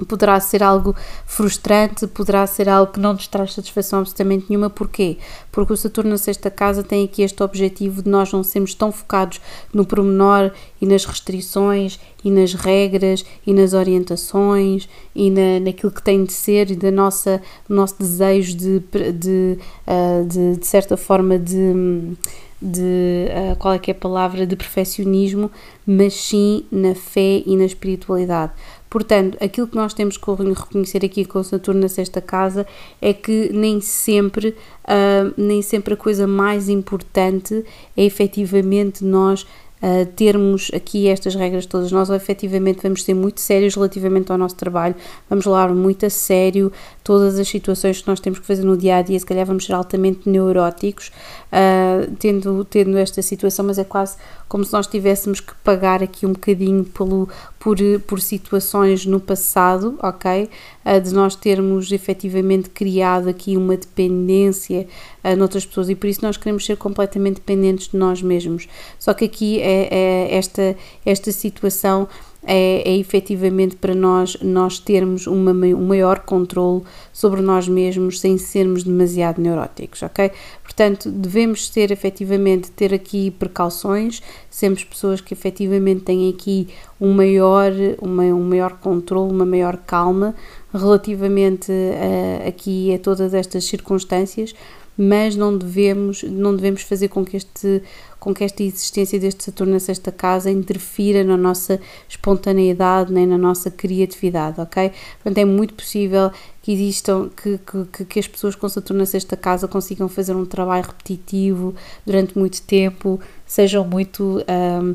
poderá 0.09 0.41
ser 0.41 0.63
algo 0.63 0.97
frustrante, 1.25 2.07
poderá 2.07 2.45
ser 2.47 2.69
algo 2.69 2.93
que 2.93 2.99
não 2.99 3.13
nos 3.13 3.29
traz 3.29 3.53
satisfação 3.53 4.01
absolutamente 4.01 4.47
nenhuma. 4.49 4.69
Porquê? 4.69 5.19
Porque 5.53 5.73
o 5.73 5.77
Saturno 5.77 6.11
na 6.11 6.19
sexta 6.19 6.51
casa 6.51 6.83
tem 6.83 7.05
aqui 7.05 7.23
este 7.23 7.43
objetivo 7.43 8.03
de 8.03 8.11
nós 8.11 8.33
não 8.33 8.43
sermos 8.43 8.75
tão 8.75 8.91
focados 8.91 9.41
no 9.73 9.87
pormenor 9.87 10.51
e 10.81 10.87
nas 10.87 11.05
restrições 11.05 12.01
e 12.25 12.31
nas 12.31 12.55
regras 12.55 13.25
e 13.47 13.53
nas 13.53 13.73
orientações 13.73 14.89
e 15.15 15.31
na, 15.31 15.61
naquilo 15.61 15.93
que 15.93 16.03
tem 16.03 16.25
de 16.25 16.33
ser 16.33 16.71
e 16.71 16.77
da 16.77 16.91
nossa 16.91 17.41
nosso 17.69 17.97
desejo 17.99 18.57
de, 18.57 18.81
de, 19.13 19.59
uh, 19.87 20.27
de, 20.27 20.57
de 20.57 20.67
certa 20.67 20.97
forma 20.97 21.39
de 21.39 22.17
de 22.65 23.27
uh, 23.29 23.57
qual 23.57 23.75
é 23.75 23.79
que 23.79 23.91
é 23.91 23.93
a 23.93 23.97
palavra 23.97 24.47
de 24.47 24.57
perfeccionismo, 24.57 25.51
mas 25.87 26.15
sim 26.15 26.65
na 26.73 26.95
fé 26.95 27.43
e 27.45 27.55
na 27.57 27.67
espiritualidade. 27.67 28.53
Portanto, 28.89 29.37
aquilo 29.43 29.67
que 29.67 29.77
nós 29.77 29.93
temos 29.93 30.17
que 30.17 30.25
reconhecer 30.31 31.05
aqui 31.05 31.25
com 31.25 31.43
Saturno 31.43 31.83
na 31.83 31.89
sexta 31.89 32.23
casa 32.23 32.67
é 33.03 33.13
que 33.13 33.51
nem 33.53 33.81
sempre, 33.83 34.57
uh, 34.85 35.35
nem 35.37 35.61
sempre 35.61 35.93
a 35.93 35.97
coisa 35.97 36.27
mais 36.27 36.69
importante 36.69 37.65
é 37.97 38.05
efetivamente 38.05 39.05
nós 39.05 39.43
uh, 39.43 40.07
termos 40.17 40.71
aqui 40.73 41.09
estas 41.09 41.35
regras 41.35 41.67
todas. 41.67 41.93
Nós 41.93 42.09
efetivamente 42.09 42.83
vamos 42.83 43.03
ser 43.03 43.15
muito 43.15 43.41
sérios 43.41 43.75
relativamente 43.75 44.33
ao 44.33 44.39
nosso 44.39 44.57
trabalho, 44.57 44.95
vamos 45.29 45.45
levar 45.45 45.75
muito 45.75 46.07
a 46.07 46.11
sério 46.11 46.73
todas 47.05 47.39
as 47.39 47.47
situações 47.47 48.01
que 48.01 48.09
nós 48.09 48.19
temos 48.19 48.39
que 48.39 48.47
fazer 48.47 48.65
no 48.65 48.79
dia 48.79 48.97
a 48.97 49.03
dia, 49.03 49.19
se 49.19 49.27
calhar 49.27 49.45
vamos 49.45 49.67
ser 49.67 49.75
altamente 49.75 50.27
neuróticos, 50.27 51.13
uh, 51.53 52.11
tendo, 52.19 52.65
tendo 52.65 52.97
esta 52.97 53.21
situação, 53.21 53.67
mas 53.67 53.79
é 53.79 53.85
quase 53.85 54.17
como 54.49 54.65
se 54.65 54.73
nós 54.73 54.87
tivéssemos 54.87 55.39
que 55.39 55.53
pagar 55.63 56.03
aqui 56.03 56.25
um 56.25 56.33
bocadinho 56.33 56.83
pelo, 56.83 57.29
por, 57.59 57.77
por 58.07 58.21
situações 58.23 59.05
no 59.05 59.21
passado, 59.21 59.99
ok? 60.03 60.49
Uh, 60.83 60.99
de 60.99 61.13
nós 61.13 61.37
termos 61.37 61.93
efetivamente 61.93 62.71
criado 62.71 63.29
aqui 63.29 63.55
uma 63.55 63.77
dependência 63.77 64.87
uh, 65.23 65.37
noutras 65.37 65.67
pessoas 65.67 65.91
e 65.91 65.95
por 65.95 66.07
isso 66.07 66.21
nós 66.23 66.39
queremos 66.39 66.65
ser 66.65 66.79
completamente 66.79 67.35
dependentes 67.35 67.89
de 67.89 67.99
nós 67.99 68.23
mesmos. 68.23 68.67
Só 68.99 69.13
que 69.13 69.27
aqui 69.27 69.61
é, 69.61 69.89
é 69.91 70.37
esta, 70.39 70.75
esta 71.05 71.31
situação 71.31 72.09
é, 72.47 72.83
é 72.89 72.97
efetivamente 72.97 73.77
para 73.77 73.95
nós, 73.95 74.37
nós 74.43 74.79
termos 74.79 75.27
uma, 75.27 75.53
um 75.53 75.87
maior 75.87 76.21
controle 76.21 76.83
sobre 77.13 77.41
nós 77.41 77.67
mesmos 77.69 78.21
sem 78.21 78.37
sermos 78.39 78.85
demasiado 78.85 79.41
neuróticos, 79.41 80.03
ok? 80.03 80.31
Portanto, 80.63 81.11
devemos 81.11 81.69
ter 81.69 81.91
efetivamente, 81.91 82.71
ter 82.71 82.93
aqui 82.93 83.31
precauções, 83.31 84.23
sermos 84.51 84.85
pessoas 84.85 85.21
que 85.21 85.33
efetivamente 85.35 86.03
têm 86.03 86.29
aqui 86.29 86.69
um 87.01 87.13
maior, 87.13 87.73
uma, 88.01 88.25
um 88.25 88.43
maior 88.43 88.79
controle, 88.79 89.33
uma 89.33 89.47
maior 89.47 89.77
calma 89.77 90.35
relativamente 90.73 91.73
a, 91.73 92.49
aqui 92.49 92.95
a 92.95 92.99
todas 92.99 93.33
estas 93.33 93.65
circunstâncias, 93.65 94.55
mas 94.97 95.35
não 95.35 95.57
devemos, 95.57 96.23
não 96.23 96.55
devemos 96.55 96.83
fazer 96.83 97.09
com 97.09 97.25
que, 97.25 97.37
este, 97.37 97.83
com 98.25 98.33
que 98.33 98.43
esta 98.43 98.63
existência 98.63 99.21
deste 99.21 99.45
Saturno 99.45 99.75
na 99.75 99.79
sexta 99.79 100.11
casa 100.11 100.51
interfira 100.51 101.23
na 101.23 101.37
nossa 101.37 101.79
espontaneidade 102.09 103.13
nem 103.13 103.27
na 103.27 103.37
nossa 103.37 103.71
criatividade, 103.71 104.59
ok? 104.59 104.91
Portanto, 105.23 105.39
é 105.39 105.45
muito 105.45 105.75
possível 105.75 106.31
que 106.63 106.73
existam, 106.73 107.29
que, 107.37 107.61
que, 107.93 108.05
que 108.07 108.19
as 108.19 108.27
pessoas 108.27 108.55
com 108.55 108.67
Saturno 108.67 109.01
na 109.01 109.07
sexta 109.07 109.37
casa 109.37 109.69
consigam 109.69 110.09
fazer 110.09 110.35
um 110.35 110.47
trabalho 110.47 110.87
repetitivo 110.87 111.75
durante 112.07 112.39
muito 112.39 112.63
tempo, 112.63 113.21
sejam 113.45 113.85
muito. 113.85 114.43
Um, 114.49 114.95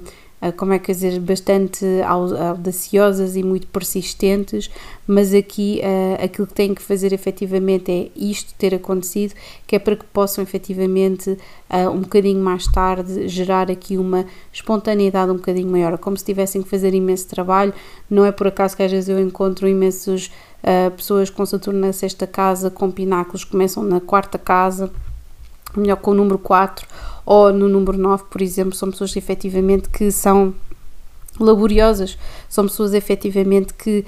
como 0.55 0.71
é 0.71 0.79
que 0.79 0.91
dizer, 0.91 1.19
bastante 1.19 1.85
audaciosas 2.05 3.35
e 3.35 3.43
muito 3.43 3.67
persistentes, 3.67 4.69
mas 5.05 5.33
aqui 5.33 5.81
uh, 5.83 6.23
aquilo 6.23 6.47
que 6.47 6.53
têm 6.53 6.73
que 6.73 6.81
fazer 6.81 7.11
efetivamente 7.11 7.91
é 7.91 8.09
isto 8.15 8.53
ter 8.57 8.73
acontecido, 8.73 9.33
que 9.67 9.75
é 9.75 9.79
para 9.79 9.95
que 9.95 10.05
possam 10.05 10.41
efetivamente 10.41 11.31
uh, 11.31 11.89
um 11.89 12.01
bocadinho 12.01 12.41
mais 12.41 12.65
tarde 12.67 13.27
gerar 13.27 13.69
aqui 13.69 13.97
uma 13.97 14.25
espontaneidade 14.53 15.31
um 15.31 15.35
bocadinho 15.35 15.69
maior, 15.69 15.97
como 15.97 16.15
se 16.15 16.23
tivessem 16.23 16.61
que 16.61 16.69
fazer 16.69 16.93
imenso 16.93 17.27
trabalho, 17.27 17.73
não 18.09 18.23
é 18.23 18.31
por 18.31 18.47
acaso 18.47 18.77
que 18.77 18.83
às 18.83 18.91
vezes 18.91 19.09
eu 19.09 19.19
encontro 19.19 19.67
imensos 19.67 20.31
uh, 20.63 20.91
pessoas 20.91 21.29
com 21.29 21.45
Saturno 21.45 21.79
na 21.79 21.91
sexta 21.91 22.25
casa, 22.25 22.69
com 22.69 22.89
pináculos, 22.89 23.43
começam 23.43 23.83
na 23.83 23.99
quarta 23.99 24.37
casa, 24.37 24.89
melhor 25.75 25.97
com 25.97 26.11
o 26.11 26.13
número 26.13 26.39
4 26.39 26.87
ou 27.25 27.53
no 27.53 27.67
número 27.67 27.97
9, 27.97 28.23
por 28.29 28.41
exemplo, 28.41 28.73
são 28.73 28.89
pessoas 28.89 29.15
efetivamente 29.15 29.89
que 29.89 30.11
são 30.11 30.53
laboriosas, 31.39 32.17
são 32.49 32.65
pessoas 32.65 32.93
efetivamente 32.93 33.73
que, 33.73 34.05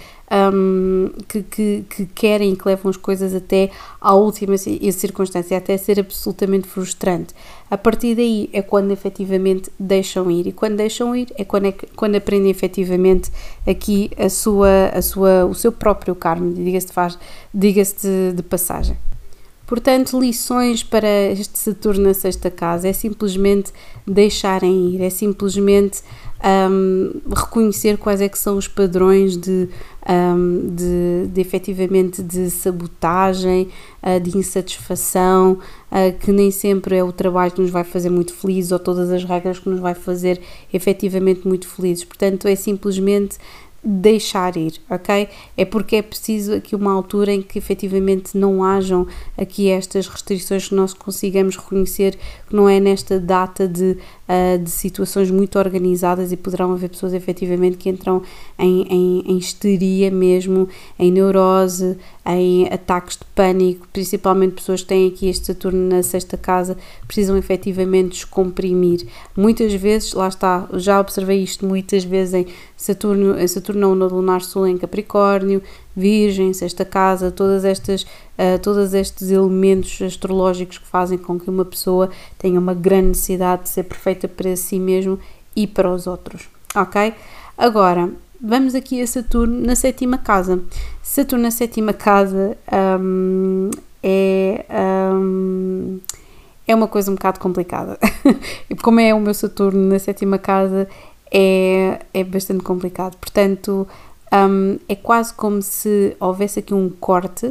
um, 0.53 1.11
que, 1.27 1.43
que, 1.43 1.85
que, 1.89 2.05
querem 2.07 2.53
e 2.53 2.55
que 2.55 2.67
levam 2.67 2.89
as 2.89 2.97
coisas 2.97 3.33
até 3.33 3.71
à 3.99 4.13
última 4.13 4.57
circunstância, 4.57 5.57
até 5.57 5.77
ser 5.77 5.99
absolutamente 5.99 6.67
frustrante. 6.67 7.33
A 7.69 7.77
partir 7.77 8.15
daí 8.15 8.49
é 8.51 8.61
quando 8.61 8.91
efetivamente 8.91 9.71
deixam 9.79 10.29
ir, 10.29 10.47
e 10.47 10.51
quando 10.51 10.75
deixam 10.75 11.15
ir 11.15 11.31
é 11.37 11.45
quando, 11.45 11.67
é, 11.67 11.71
quando 11.95 12.15
aprendem 12.15 12.51
efetivamente 12.51 13.31
aqui 13.67 14.11
a 14.17 14.29
sua, 14.29 14.89
a 14.93 15.01
sua, 15.01 15.45
o 15.45 15.55
seu 15.55 15.71
próprio 15.71 16.13
karma, 16.15 16.51
diga-se 16.51 16.91
diga 17.53 17.83
de, 17.83 18.33
de 18.33 18.43
passagem. 18.43 19.10
Portanto, 19.71 20.19
lições 20.19 20.83
para 20.83 21.07
este 21.31 21.57
Saturno 21.57 22.03
na 22.03 22.13
sexta 22.13 22.51
casa 22.51 22.89
é 22.89 22.91
simplesmente 22.91 23.71
deixarem 24.05 24.95
ir, 24.95 25.01
é 25.01 25.09
simplesmente 25.09 26.01
um, 26.69 27.21
reconhecer 27.33 27.97
quais 27.97 28.19
é 28.19 28.27
que 28.27 28.37
são 28.37 28.57
os 28.57 28.67
padrões 28.67 29.37
de, 29.37 29.69
um, 30.09 30.75
de, 30.75 31.27
de 31.31 31.39
efetivamente 31.39 32.21
de 32.21 32.49
sabotagem, 32.49 33.69
uh, 34.03 34.19
de 34.19 34.37
insatisfação, 34.37 35.53
uh, 35.89 36.19
que 36.19 36.33
nem 36.33 36.51
sempre 36.51 36.97
é 36.97 37.03
o 37.05 37.13
trabalho 37.13 37.53
que 37.53 37.61
nos 37.61 37.71
vai 37.71 37.85
fazer 37.85 38.09
muito 38.09 38.33
felizes 38.33 38.73
ou 38.73 38.79
todas 38.79 39.09
as 39.09 39.23
regras 39.23 39.57
que 39.57 39.69
nos 39.69 39.79
vai 39.79 39.93
fazer 39.93 40.41
efetivamente 40.73 41.47
muito 41.47 41.65
felizes. 41.65 42.03
Portanto, 42.03 42.45
é 42.45 42.57
simplesmente 42.57 43.37
deixar 43.83 44.55
ir, 44.57 44.79
ok? 44.89 45.27
É 45.57 45.65
porque 45.65 45.95
é 45.95 46.01
preciso 46.01 46.53
aqui 46.53 46.75
uma 46.75 46.93
altura 46.93 47.31
em 47.31 47.41
que 47.41 47.57
efetivamente 47.57 48.37
não 48.37 48.63
hajam 48.63 49.07
aqui 49.35 49.69
estas 49.69 50.07
restrições 50.07 50.69
que 50.69 50.75
nós 50.75 50.93
consigamos 50.93 51.57
reconhecer 51.57 52.17
que 52.47 52.55
não 52.55 52.69
é 52.69 52.79
nesta 52.79 53.19
data 53.19 53.67
de 53.67 53.97
uh, 54.31 54.57
de 54.57 54.69
situações 54.69 55.29
muito 55.29 55.59
organizadas 55.59 56.31
e 56.31 56.37
poderão 56.37 56.71
haver 56.71 56.89
pessoas 56.89 57.13
efetivamente 57.13 57.77
que 57.77 57.89
entram 57.89 58.21
em, 58.57 58.83
em, 58.83 59.23
em 59.27 59.37
histeria 59.37 60.09
mesmo, 60.09 60.69
em 60.97 61.11
neurose, 61.11 61.97
em 62.25 62.67
ataques 62.71 63.17
de 63.17 63.25
pânico, 63.35 63.87
principalmente 63.91 64.53
pessoas 64.53 64.81
que 64.81 64.87
têm 64.87 65.07
aqui 65.07 65.27
este 65.27 65.47
Saturno 65.47 65.89
na 65.89 66.01
sexta 66.01 66.37
casa, 66.37 66.77
precisam 67.05 67.35
efetivamente 67.35 68.11
descomprimir. 68.11 69.07
Muitas 69.35 69.73
vezes, 69.73 70.13
lá 70.13 70.27
está, 70.27 70.67
já 70.73 70.99
observei 70.99 71.43
isto 71.43 71.65
muitas 71.65 72.03
vezes 72.03 72.33
em 72.33 72.45
Saturno, 72.77 73.37
em 73.37 73.47
Saturno 73.47 73.95
no 73.95 74.07
lunar 74.07 74.41
sul 74.41 74.67
em 74.67 74.77
Capricórnio, 74.77 75.61
Virgem, 75.95 76.53
sexta 76.53 76.85
casa, 76.85 77.31
todas 77.31 77.65
estas, 77.65 78.03
uh, 78.03 78.59
todos 78.61 78.93
estes 78.93 79.29
elementos 79.29 80.01
astrológicos 80.01 80.77
que 80.77 80.87
fazem 80.87 81.17
com 81.17 81.39
que 81.39 81.49
uma 81.49 81.65
pessoa 81.65 82.09
tenha 82.37 82.59
uma 82.59 82.73
grande 82.73 83.09
necessidade 83.09 83.63
de 83.63 83.69
ser 83.69 83.83
perfeita 83.83 84.27
para 84.27 84.55
si 84.55 84.79
mesmo 84.79 85.19
e 85.55 85.67
para 85.67 85.91
os 85.91 86.07
outros, 86.07 86.49
ok? 86.75 87.13
Agora, 87.57 88.09
vamos 88.39 88.73
aqui 88.73 89.01
a 89.01 89.07
Saturno 89.07 89.59
na 89.61 89.75
sétima 89.75 90.17
casa. 90.17 90.59
Saturno 91.03 91.43
na 91.43 91.51
sétima 91.51 91.93
casa 91.93 92.57
um, 92.99 93.69
é, 94.01 94.65
um, 95.13 95.99
é 96.67 96.73
uma 96.73 96.87
coisa 96.87 97.11
um 97.11 97.15
bocado 97.15 97.39
complicada. 97.39 97.99
Como 98.81 98.99
é 98.99 99.13
o 99.13 99.19
meu 99.19 99.33
Saturno 99.33 99.89
na 99.89 99.99
sétima 99.99 100.37
casa, 100.37 100.87
é, 101.31 101.99
é 102.13 102.23
bastante 102.23 102.63
complicado. 102.63 103.15
Portanto, 103.17 103.87
um, 104.33 104.77
é 104.87 104.95
quase 104.95 105.33
como 105.33 105.61
se 105.61 106.15
houvesse 106.19 106.59
aqui 106.59 106.73
um 106.73 106.89
corte. 106.89 107.47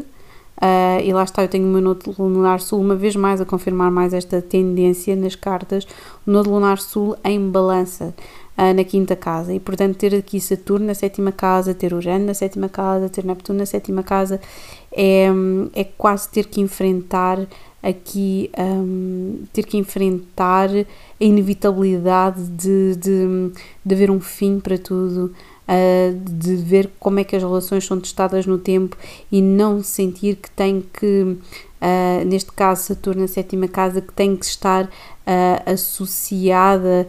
Uh, 0.63 1.01
e 1.03 1.11
lá 1.13 1.25
está, 1.25 1.43
eu 1.43 1.49
tenho 1.49 1.67
o 1.67 1.71
meu 1.71 1.81
Nodo 1.81 2.15
Lunar 2.19 2.61
Sul, 2.61 2.81
uma 2.81 2.95
vez 2.95 3.17
mais 3.17 3.41
a 3.41 3.47
confirmar 3.47 3.91
mais 3.91 4.13
esta 4.13 4.43
tendência 4.43 5.17
nas 5.17 5.35
cartas, 5.35 5.87
o 6.27 6.31
Nodo 6.31 6.51
Lunar 6.51 6.79
Sul 6.79 7.17
em 7.25 7.49
balança 7.49 8.15
uh, 8.59 8.75
na 8.75 8.85
quinta 8.85 9.17
casa, 9.17 9.55
e 9.55 9.59
portanto 9.59 9.97
ter 9.97 10.15
aqui 10.15 10.39
Saturno 10.39 10.85
na 10.85 10.93
sétima 10.93 11.33
casa, 11.33 11.73
ter 11.73 11.95
Urano 11.95 12.27
na 12.27 12.35
sétima 12.35 12.69
casa, 12.69 13.09
ter 13.09 13.25
Neptuno 13.25 13.61
na 13.61 13.65
sétima 13.65 14.03
casa, 14.03 14.39
é, 14.93 15.29
é 15.75 15.85
quase 15.85 16.29
ter 16.29 16.45
que 16.45 16.61
enfrentar 16.61 17.39
aqui, 17.83 18.51
um, 18.59 19.45
ter 19.53 19.65
que 19.65 19.79
enfrentar 19.79 20.69
a 20.69 20.85
inevitabilidade 21.25 22.49
de, 22.49 22.97
de, 22.97 23.53
de 23.85 23.95
haver 23.95 24.11
um 24.11 24.21
fim 24.21 24.61
para 24.61 24.77
tudo, 24.77 25.33
uh, 25.71 26.19
de 26.31 26.57
ver 26.57 26.91
como 26.99 27.21
é 27.21 27.25
que 27.25 27.37
as 27.37 27.43
relações 27.43 27.87
são 27.87 28.01
testadas 28.01 28.45
no 28.45 28.59
tempo 28.59 28.97
e 29.31 29.41
não 29.41 29.83
sentir 29.83 30.37
que 30.37 30.51
tem 30.51 30.83
que, 30.93 31.23
uh, 31.23 32.25
neste 32.27 32.51
caso 32.53 32.83
Saturno 32.83 33.23
na 33.23 33.29
sétima 33.29 33.69
casa, 33.69 34.01
que 34.01 34.13
tem 34.13 34.37
que 34.37 34.45
estar 34.45 34.85
uh, 34.85 34.91
associada 35.73 37.07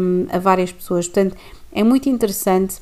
um, 0.00 0.26
a 0.34 0.38
várias 0.38 0.72
pessoas. 0.72 1.06
Portanto, 1.06 1.36
é 1.72 1.84
muito 1.84 2.08
interessante 2.08 2.78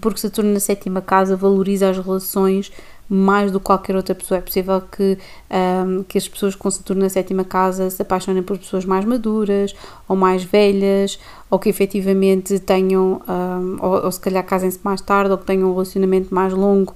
porque 0.00 0.20
Saturno 0.20 0.52
na 0.52 0.60
sétima 0.60 1.00
casa 1.00 1.34
valoriza 1.34 1.88
as 1.88 1.96
relações 1.96 2.70
mais 3.08 3.50
do 3.50 3.58
que 3.58 3.66
qualquer 3.66 3.96
outra 3.96 4.14
pessoa. 4.14 4.38
É 4.38 4.40
possível 4.40 4.80
que, 4.80 5.18
um, 5.50 6.02
que 6.02 6.18
as 6.18 6.28
pessoas 6.28 6.54
com 6.54 6.70
Saturno 6.70 7.02
na 7.02 7.08
sétima 7.08 7.44
casa 7.44 7.88
se 7.88 8.02
apaixonem 8.02 8.42
por 8.42 8.58
pessoas 8.58 8.84
mais 8.84 9.04
maduras 9.04 9.74
ou 10.06 10.14
mais 10.14 10.44
velhas, 10.44 11.18
ou 11.50 11.58
que 11.58 11.68
efetivamente 11.68 12.58
tenham, 12.58 13.22
um, 13.26 13.76
ou, 13.80 14.04
ou 14.04 14.12
se 14.12 14.20
calhar 14.20 14.44
casem-se 14.44 14.80
mais 14.82 15.00
tarde, 15.00 15.30
ou 15.32 15.38
que 15.38 15.46
tenham 15.46 15.68
um 15.68 15.72
relacionamento 15.72 16.34
mais 16.34 16.52
longo, 16.52 16.94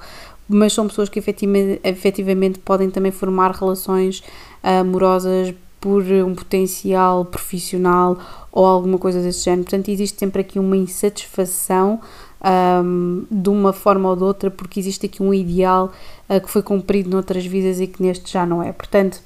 mas 0.48 0.72
são 0.72 0.86
pessoas 0.86 1.08
que 1.08 1.18
efetivamente, 1.18 1.80
efetivamente 1.82 2.58
podem 2.58 2.90
também 2.90 3.10
formar 3.10 3.52
relações 3.52 4.22
amorosas 4.62 5.54
por 5.80 6.04
um 6.04 6.32
potencial 6.32 7.24
profissional 7.24 8.16
ou 8.52 8.64
alguma 8.64 8.98
coisa 8.98 9.20
desse 9.20 9.44
género. 9.44 9.64
Portanto, 9.64 9.88
existe 9.88 10.16
sempre 10.16 10.42
aqui 10.42 10.58
uma 10.58 10.76
insatisfação 10.76 12.00
um, 12.44 13.24
de 13.30 13.48
uma 13.48 13.72
forma 13.72 14.08
ou 14.08 14.16
de 14.16 14.24
outra, 14.24 14.50
porque 14.50 14.80
existe 14.80 15.06
aqui 15.06 15.22
um 15.22 15.32
ideal 15.32 15.92
uh, 16.28 16.40
que 16.40 16.50
foi 16.50 16.62
cumprido 16.62 17.08
noutras 17.10 17.44
vidas 17.46 17.80
e 17.80 17.86
que 17.86 18.02
neste 18.02 18.32
já 18.32 18.44
não 18.44 18.62
é. 18.62 18.72
Portanto, 18.72 19.20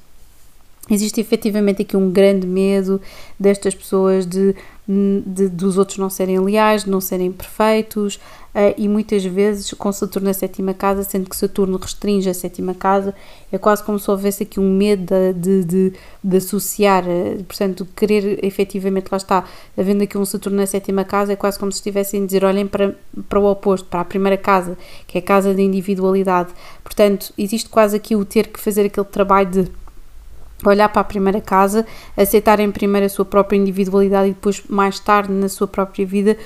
existe 0.91 1.21
efetivamente 1.21 1.83
aqui 1.83 1.97
um 1.97 2.11
grande 2.11 2.47
medo 2.47 3.01
destas 3.39 3.75
pessoas 3.75 4.27
de, 4.27 4.55
de 4.89 5.49
dos 5.49 5.77
outros 5.79 5.99
não 5.99 6.09
serem 6.09 6.39
leais, 6.39 6.85
de 6.85 6.91
não 6.91 7.01
serem 7.01 7.33
perfeitos, 7.33 8.17
uh, 8.55 8.73
e 8.77 8.89
muitas 8.89 9.25
vezes 9.25 9.73
com 9.75 9.91
Saturno 9.91 10.29
na 10.29 10.35
sétima 10.35 10.73
casa, 10.73 11.03
sendo 11.03 11.29
que 11.29 11.37
Saturno 11.37 11.77
restringe 11.77 12.29
a 12.31 12.35
sétima 12.35 12.73
casa, 12.73 13.13
é 13.51 13.59
quase 13.59 13.83
como 13.83 13.99
se 13.99 14.09
houvesse 14.09 14.45
aqui 14.45 14.61
um 14.61 14.77
medo 14.77 15.13
de, 15.35 15.65
de, 15.65 15.93
de 16.23 16.37
associar, 16.37 17.05
uh, 17.05 17.43
portanto, 17.45 17.87
querer 17.97 18.45
efetivamente, 18.45 19.09
lá 19.11 19.17
está, 19.17 19.45
havendo 19.77 20.05
aqui 20.05 20.17
um 20.17 20.25
Saturno 20.25 20.59
na 20.59 20.67
sétima 20.67 21.05
casa, 21.05 21.33
é 21.33 21.37
quase 21.37 21.59
como 21.59 21.73
se 21.73 21.79
estivessem 21.79 22.23
a 22.23 22.27
dizer, 22.27 22.45
olhem 22.45 22.67
para, 22.67 22.95
para 23.29 23.41
o 23.41 23.51
oposto, 23.51 23.89
para 23.89 24.01
a 24.01 24.05
primeira 24.05 24.37
casa, 24.37 24.79
que 25.07 25.19
é 25.19 25.21
a 25.21 25.25
casa 25.25 25.53
da 25.53 25.61
individualidade. 25.63 26.51
Portanto, 26.85 27.33
existe 27.37 27.69
quase 27.69 27.97
aqui 27.97 28.15
o 28.15 28.25
ter 28.25 28.47
que 28.47 28.61
fazer 28.61 28.87
aquele 28.87 29.07
trabalho 29.07 29.51
de 29.51 29.69
olhar 30.65 30.89
para 30.89 31.03
a 31.03 31.05
primeira 31.05 31.41
casa, 31.41 31.87
aceitar 32.17 32.61
em 32.61 32.71
primeiro 32.71 33.07
a 33.07 33.09
sua 33.09 33.25
própria 33.25 33.57
individualidade 33.57 34.31
e 34.31 34.33
depois 34.33 34.63
mais 34.69 34.99
tarde 34.99 35.33
na 35.33 35.49
sua 35.49 35.67
própria 35.67 36.07
vida 36.07 36.37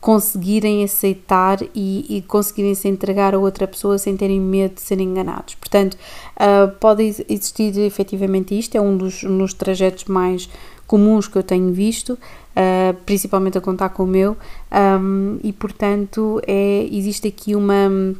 conseguirem 0.00 0.84
aceitar 0.84 1.58
e, 1.74 2.06
e, 2.08 2.22
conseguirem 2.22 2.74
se 2.74 2.88
entregar 2.88 3.34
a 3.34 3.38
outra 3.38 3.66
pessoa 3.66 3.98
sem 3.98 4.16
terem 4.16 4.40
medo 4.40 4.74
de 4.76 4.80
serem 4.80 5.08
enganados. 5.08 5.56
Portanto, 5.56 5.94
uh, 6.36 6.70
pode 6.78 7.02
existir 7.28 7.76
efetivamente 7.80 8.56
isto, 8.56 8.76
é 8.76 8.80
um 8.80 8.96
dos, 8.96 9.24
um 9.24 9.38
dos 9.38 9.52
trajetos 9.52 10.04
mais 10.04 10.48
comuns 10.86 11.26
que 11.26 11.36
eu 11.36 11.42
tenho 11.42 11.72
visto, 11.72 12.12
uh, 12.12 12.94
principalmente 13.04 13.58
a 13.58 13.60
contar 13.60 13.90
com 13.90 14.04
o 14.04 14.06
meu, 14.06 14.36
um, 15.00 15.38
e 15.42 15.52
portanto 15.52 16.40
é, 16.46 16.88
existe 16.90 17.28
aqui 17.28 17.54
uma, 17.54 18.14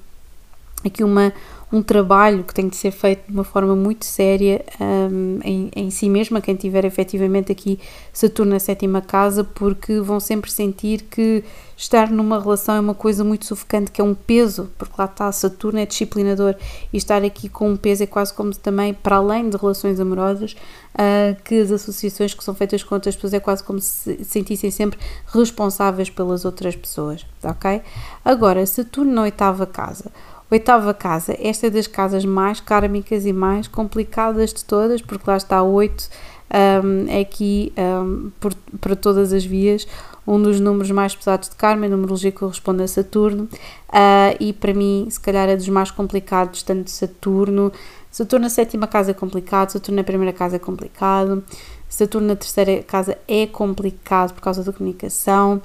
aqui 0.85 1.03
uma, 1.03 1.33
um 1.71 1.83
trabalho 1.83 2.45
que 2.45 2.55
tem 2.55 2.69
de 2.69 2.77
ser 2.77 2.91
feito 2.91 3.27
de 3.27 3.33
uma 3.33 3.45
forma 3.45 3.77
muito 3.77 4.05
séria 4.05 4.65
um, 4.81 5.39
em, 5.45 5.71
em, 5.77 5.91
si 5.91 6.09
mesma, 6.09 6.41
quem 6.41 6.55
tiver 6.55 6.85
efetivamente 6.85 7.53
aqui 7.53 7.79
Saturno 8.13 8.53
na 8.53 8.59
sétima 8.59 9.03
casa, 9.03 9.45
porque 9.45 10.01
vão 10.01 10.19
sempre 10.19 10.51
sentir 10.51 11.03
que 11.03 11.45
estar 11.77 12.11
numa 12.11 12.41
relação 12.41 12.75
é 12.75 12.81
uma 12.81 12.95
coisa 12.95 13.23
muito 13.23 13.45
sufocante, 13.45 13.91
que 13.93 14.01
é 14.01 14.05
um 14.05 14.15
peso, 14.15 14.71
porque 14.79 14.95
lá 14.99 15.05
está, 15.05 15.31
Saturno 15.31 15.79
é 15.79 15.87
disciplinador, 15.87 16.57
e 16.93 16.97
estar 16.97 17.23
aqui 17.23 17.49
com 17.49 17.71
um 17.71 17.77
peso 17.77 18.03
é 18.03 18.07
quase 18.07 18.33
como 18.33 18.55
também, 18.55 18.95
para 18.95 19.17
além 19.17 19.49
de 19.51 19.57
relações 19.57 20.01
amorosas, 20.01 20.57
uh, 20.95 21.41
que 21.45 21.61
as 21.61 21.71
associações 21.71 22.35
que 22.35 22.43
são 22.43 22.55
feitas 22.55 22.83
com 22.83 22.95
outras 22.95 23.15
pessoas 23.15 23.35
é 23.35 23.41
quase 23.41 23.63
como 23.63 23.79
se 23.79 24.25
sentissem 24.25 24.71
sempre 24.71 24.99
responsáveis 25.27 26.09
pelas 26.09 26.45
outras 26.45 26.75
pessoas, 26.75 27.25
ok? 27.45 27.83
Agora, 28.25 28.65
Saturno 28.67 29.13
na 29.13 29.23
oitava 29.23 29.67
casa. 29.67 30.11
Oitava 30.51 30.95
casa, 30.95 31.37
esta 31.39 31.67
é 31.67 31.71
das 31.71 31.87
casas 31.87 32.25
mais 32.25 32.59
kármicas 32.59 33.27
e 33.27 33.33
mais 33.33 33.69
complicadas 33.69 34.53
de 34.53 34.65
todas, 34.65 35.03
porque 35.03 35.29
lá 35.29 35.37
está 35.37 35.63
oito 35.63 36.09
um, 36.51 37.21
aqui 37.21 37.71
um, 37.77 38.31
por, 38.41 38.55
para 38.81 38.97
todas 38.97 39.33
as 39.33 39.45
vias. 39.45 39.87
Um 40.27 40.43
dos 40.43 40.61
números 40.61 40.91
mais 40.91 41.15
pesados 41.15 41.49
de 41.49 41.57
karma, 41.57 41.87
a 41.87 41.89
numerologia 41.89 42.31
corresponde 42.33 42.83
a 42.83 42.89
Saturno, 42.89 43.45
uh, 43.45 44.37
e 44.39 44.53
para 44.53 44.75
mim, 44.75 45.07
se 45.11 45.19
calhar, 45.19 45.49
é 45.49 45.57
dos 45.57 45.69
mais 45.71 45.91
complicados, 45.91 46.63
tanto 46.63 46.91
Saturno, 46.91 47.73
Saturno 48.11 48.45
na 48.45 48.51
sétima 48.51 48.87
casa 48.87 49.13
é 49.13 49.15
complicado, 49.15 49.71
Saturno 49.71 49.97
na 49.97 50.05
primeira 50.05 50.33
casa 50.33 50.57
é 50.57 50.59
complicado, 50.59 51.43
Saturno 51.89 52.29
na 52.29 52.37
terceira 52.37 52.83
casa 52.83 53.17
é 53.27 53.47
complicado 53.47 54.35
por 54.35 54.43
causa 54.43 54.63
da 54.63 54.73
comunicação, 54.73 55.61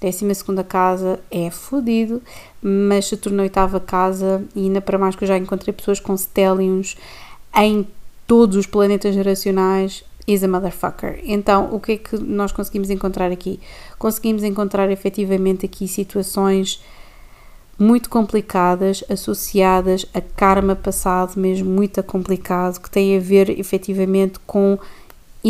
décima 0.00 0.34
segunda 0.34 0.64
casa 0.64 1.20
é 1.30 1.50
fodido, 1.50 2.20
mas 2.60 3.06
Saturno 3.06 3.38
na 3.38 3.42
oitava 3.44 3.78
casa, 3.78 4.44
e 4.54 4.60
ainda 4.60 4.80
para 4.80 4.98
mais 4.98 5.14
que 5.14 5.24
eu 5.24 5.28
já 5.28 5.38
encontrei 5.38 5.72
pessoas 5.72 6.00
com 6.00 6.16
stelliums 6.16 6.96
em 7.56 7.86
todos 8.26 8.56
os 8.56 8.66
planetas 8.66 9.14
geracionais, 9.14 10.04
is 10.26 10.44
a 10.44 10.48
motherfucker. 10.48 11.20
Então, 11.24 11.70
o 11.72 11.80
que 11.80 11.92
é 11.92 11.96
que 11.96 12.18
nós 12.18 12.52
conseguimos 12.52 12.90
encontrar 12.90 13.32
aqui? 13.32 13.58
Conseguimos 13.98 14.44
encontrar 14.44 14.90
efetivamente 14.90 15.64
aqui 15.64 15.88
situações 15.88 16.82
muito 17.78 18.10
complicadas, 18.10 19.02
associadas 19.08 20.04
a 20.12 20.20
karma 20.20 20.76
passado, 20.76 21.40
mesmo 21.40 21.70
muito 21.70 22.02
complicado, 22.02 22.80
que 22.80 22.90
tem 22.90 23.16
a 23.16 23.20
ver 23.20 23.48
efetivamente 23.58 24.38
com 24.46 24.78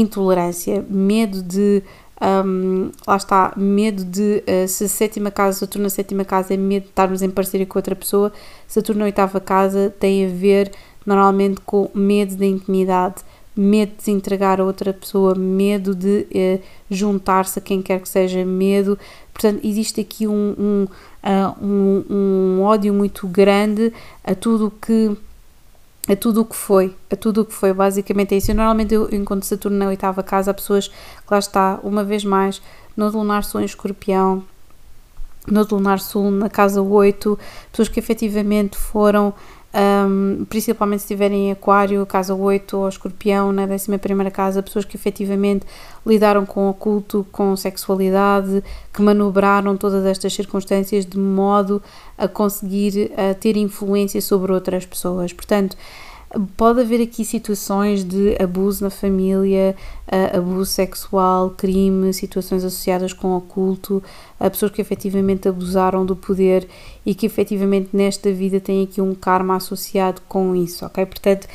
intolerância, 0.01 0.85
medo 0.89 1.43
de 1.43 1.83
um, 2.21 2.91
lá 3.07 3.17
está, 3.17 3.53
medo 3.57 4.05
de 4.05 4.43
uh, 4.47 4.67
se 4.67 4.85
a 4.85 4.89
sétima 4.89 5.31
casa, 5.31 5.61
Saturno 5.61 5.85
na 5.85 5.91
sétima 5.91 6.25
casa 6.25 6.55
é 6.55 6.57
medo 6.57 6.85
de 6.85 6.89
estarmos 6.89 7.23
em 7.23 7.31
parceria 7.31 7.67
com 7.67 7.79
outra 7.79 7.95
pessoa, 7.95 8.33
Saturno 8.67 9.01
na 9.01 9.05
oitava 9.05 9.41
casa 9.41 9.95
tem 10.01 10.27
a 10.27 10.29
ver 10.29 10.73
normalmente 11.07 11.61
com 11.61 11.89
medo 11.95 12.37
da 12.37 12.45
intimidade, 12.45 13.23
medo 13.57 13.93
de 13.97 14.03
se 14.03 14.11
entregar 14.11 14.61
a 14.61 14.65
outra 14.65 14.93
pessoa, 14.93 15.35
medo 15.35 15.95
de 15.95 16.27
uh, 16.33 16.63
juntar-se 16.91 17.59
a 17.59 17.63
quem 17.63 17.81
quer 17.81 18.01
que 18.01 18.09
seja, 18.09 18.45
medo. 18.45 18.99
Portanto, 19.33 19.61
existe 19.65 20.01
aqui 20.01 20.27
um, 20.27 20.55
um, 20.59 20.87
uh, 21.25 21.65
um, 21.65 22.05
um 22.11 22.63
ódio 22.63 22.93
muito 22.93 23.27
grande 23.29 23.93
a 24.25 24.35
tudo 24.35 24.73
que 24.83 25.17
a 26.09 26.17
tudo 26.17 26.41
o 26.41 26.45
que 26.45 26.57
foi, 26.57 26.95
a 27.11 27.17
tudo 27.17 27.43
o 27.43 27.45
que 27.45 27.53
foi, 27.53 27.73
basicamente 27.73 28.35
é 28.35 28.39
isso. 28.39 28.51
Eu, 28.51 28.55
normalmente 28.55 28.95
eu 28.95 29.09
encontro 29.13 29.47
Saturno 29.47 29.77
na 29.77 29.89
oitava 29.89 30.23
casa, 30.23 30.51
há 30.51 30.55
pessoas 30.55 30.89
que 30.89 30.95
lá 31.31 31.39
está, 31.39 31.79
uma 31.83 32.03
vez 32.03 32.25
mais, 32.25 32.63
no 32.97 33.09
lunar 33.11 33.45
sul 33.45 33.61
em 33.61 33.65
escorpião, 33.65 34.43
no 35.47 35.67
lunar 35.71 36.01
sul 36.01 36.31
na 36.31 36.49
casa 36.49 36.81
8, 36.81 37.39
pessoas 37.71 37.89
que 37.89 37.99
efetivamente 37.99 38.77
foram 38.77 39.35
um, 39.75 40.47
principalmente 40.49 41.01
se 41.01 41.05
estiverem 41.05 41.49
em 41.49 41.53
Aquário, 41.53 42.05
casa 42.07 42.35
8 42.35 42.77
ou 42.77 42.89
Escorpião, 42.89 43.53
na 43.53 43.65
11 43.65 43.99
casa, 44.33 44.63
pessoas 44.63 44.85
que 44.85 44.97
efetivamente 44.97 45.67
lidaram 46.07 46.47
com 46.47 46.67
o 46.67 46.71
oculto, 46.71 47.27
com 47.31 47.55
sexualidade, 47.55 48.65
que 48.93 49.03
manobraram 49.03 49.77
todas 49.77 50.07
estas 50.07 50.33
circunstâncias 50.33 51.05
de 51.05 51.19
modo 51.19 51.83
a 52.17 52.27
conseguir 52.27 53.13
a 53.17 53.35
ter 53.35 53.57
influência 53.57 54.21
sobre 54.23 54.53
outras 54.53 54.87
pessoas. 54.87 55.33
Portanto, 55.33 55.77
Pode 56.59 56.83
haver 56.83 57.01
aqui 57.01 57.25
situações 57.25 58.05
de 58.05 58.37
abuso 58.41 58.85
na 58.85 58.91
família, 58.91 59.75
abuso 60.37 60.71
sexual, 60.71 61.51
crime, 61.51 62.13
situações 62.13 62.63
associadas 62.65 63.15
com 63.15 63.29
o 63.29 63.37
oculto, 63.39 64.03
pessoas 64.39 64.71
que 64.71 64.83
efetivamente 64.83 65.49
abusaram 65.49 66.05
do 66.05 66.15
poder 66.15 66.69
e 67.07 67.15
que 67.15 67.25
efetivamente 67.25 67.91
nesta 67.95 68.31
vida 68.31 68.61
têm 68.61 68.85
aqui 68.85 69.01
um 69.01 69.15
karma 69.15 69.57
associado 69.57 70.21
com 70.29 70.55
isso, 70.55 70.85
ok? 70.85 71.07
Portanto, 71.07 71.49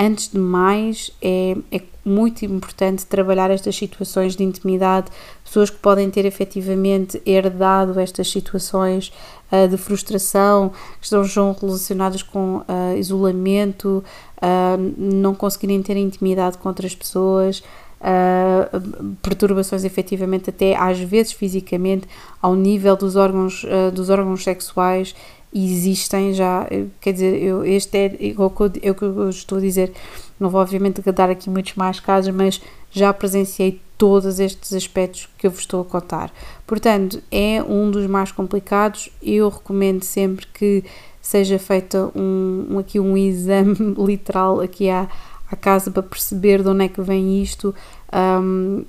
antes 0.00 0.28
de 0.28 0.38
mais, 0.38 1.10
é, 1.20 1.54
é 1.70 1.82
muito 2.02 2.42
importante 2.44 3.04
trabalhar 3.04 3.50
estas 3.50 3.76
situações 3.76 4.34
de 4.34 4.42
intimidade, 4.42 5.08
pessoas 5.44 5.68
que 5.68 5.76
podem 5.76 6.10
ter 6.10 6.24
efetivamente 6.24 7.20
herdado 7.26 8.00
estas 8.00 8.30
situações 8.30 9.12
uh, 9.52 9.68
de 9.68 9.76
frustração, 9.76 10.72
que 10.98 11.04
estão 11.04 11.52
relacionadas 11.52 12.22
com 12.22 12.56
uh, 12.56 12.96
isolamento, 12.96 14.02
uh, 14.38 14.94
não 14.96 15.34
conseguirem 15.34 15.82
ter 15.82 15.98
intimidade 15.98 16.56
com 16.56 16.68
outras 16.70 16.94
pessoas. 16.94 17.62
Uh, 18.00 19.14
perturbações 19.20 19.84
efetivamente 19.84 20.48
até 20.48 20.74
às 20.74 20.98
vezes 20.98 21.32
fisicamente 21.32 22.08
ao 22.40 22.54
nível 22.54 22.96
dos 22.96 23.14
órgãos 23.14 23.62
uh, 23.64 23.92
dos 23.92 24.08
órgãos 24.08 24.42
sexuais 24.42 25.14
existem 25.52 26.32
já 26.32 26.66
quer 27.00 27.12
dizer 27.12 27.42
eu 27.42 27.64
este 27.64 27.96
é, 27.96 28.06
é 28.06 28.90
o 28.90 28.94
que 28.94 29.02
eu 29.02 29.30
estou 29.30 29.58
a 29.58 29.60
dizer 29.60 29.92
não 30.38 30.48
vou 30.48 30.60
obviamente 30.60 31.02
dar 31.12 31.28
aqui 31.28 31.50
muitos 31.50 31.74
mais 31.74 31.98
casos 31.98 32.32
mas 32.32 32.60
já 32.90 33.12
presenciei 33.12 33.80
todos 34.00 34.40
estes 34.40 34.72
aspectos 34.72 35.28
que 35.36 35.46
eu 35.46 35.50
vos 35.50 35.60
estou 35.60 35.82
a 35.82 35.84
contar. 35.84 36.32
Portanto, 36.66 37.22
é 37.30 37.62
um 37.62 37.90
dos 37.90 38.06
mais 38.06 38.32
complicados. 38.32 39.10
Eu 39.22 39.50
recomendo 39.50 40.02
sempre 40.04 40.46
que 40.46 40.82
seja 41.20 41.58
feito 41.58 42.10
um, 42.16 42.78
aqui 42.78 42.98
um 42.98 43.14
exame 43.14 43.76
literal 43.98 44.62
aqui 44.62 44.88
à, 44.88 45.06
à 45.52 45.54
casa 45.54 45.90
para 45.90 46.02
perceber 46.02 46.62
de 46.62 46.70
onde 46.70 46.86
é 46.86 46.88
que 46.88 47.02
vem 47.02 47.42
isto. 47.42 47.74
Um, 48.10 48.84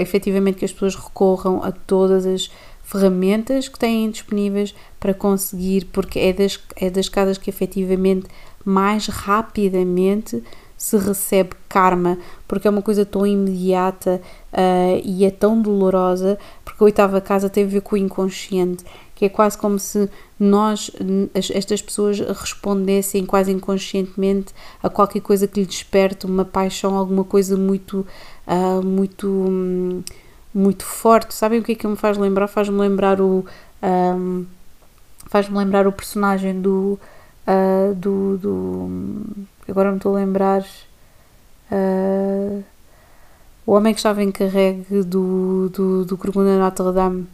efetivamente 0.00 0.56
que 0.56 0.64
as 0.64 0.72
pessoas 0.72 0.96
recorram 0.96 1.62
a 1.62 1.70
todas 1.70 2.24
as 2.24 2.50
ferramentas 2.90 3.68
que 3.68 3.78
têm 3.78 4.10
disponíveis 4.10 4.74
para 4.98 5.14
conseguir, 5.14 5.86
porque 5.92 6.18
é 6.18 6.32
das, 6.32 6.58
é 6.74 6.90
das 6.90 7.08
casas 7.08 7.38
que 7.38 7.48
efetivamente 7.48 8.26
mais 8.64 9.06
rapidamente 9.06 10.42
se 10.76 10.96
recebe 10.96 11.50
karma, 11.68 12.18
porque 12.48 12.66
é 12.66 12.70
uma 12.70 12.82
coisa 12.82 13.04
tão 13.04 13.24
imediata 13.24 14.20
uh, 14.52 15.00
e 15.04 15.24
é 15.24 15.30
tão 15.30 15.60
dolorosa, 15.60 16.36
porque 16.64 16.82
a 16.82 16.86
oitava 16.86 17.20
casa 17.20 17.48
tem 17.48 17.64
a 17.64 17.68
ver 17.68 17.82
com 17.82 17.94
o 17.94 17.98
inconsciente, 17.98 18.82
que 19.14 19.26
é 19.26 19.28
quase 19.28 19.56
como 19.56 19.78
se 19.78 20.08
nós, 20.38 20.90
estas 21.34 21.82
pessoas, 21.82 22.18
respondessem 22.18 23.24
quase 23.26 23.52
inconscientemente 23.52 24.54
a 24.82 24.88
qualquer 24.88 25.20
coisa 25.20 25.46
que 25.46 25.60
lhe 25.60 25.66
desperte 25.66 26.26
uma 26.26 26.44
paixão, 26.44 26.96
alguma 26.96 27.24
coisa 27.24 27.56
muito, 27.56 28.06
uh, 28.46 28.84
muito, 28.84 29.28
um, 29.28 30.02
muito 30.54 30.84
forte. 30.84 31.34
Sabem 31.34 31.60
o 31.60 31.62
que 31.62 31.72
é 31.72 31.74
que 31.74 31.86
me 31.86 31.96
faz 31.96 32.18
lembrar? 32.18 32.48
Faz-me 32.48 32.78
lembrar 32.78 33.20
o. 33.20 33.44
Um, 33.82 34.46
faz-me 35.26 35.56
lembrar 35.56 35.86
o 35.86 35.92
personagem 35.92 36.60
do. 36.60 36.98
Uh, 37.46 37.94
do, 37.94 38.38
do 38.38 38.90
agora 39.68 39.90
me 39.90 39.96
estou 39.96 40.14
a 40.14 40.20
lembrar 40.20 40.62
uh, 41.72 42.64
o 43.66 43.72
homem 43.72 43.94
que 43.94 43.98
estava 43.98 44.22
encarregue 44.22 45.02
do, 45.04 45.68
do, 45.70 46.04
do 46.04 46.18
Corcunda 46.18 46.58
Notre 46.58 46.92
Dame 46.92 47.26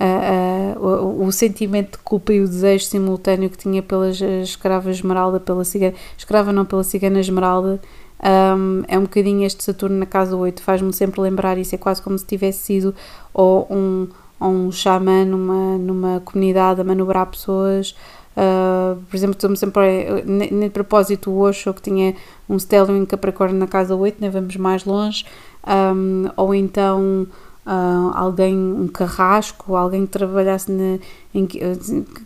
uh, 0.00 0.78
uh, 0.80 1.04
o, 1.06 1.26
o, 1.26 1.32
sentimento 1.32 1.98
de 1.98 2.04
culpa 2.04 2.32
e 2.32 2.40
o 2.40 2.48
desejo 2.48 2.86
simultâneo 2.86 3.50
que 3.50 3.58
tinha 3.58 3.82
pela 3.82 4.08
escrava 4.10 4.90
Esmeralda, 4.90 5.38
pela 5.38 5.64
cigana, 5.64 5.94
escrava 6.16 6.52
não, 6.52 6.64
pela 6.64 6.82
cigana 6.82 7.20
Esmeralda, 7.20 7.80
um, 8.22 8.82
é 8.86 8.98
um 8.98 9.02
bocadinho 9.02 9.46
este 9.46 9.62
Saturno 9.62 9.98
na 9.98 10.06
casa 10.06 10.36
8, 10.36 10.62
faz-me 10.62 10.92
sempre 10.92 11.20
lembrar 11.20 11.58
isso, 11.58 11.74
é 11.74 11.78
quase 11.78 12.02
como 12.02 12.18
se 12.18 12.26
tivesse 12.26 12.58
sido 12.58 12.94
ou 13.32 13.66
um, 13.70 14.08
ou 14.38 14.50
um 14.50 14.72
xamã 14.72 15.24
numa, 15.24 15.78
numa 15.78 16.20
comunidade 16.20 16.80
a 16.80 16.84
manobrar 16.84 17.26
pessoas, 17.26 17.94
Uh, 18.30 18.96
por 19.10 19.16
exemplo, 19.16 19.34
estou-me 19.34 19.56
sempre. 19.56 20.22
Nem 20.24 20.70
propósito, 20.70 21.30
o 21.30 21.40
Osho 21.40 21.74
que 21.74 21.82
tinha 21.82 22.14
um 22.48 22.56
stellium 22.58 22.96
em 22.96 23.04
Capricórnio 23.04 23.58
na 23.58 23.66
casa 23.66 23.94
8, 23.94 24.16
nem 24.20 24.30
vamos 24.30 24.56
mais 24.56 24.84
longe, 24.84 25.26
um, 25.66 26.30
ou 26.36 26.54
então 26.54 27.26
uh, 27.66 28.12
alguém, 28.14 28.56
um 28.56 28.88
carrasco, 28.88 29.76
alguém 29.76 30.06
que 30.06 30.12
trabalhasse 30.12 30.70
na, 30.70 30.98
em, 31.34 31.46
que 31.46 31.60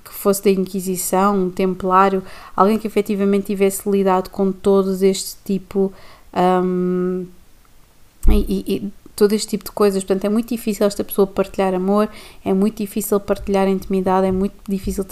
fosse 0.05 0.43
da 0.45 0.51
Inquisição, 0.51 1.45
um 1.45 1.51
templário, 1.51 2.23
alguém 2.57 2.79
que 2.79 2.87
efetivamente 2.87 3.47
tivesse 3.47 3.89
lidado 3.89 4.31
com 4.31 4.53
todos 4.53 5.03
este 5.03 5.37
tipo. 5.45 5.93
Um, 6.35 7.27
e, 8.29 8.65
e 8.67 8.93
todo 9.17 9.33
este 9.33 9.49
tipo 9.49 9.65
de 9.65 9.73
coisas. 9.73 10.03
Portanto, 10.03 10.25
é 10.25 10.29
muito 10.29 10.49
difícil 10.49 10.87
esta 10.87 11.05
pessoa 11.05 11.27
partilhar 11.27 11.75
amor, 11.75 12.09
é 12.45 12.53
muito 12.53 12.79
difícil 12.79 13.19
partilhar 13.21 13.69
intimidade, 13.69 14.27
é 14.27 14.33
muito 14.33 14.55
difícil 14.69 15.05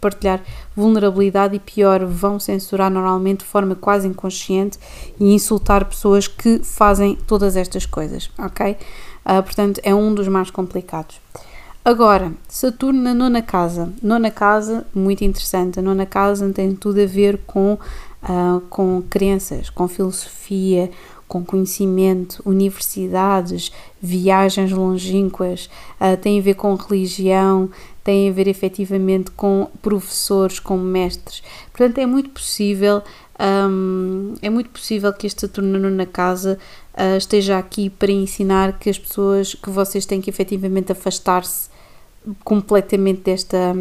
partilhar 0.00 0.42
vulnerabilidade 0.74 1.54
e 1.56 1.58
pior, 1.58 2.04
vão 2.04 2.40
censurar 2.40 2.90
normalmente 2.90 3.40
de 3.40 3.46
forma 3.46 3.74
quase 3.74 4.08
inconsciente 4.08 4.78
e 5.18 5.32
insultar 5.32 5.84
pessoas 5.84 6.26
que 6.26 6.60
fazem 6.62 7.16
todas 7.26 7.56
estas 7.56 7.86
coisas, 7.86 8.30
ok? 8.38 8.76
Uh, 9.24 9.42
portanto, 9.42 9.80
é 9.82 9.94
um 9.94 10.14
dos 10.14 10.28
mais 10.28 10.50
complicados. 10.50 11.20
Agora, 11.84 12.32
Saturno 12.46 13.00
na 13.00 13.14
nona 13.14 13.40
casa. 13.40 13.92
Nona 14.02 14.30
casa, 14.30 14.86
muito 14.94 15.24
interessante. 15.24 15.78
A 15.78 15.82
nona 15.82 16.04
casa 16.04 16.50
tem 16.52 16.74
tudo 16.74 17.00
a 17.00 17.06
ver 17.06 17.40
com, 17.46 17.78
uh, 18.22 18.60
com 18.68 19.02
crenças, 19.08 19.70
com 19.70 19.88
filosofia, 19.88 20.90
com 21.26 21.44
conhecimento, 21.44 22.42
universidades, 22.44 23.70
viagens 24.02 24.72
longínquas, 24.72 25.70
uh, 26.00 26.16
tem 26.16 26.40
a 26.40 26.42
ver 26.42 26.54
com 26.54 26.74
religião, 26.74 27.70
tem 28.02 28.28
a 28.28 28.32
ver 28.32 28.48
efetivamente 28.48 29.30
com 29.30 29.68
professores, 29.80 30.58
com 30.58 30.76
mestres. 30.76 31.40
Portanto, 31.72 31.98
é 31.98 32.04
muito 32.04 32.30
possível, 32.30 33.00
um, 33.40 34.34
é 34.42 34.50
muito 34.50 34.68
possível 34.68 35.12
que 35.12 35.26
este 35.26 35.40
Saturno 35.40 35.90
na 35.90 36.04
casa 36.04 36.58
uh, 36.94 37.16
esteja 37.16 37.58
aqui 37.58 37.88
para 37.88 38.12
ensinar 38.12 38.78
que 38.78 38.90
as 38.90 38.98
pessoas, 38.98 39.54
que 39.54 39.70
vocês 39.70 40.04
têm 40.04 40.20
que 40.20 40.28
efetivamente 40.28 40.92
afastar-se 40.92 41.70
completamente 42.44 43.22
desta, 43.22 43.74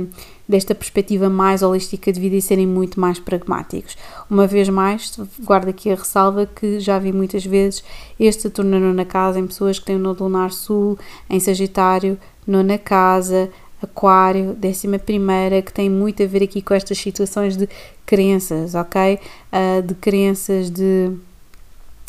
desta 0.47 0.73
perspectiva 0.73 1.29
mais 1.29 1.61
holística 1.61 2.09
de 2.11 2.21
vida 2.21 2.37
e 2.37 2.41
serem 2.41 2.65
muito 2.65 2.97
mais 2.97 3.19
pragmáticos. 3.19 3.97
Uma 4.29 4.47
vez 4.47 4.69
mais, 4.69 5.19
guardo 5.41 5.67
aqui 5.67 5.91
a 5.91 5.95
ressalva 5.95 6.45
que 6.45 6.79
já 6.79 6.97
vi 6.97 7.11
muitas 7.11 7.45
vezes 7.45 7.83
este 8.17 8.43
Saturno 8.43 8.93
na 8.93 9.03
casa 9.03 9.39
em 9.39 9.47
pessoas 9.47 9.77
que 9.77 9.85
têm 9.85 9.97
o 9.97 9.99
nodo 9.99 10.23
lunar 10.23 10.51
sul, 10.51 10.97
em 11.29 11.39
Sagitário, 11.39 12.17
nona 12.47 12.77
casa, 12.77 13.49
Aquário, 13.81 14.53
décima 14.53 14.99
primeira, 14.99 15.61
que 15.61 15.71
tem 15.71 15.89
muito 15.89 16.21
a 16.21 16.25
ver 16.25 16.43
aqui 16.43 16.61
com 16.61 16.73
estas 16.73 16.97
situações 16.97 17.55
de 17.55 17.67
crenças, 18.05 18.75
ok? 18.75 19.19
Uh, 19.51 19.81
de 19.81 19.95
crenças 19.95 20.69
de 20.69 21.11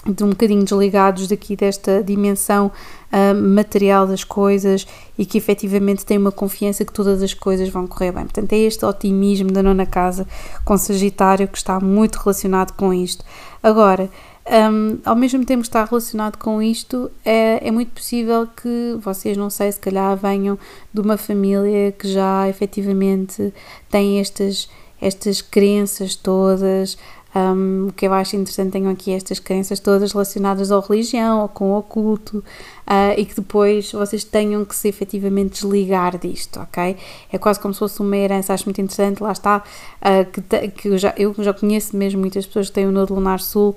de 0.06 0.24
um 0.24 0.30
bocadinho 0.30 0.64
desligados 0.64 1.28
daqui 1.28 1.54
desta 1.54 2.02
dimensão 2.02 2.70
uh, 3.12 3.34
material 3.34 4.06
das 4.06 4.24
coisas 4.24 4.86
e 5.18 5.26
que 5.26 5.36
efetivamente 5.36 6.06
têm 6.06 6.16
uma 6.16 6.32
confiança 6.32 6.84
que 6.84 6.92
todas 6.92 7.22
as 7.22 7.34
coisas 7.34 7.68
vão 7.68 7.86
correr 7.86 8.12
bem. 8.12 8.22
Portanto, 8.22 8.52
é 8.54 8.58
este 8.58 8.84
otimismo 8.84 9.50
da 9.50 9.62
nona 9.62 9.84
casa 9.84 10.26
com 10.64 10.76
Sagitário 10.76 11.46
que 11.46 11.58
está 11.58 11.78
muito 11.78 12.16
relacionado 12.16 12.72
com 12.72 12.94
isto. 12.94 13.24
Agora, 13.62 14.08
um, 14.50 14.98
ao 15.04 15.14
mesmo 15.14 15.44
tempo 15.44 15.62
que 15.62 15.68
está 15.68 15.84
relacionado 15.84 16.36
com 16.36 16.60
isto, 16.60 17.10
é, 17.24 17.66
é 17.66 17.70
muito 17.70 17.92
possível 17.92 18.46
que 18.46 18.96
vocês, 19.00 19.36
não 19.36 19.48
sei, 19.48 19.70
se 19.70 19.78
calhar 19.78 20.16
venham 20.16 20.58
de 20.92 21.00
uma 21.00 21.16
família 21.16 21.92
que 21.92 22.08
já 22.08 22.48
efetivamente 22.48 23.52
tem 23.88 24.20
estas 24.20 24.68
estas 25.02 25.40
crenças 25.40 26.14
todas, 26.14 26.98
um, 27.34 27.86
o 27.88 27.92
que 27.92 28.06
eu 28.06 28.12
acho 28.12 28.34
interessante 28.34 28.72
tenham 28.72 28.90
aqui 28.90 29.12
estas 29.12 29.38
crenças 29.38 29.78
todas 29.78 30.12
relacionadas 30.12 30.72
à 30.72 30.80
religião 30.80 31.42
ou 31.42 31.48
com 31.48 31.70
o 31.70 31.78
oculto 31.78 32.38
uh, 32.38 33.14
e 33.16 33.24
que 33.24 33.36
depois 33.36 33.92
vocês 33.92 34.24
tenham 34.24 34.64
que 34.64 34.74
se 34.74 34.88
efetivamente 34.88 35.62
desligar 35.62 36.18
disto, 36.18 36.58
ok? 36.60 36.96
É 37.32 37.38
quase 37.38 37.60
como 37.60 37.72
se 37.72 37.78
fosse 37.78 38.00
uma 38.00 38.16
herança, 38.16 38.52
acho 38.52 38.64
muito 38.64 38.80
interessante, 38.80 39.22
lá 39.22 39.30
está, 39.30 39.62
uh, 40.02 40.30
que, 40.30 40.68
que 40.70 40.88
eu, 40.88 40.98
já, 40.98 41.14
eu 41.16 41.32
já 41.38 41.54
conheço 41.54 41.96
mesmo 41.96 42.20
muitas 42.20 42.44
pessoas 42.46 42.66
que 42.66 42.72
têm 42.72 42.86
o 42.86 42.92
Nodo 42.92 43.14
Lunar 43.14 43.40
Sul 43.40 43.76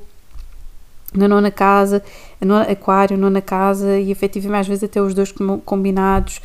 na 1.13 1.27
nona 1.27 1.51
casa, 1.51 2.03
no 2.41 2.55
aquário, 2.55 3.17
nona 3.17 3.41
casa 3.41 3.97
e 3.97 4.11
efetivamente 4.11 4.61
às 4.61 4.67
vezes 4.67 4.83
até 4.83 5.01
os 5.01 5.13
dois 5.13 5.33
combinados 5.65 6.41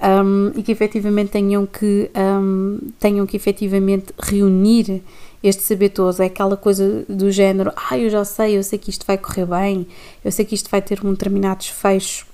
um, 0.00 0.52
e 0.54 0.62
que 0.62 0.72
efetivamente 0.72 1.30
tenham 1.30 1.66
que, 1.66 2.10
um, 2.16 2.78
tenham 2.98 3.26
que 3.26 3.36
efetivamente 3.36 4.12
reunir 4.18 5.02
este 5.42 5.62
saber 5.62 5.90
todo, 5.90 6.18
é 6.22 6.26
aquela 6.26 6.56
coisa 6.56 7.04
do 7.06 7.30
género, 7.30 7.70
ah, 7.76 7.98
eu 7.98 8.08
já 8.08 8.24
sei, 8.24 8.56
eu 8.56 8.62
sei 8.62 8.78
que 8.78 8.88
isto 8.88 9.04
vai 9.06 9.18
correr 9.18 9.44
bem, 9.44 9.86
eu 10.24 10.32
sei 10.32 10.42
que 10.44 10.54
isto 10.54 10.70
vai 10.70 10.80
ter 10.80 11.04
um 11.04 11.10
determinado 11.10 11.60
desfecho, 11.60 12.26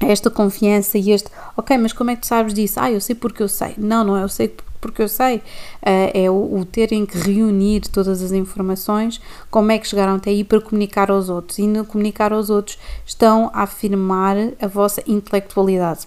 esta 0.00 0.30
confiança 0.30 0.98
e 0.98 1.10
este, 1.10 1.30
ok, 1.56 1.76
mas 1.78 1.92
como 1.92 2.10
é 2.10 2.14
que 2.14 2.22
tu 2.22 2.26
sabes 2.26 2.54
disso? 2.54 2.78
Ah, 2.78 2.90
eu 2.90 3.00
sei 3.00 3.14
porque 3.14 3.42
eu 3.42 3.48
sei. 3.48 3.74
Não, 3.76 4.04
não 4.04 4.16
é 4.16 4.22
eu 4.22 4.28
sei 4.28 4.54
porque 4.80 5.02
eu 5.02 5.08
sei. 5.08 5.36
Uh, 5.36 6.10
é 6.14 6.30
o, 6.30 6.58
o, 6.60 6.64
terem 6.64 7.04
que 7.04 7.18
reunir 7.18 7.80
todas 7.80 8.22
as 8.22 8.32
informações, 8.32 9.20
como 9.50 9.72
é 9.72 9.78
que 9.78 9.88
chegaram 9.88 10.14
até 10.14 10.30
aí 10.30 10.44
para 10.44 10.60
comunicar 10.60 11.10
aos 11.10 11.28
outros. 11.28 11.58
E 11.58 11.66
no 11.66 11.84
comunicar 11.84 12.32
aos 12.32 12.50
outros 12.50 12.78
estão 13.04 13.50
a 13.52 13.62
afirmar 13.62 14.36
a 14.60 14.66
vossa 14.66 15.02
intelectualidade. 15.06 16.06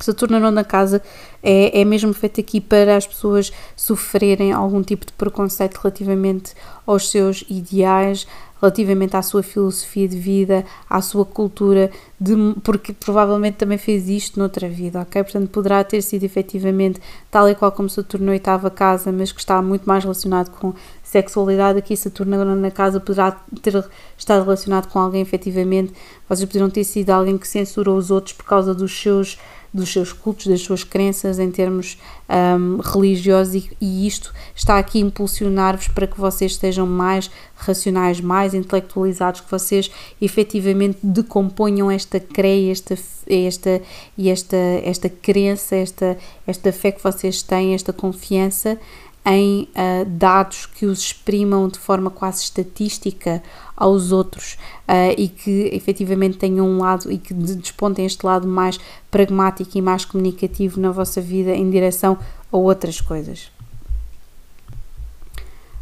Saturno 0.00 0.50
na 0.50 0.64
casa 0.64 1.00
é, 1.40 1.80
é 1.80 1.84
mesmo 1.84 2.12
feito 2.12 2.40
aqui 2.40 2.60
para 2.60 2.96
as 2.96 3.06
pessoas 3.06 3.52
sofrerem 3.76 4.52
algum 4.52 4.82
tipo 4.82 5.06
de 5.06 5.12
preconceito 5.12 5.76
relativamente 5.76 6.52
aos 6.84 7.10
seus 7.10 7.44
ideais, 7.48 8.26
relativamente 8.60 9.16
à 9.16 9.22
sua 9.22 9.42
filosofia 9.42 10.08
de 10.08 10.16
vida, 10.18 10.64
à 10.88 11.00
sua 11.00 11.24
cultura, 11.24 11.90
de, 12.18 12.34
porque 12.64 12.92
provavelmente 12.92 13.56
também 13.56 13.78
fez 13.78 14.08
isto 14.08 14.38
noutra 14.38 14.68
vida, 14.68 15.00
ok? 15.00 15.22
Portanto, 15.22 15.48
poderá 15.50 15.84
ter 15.84 16.00
sido 16.02 16.24
efetivamente 16.24 17.00
tal 17.30 17.48
e 17.48 17.54
qual 17.54 17.70
como 17.70 17.88
Saturno 17.88 18.26
na 18.26 18.32
oitava 18.32 18.70
casa, 18.70 19.12
mas 19.12 19.30
que 19.30 19.40
está 19.40 19.60
muito 19.60 19.84
mais 19.84 20.02
relacionado 20.02 20.50
com 20.50 20.72
sexualidade. 21.02 21.78
Aqui, 21.78 21.96
Saturno 21.96 22.56
na 22.56 22.70
casa 22.70 22.98
poderá 22.98 23.32
ter 23.62 23.84
estado 24.16 24.42
relacionado 24.42 24.88
com 24.88 24.98
alguém 24.98 25.20
efetivamente. 25.20 25.92
Vocês 26.28 26.48
poderiam 26.48 26.70
ter 26.70 26.84
sido 26.84 27.10
alguém 27.10 27.36
que 27.36 27.46
censurou 27.46 27.96
os 27.96 28.10
outros 28.10 28.32
por 28.32 28.44
causa 28.44 28.74
dos 28.74 28.98
seus 28.98 29.38
dos 29.74 29.92
seus 29.92 30.12
cultos, 30.12 30.46
das 30.46 30.60
suas 30.60 30.84
crenças 30.84 31.40
em 31.40 31.50
termos 31.50 31.98
um, 32.28 32.78
religiosos 32.80 33.56
e, 33.56 33.70
e, 33.80 34.06
isto 34.06 34.32
está 34.54 34.78
aqui 34.78 34.98
a 34.98 35.00
impulsionar-vos 35.00 35.88
para 35.88 36.06
que 36.06 36.18
vocês 36.18 36.54
sejam 36.54 36.86
mais 36.86 37.28
racionais, 37.56 38.20
mais 38.20 38.54
intelectualizados, 38.54 39.40
que 39.40 39.50
vocês 39.50 39.90
efetivamente 40.20 40.98
decomponham 41.02 41.90
esta 41.90 42.20
creia, 42.20 42.70
esta, 42.70 42.96
esta, 43.26 43.82
esta, 44.16 44.56
esta 44.84 45.08
crença, 45.08 45.74
esta, 45.74 46.16
esta 46.46 46.72
fé 46.72 46.92
que 46.92 47.02
vocês 47.02 47.42
têm, 47.42 47.74
esta 47.74 47.92
confiança 47.92 48.78
em 49.26 49.62
uh, 49.70 50.04
dados 50.04 50.66
que 50.66 50.84
os 50.84 51.00
exprimam 51.00 51.66
de 51.66 51.78
forma 51.78 52.10
quase 52.10 52.42
estatística 52.42 53.42
aos 53.76 54.12
outros 54.12 54.56
uh, 54.88 55.14
e 55.16 55.28
que 55.28 55.70
efetivamente 55.72 56.38
tenham 56.38 56.66
um 56.66 56.78
lado 56.78 57.10
e 57.10 57.18
que 57.18 57.34
despontem 57.34 58.06
este 58.06 58.24
lado 58.24 58.46
mais 58.46 58.78
pragmático 59.10 59.76
e 59.76 59.82
mais 59.82 60.04
comunicativo 60.04 60.80
na 60.80 60.90
vossa 60.90 61.20
vida 61.20 61.50
em 61.50 61.68
direção 61.70 62.18
a 62.52 62.56
outras 62.56 63.00
coisas. 63.00 63.52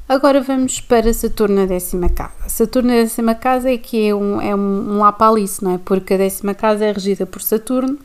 Agora 0.09 0.43
vamos 0.43 0.79
para 0.81 1.13
Saturno 1.15 1.57
na 1.57 1.67
décima 1.67 2.09
casa. 2.09 2.49
Saturno 2.49 2.91
na 2.91 2.97
décima 2.97 3.35
casa 3.35 3.71
é 3.71 3.79
que 3.79 4.09
é 4.09 4.15
um, 4.15 4.41
é 4.41 4.55
um, 4.55 4.99
lapalice, 4.99 5.65
não 5.65 5.73
é? 5.73 5.79
Porque 5.79 6.15
a 6.15 6.19
décima 6.19 6.53
casa 6.55 6.85
é 6.85 6.93
regida 6.93 7.25
por 7.25 7.41
Saturno 7.41 7.99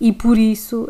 e 0.00 0.12
por 0.12 0.36
isso 0.36 0.88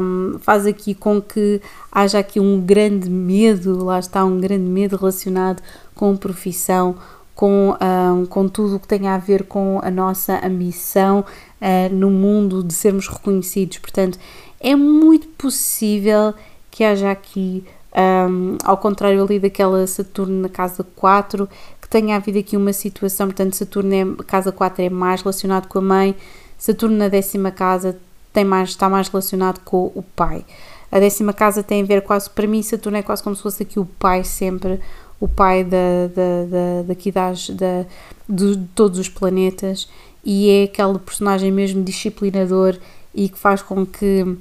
um, 0.00 0.38
faz 0.38 0.64
aqui 0.64 0.94
com 0.94 1.20
que 1.20 1.60
haja 1.92 2.18
aqui 2.18 2.40
um 2.40 2.58
grande 2.60 3.10
medo, 3.10 3.84
lá 3.84 3.98
está, 3.98 4.24
um 4.24 4.40
grande 4.40 4.64
medo 4.64 4.96
relacionado 4.96 5.62
com 5.94 6.16
profissão, 6.16 6.96
com, 7.36 7.76
um, 7.78 8.24
com 8.24 8.48
tudo 8.48 8.76
o 8.76 8.80
que 8.80 8.88
tem 8.88 9.06
a 9.06 9.18
ver 9.18 9.44
com 9.44 9.78
a 9.84 9.90
nossa 9.90 10.44
ambição 10.44 11.20
uh, 11.20 11.94
no 11.94 12.10
mundo 12.10 12.64
de 12.64 12.72
sermos 12.72 13.06
reconhecidos. 13.06 13.76
Portanto, 13.78 14.18
é 14.58 14.74
muito 14.74 15.28
possível 15.28 16.34
que 16.70 16.82
haja 16.82 17.10
aqui, 17.10 17.62
um, 17.94 18.56
ao 18.64 18.78
contrário 18.78 19.22
ali 19.22 19.38
daquela 19.38 19.86
Saturno 19.86 20.40
na 20.40 20.48
casa 20.48 20.82
4, 20.96 21.46
que 21.80 21.88
tenha 21.88 22.16
havido 22.16 22.38
aqui 22.38 22.56
uma 22.56 22.72
situação, 22.72 23.26
portanto, 23.26 23.54
Saturno 23.54 23.94
é, 23.94 24.24
casa 24.24 24.50
4 24.50 24.84
é 24.84 24.88
mais 24.88 25.20
relacionado 25.20 25.68
com 25.68 25.78
a 25.78 25.82
mãe, 25.82 26.16
Saturno 26.56 26.96
na 26.96 27.08
décima 27.08 27.50
casa 27.50 27.98
tem 28.32 28.46
mais, 28.46 28.70
está 28.70 28.88
mais 28.88 29.08
relacionado 29.08 29.60
com 29.60 29.92
o 29.94 30.02
pai. 30.02 30.42
A 30.90 30.98
décima 30.98 31.34
casa 31.34 31.62
tem 31.62 31.82
a 31.82 31.86
ver 31.86 32.00
quase, 32.00 32.30
para 32.30 32.46
mim, 32.46 32.62
Saturno 32.62 32.96
é 32.96 33.02
quase 33.02 33.22
como 33.22 33.36
se 33.36 33.42
fosse 33.42 33.62
aqui 33.62 33.78
o 33.78 33.84
pai 33.84 34.24
sempre, 34.24 34.80
o 35.20 35.26
pai 35.28 35.64
da, 35.64 36.08
da, 36.08 36.44
da, 36.50 36.82
daqui 36.88 37.10
das, 37.10 37.50
da, 37.50 37.84
de, 38.28 38.56
de 38.56 38.68
todos 38.74 38.98
os 38.98 39.08
planetas 39.08 39.88
e 40.24 40.50
é 40.50 40.64
aquele 40.64 40.98
personagem 40.98 41.52
mesmo 41.52 41.82
disciplinador 41.82 42.76
e 43.14 43.28
que 43.28 43.38
faz 43.38 43.62
com 43.62 43.86
que 43.86 44.36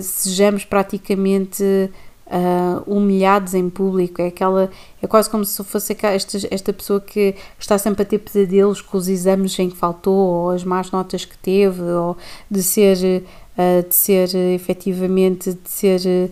sejamos 0.00 0.64
praticamente 0.64 1.90
uh, 2.26 2.82
humilhados 2.86 3.54
em 3.54 3.68
público. 3.68 4.22
É 4.22 4.28
aquela 4.28 4.70
é 5.02 5.06
quase 5.06 5.28
como 5.28 5.44
se 5.44 5.62
fosse 5.64 5.96
esta, 6.02 6.38
esta 6.50 6.72
pessoa 6.72 7.00
que 7.00 7.34
está 7.58 7.76
sempre 7.78 8.02
a 8.02 8.04
ter 8.04 8.18
pesadelos 8.18 8.80
com 8.80 8.96
os 8.96 9.08
exames 9.08 9.58
em 9.58 9.70
que 9.70 9.76
faltou 9.76 10.14
ou 10.14 10.50
as 10.50 10.64
más 10.64 10.90
notas 10.90 11.24
que 11.24 11.36
teve 11.38 11.82
ou 11.82 12.16
de 12.50 12.62
ser 12.62 13.22
uh, 13.58 13.88
de 13.88 13.94
ser 13.94 14.34
efetivamente 14.54 15.52
de 15.52 15.70
ser 15.70 16.00
uh, 16.00 16.30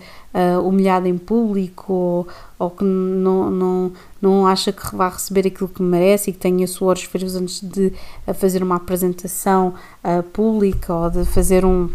humilhado 0.63 1.07
em 1.07 1.19
público 1.19 1.93
ou, 1.93 2.29
ou 2.59 2.71
que 2.71 2.85
não, 2.85 3.51
não, 3.51 3.93
não 4.21 4.47
acha 4.47 4.73
que 4.73 4.95
vai 4.95 5.11
receber 5.11 5.47
aquilo 5.47 5.69
que 5.69 5.83
merece 5.83 6.31
e 6.31 6.33
que 6.33 6.39
tenha 6.39 6.67
suores 6.67 7.03
frios 7.03 7.35
antes 7.37 7.61
de 7.61 7.93
fazer 8.35 8.63
uma 8.63 8.77
apresentação 8.77 9.75
uh, 10.03 10.23
pública 10.23 10.95
ou 10.95 11.11
de 11.11 11.25
fazer 11.25 11.65
um 11.65 11.91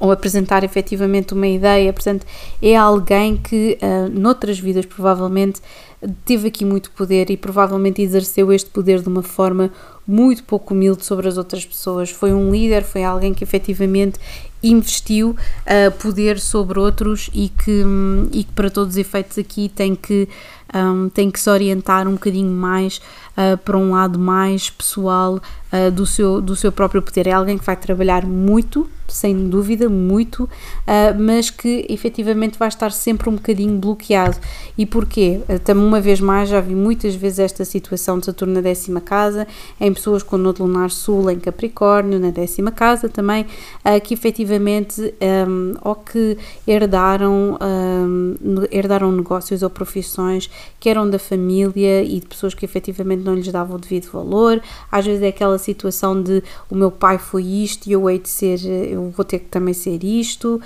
ou 0.00 0.12
apresentar 0.12 0.62
efetivamente 0.62 1.34
uma 1.34 1.48
ideia, 1.48 1.92
portanto, 1.92 2.24
é 2.62 2.76
alguém 2.76 3.36
que 3.36 3.76
uh, 3.82 4.08
noutras 4.08 4.58
vidas 4.58 4.86
provavelmente 4.86 5.60
teve 6.24 6.48
aqui 6.48 6.64
muito 6.64 6.90
poder 6.92 7.30
e 7.30 7.36
provavelmente 7.36 8.02
exerceu 8.02 8.52
este 8.52 8.70
poder 8.70 9.00
de 9.00 9.08
uma 9.08 9.22
forma 9.22 9.72
muito 10.06 10.44
pouco 10.44 10.74
humilde 10.74 11.04
sobre 11.04 11.28
as 11.28 11.36
outras 11.36 11.64
pessoas. 11.64 12.10
Foi 12.10 12.32
um 12.32 12.50
líder, 12.50 12.82
foi 12.84 13.04
alguém 13.04 13.32
que 13.32 13.44
efetivamente 13.44 14.18
investiu 14.62 15.30
uh, 15.30 15.90
poder 15.98 16.38
sobre 16.38 16.78
outros 16.78 17.28
e 17.32 17.48
que, 17.48 17.84
um, 17.84 18.28
e 18.32 18.44
que 18.44 18.52
para 18.52 18.70
todos 18.70 18.94
os 18.94 18.96
efeitos 18.96 19.38
aqui 19.38 19.68
tem 19.68 19.94
que, 19.94 20.28
um, 20.74 21.08
tem 21.08 21.30
que 21.30 21.38
se 21.38 21.50
orientar 21.50 22.08
um 22.08 22.12
bocadinho 22.12 22.50
mais 22.50 23.00
uh, 23.36 23.58
para 23.58 23.76
um 23.76 23.90
lado 23.90 24.18
mais 24.18 24.70
pessoal 24.70 25.34
uh, 25.72 25.90
do, 25.90 26.06
seu, 26.06 26.40
do 26.40 26.56
seu 26.56 26.72
próprio 26.72 27.02
poder. 27.02 27.26
É 27.26 27.32
alguém 27.32 27.58
que 27.58 27.64
vai 27.64 27.76
trabalhar 27.76 28.24
muito, 28.24 28.88
sem 29.08 29.48
dúvida, 29.48 29.88
muito, 29.88 30.44
uh, 30.44 30.48
mas 31.18 31.50
que 31.50 31.86
efetivamente 31.88 32.58
vai 32.58 32.68
estar 32.68 32.90
sempre 32.90 33.28
um 33.28 33.34
bocadinho 33.34 33.78
bloqueado. 33.78 34.36
E 34.76 34.86
porquê? 34.86 35.40
Também 35.64 35.84
uma 35.84 36.00
vez 36.00 36.20
mais 36.20 36.48
já 36.48 36.60
vi 36.60 36.74
muitas 36.74 37.14
vezes 37.14 37.38
esta 37.38 37.64
situação 37.64 38.18
de 38.18 38.26
Saturno 38.26 38.54
na 38.54 38.60
décima 38.60 39.00
casa, 39.00 39.46
em 39.80 39.92
pessoas 39.92 40.22
com 40.22 40.36
Nodo 40.36 40.64
Lunar 40.64 40.90
Sul 40.90 41.30
em 41.30 41.38
Capricórnio, 41.38 42.18
na 42.18 42.30
décima 42.30 42.70
casa 42.70 43.08
também, 43.08 43.46
que 44.02 44.14
efetivamente 44.14 45.14
um, 45.48 45.74
ou 45.82 45.94
que 45.94 46.36
herdaram, 46.66 47.58
um, 47.60 48.34
herdaram 48.70 49.12
negócios 49.12 49.62
ou 49.62 49.70
profissões 49.70 50.50
que 50.80 50.88
eram 50.88 51.08
da 51.08 51.18
família 51.18 52.02
e 52.02 52.20
de 52.20 52.26
pessoas 52.26 52.54
que 52.54 52.64
efetivamente 52.64 53.23
não 53.24 53.34
lhes 53.34 53.50
dava 53.50 53.74
o 53.74 53.78
devido 53.78 54.10
valor. 54.10 54.60
Às 54.90 55.04
vezes 55.04 55.22
é 55.22 55.28
aquela 55.28 55.58
situação 55.58 56.20
de 56.20 56.42
o 56.70 56.74
meu 56.74 56.90
pai 56.90 57.18
foi 57.18 57.42
isto 57.44 57.86
e 57.88 57.92
eu 57.92 58.08
hei 58.08 58.18
de 58.18 58.28
ser, 58.28 58.64
eu 58.64 59.10
vou 59.10 59.24
ter 59.24 59.40
que 59.40 59.46
também 59.46 59.74
ser 59.74 60.02
isto. 60.04 60.60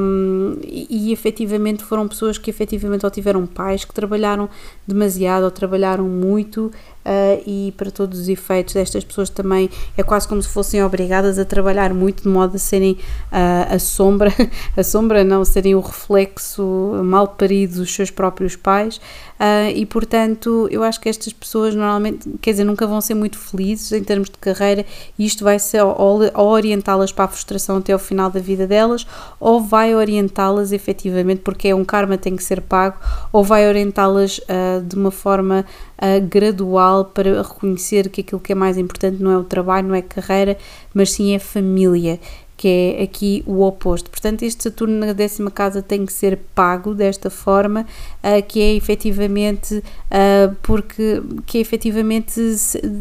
Um, 0.00 0.56
e, 0.62 1.08
e 1.08 1.12
efetivamente 1.12 1.84
foram 1.84 2.06
pessoas 2.08 2.38
que 2.38 2.50
efetivamente 2.50 3.04
ou 3.04 3.10
tiveram 3.10 3.46
pais 3.46 3.84
que 3.84 3.92
trabalharam 3.92 4.48
demasiado 4.86 5.44
ou 5.44 5.50
trabalharam 5.50 6.04
muito 6.04 6.70
Uh, 7.08 7.40
e 7.46 7.74
para 7.74 7.90
todos 7.90 8.20
os 8.20 8.28
efeitos 8.28 8.74
destas 8.74 9.02
pessoas 9.02 9.30
também 9.30 9.70
é 9.96 10.02
quase 10.02 10.28
como 10.28 10.42
se 10.42 10.48
fossem 10.50 10.84
obrigadas 10.84 11.38
a 11.38 11.44
trabalhar 11.44 11.94
muito 11.94 12.24
de 12.24 12.28
modo 12.28 12.56
a 12.56 12.58
serem 12.58 12.98
uh, 13.32 13.74
a 13.74 13.78
sombra, 13.78 14.30
a 14.76 14.82
sombra 14.82 15.24
não 15.24 15.42
serem 15.42 15.74
o 15.74 15.80
reflexo 15.80 16.62
mal 17.02 17.28
parido 17.28 17.76
dos 17.76 17.94
seus 17.94 18.10
próprios 18.10 18.56
pais 18.56 19.00
uh, 19.38 19.70
e 19.74 19.84
portanto 19.86 20.68
eu 20.70 20.82
acho 20.82 21.00
que 21.00 21.08
estas 21.08 21.32
pessoas 21.32 21.74
normalmente, 21.74 22.28
quer 22.40 22.52
dizer, 22.52 22.64
nunca 22.64 22.86
vão 22.86 23.00
ser 23.00 23.14
muito 23.14 23.38
felizes 23.38 23.92
em 23.92 24.02
termos 24.02 24.28
de 24.30 24.38
carreira 24.38 24.84
e 25.18 25.24
isto 25.24 25.44
vai 25.44 25.58
ser 25.58 25.82
ou, 25.82 26.20
ou 26.34 26.48
orientá-las 26.48 27.12
para 27.12 27.24
a 27.24 27.28
frustração 27.28 27.78
até 27.78 27.92
ao 27.92 27.98
final 27.98 28.30
da 28.30 28.40
vida 28.40 28.66
delas 28.66 29.06
ou 29.40 29.60
vai 29.60 29.94
orientá-las 29.94 30.72
efetivamente 30.72 31.40
porque 31.42 31.68
é 31.68 31.74
um 31.74 31.84
karma 31.84 32.18
tem 32.18 32.36
que 32.36 32.42
ser 32.42 32.60
pago 32.60 32.96
ou 33.32 33.42
vai 33.44 33.68
orientá-las 33.68 34.38
uh, 34.38 34.82
de 34.82 34.96
uma 34.96 35.10
forma 35.10 35.64
uh, 35.98 36.26
gradual 36.26 37.06
para 37.06 37.42
reconhecer 37.42 38.08
que 38.08 38.20
aquilo 38.20 38.40
que 38.40 38.52
é 38.52 38.54
mais 38.54 38.76
importante 38.76 39.22
não 39.22 39.30
é 39.30 39.38
o 39.38 39.44
trabalho, 39.44 39.88
não 39.88 39.94
é 39.94 40.02
carreira, 40.02 40.56
mas 40.94 41.12
sim 41.12 41.34
é 41.34 41.38
família 41.38 42.20
que 42.58 42.96
é 42.98 43.04
aqui 43.04 43.44
o 43.46 43.62
oposto. 43.62 44.10
Portanto, 44.10 44.42
este 44.42 44.64
Saturno 44.64 45.06
na 45.06 45.12
décima 45.12 45.48
casa 45.48 45.80
tem 45.80 46.04
que 46.04 46.12
ser 46.12 46.36
pago 46.56 46.92
desta 46.92 47.30
forma, 47.30 47.82
uh, 47.82 48.42
que 48.46 48.60
é 48.60 48.74
efetivamente 48.74 49.76
uh, 49.76 50.54
porque 50.60 51.22
que 51.46 51.58
é 51.58 51.60
efetivamente 51.60 52.40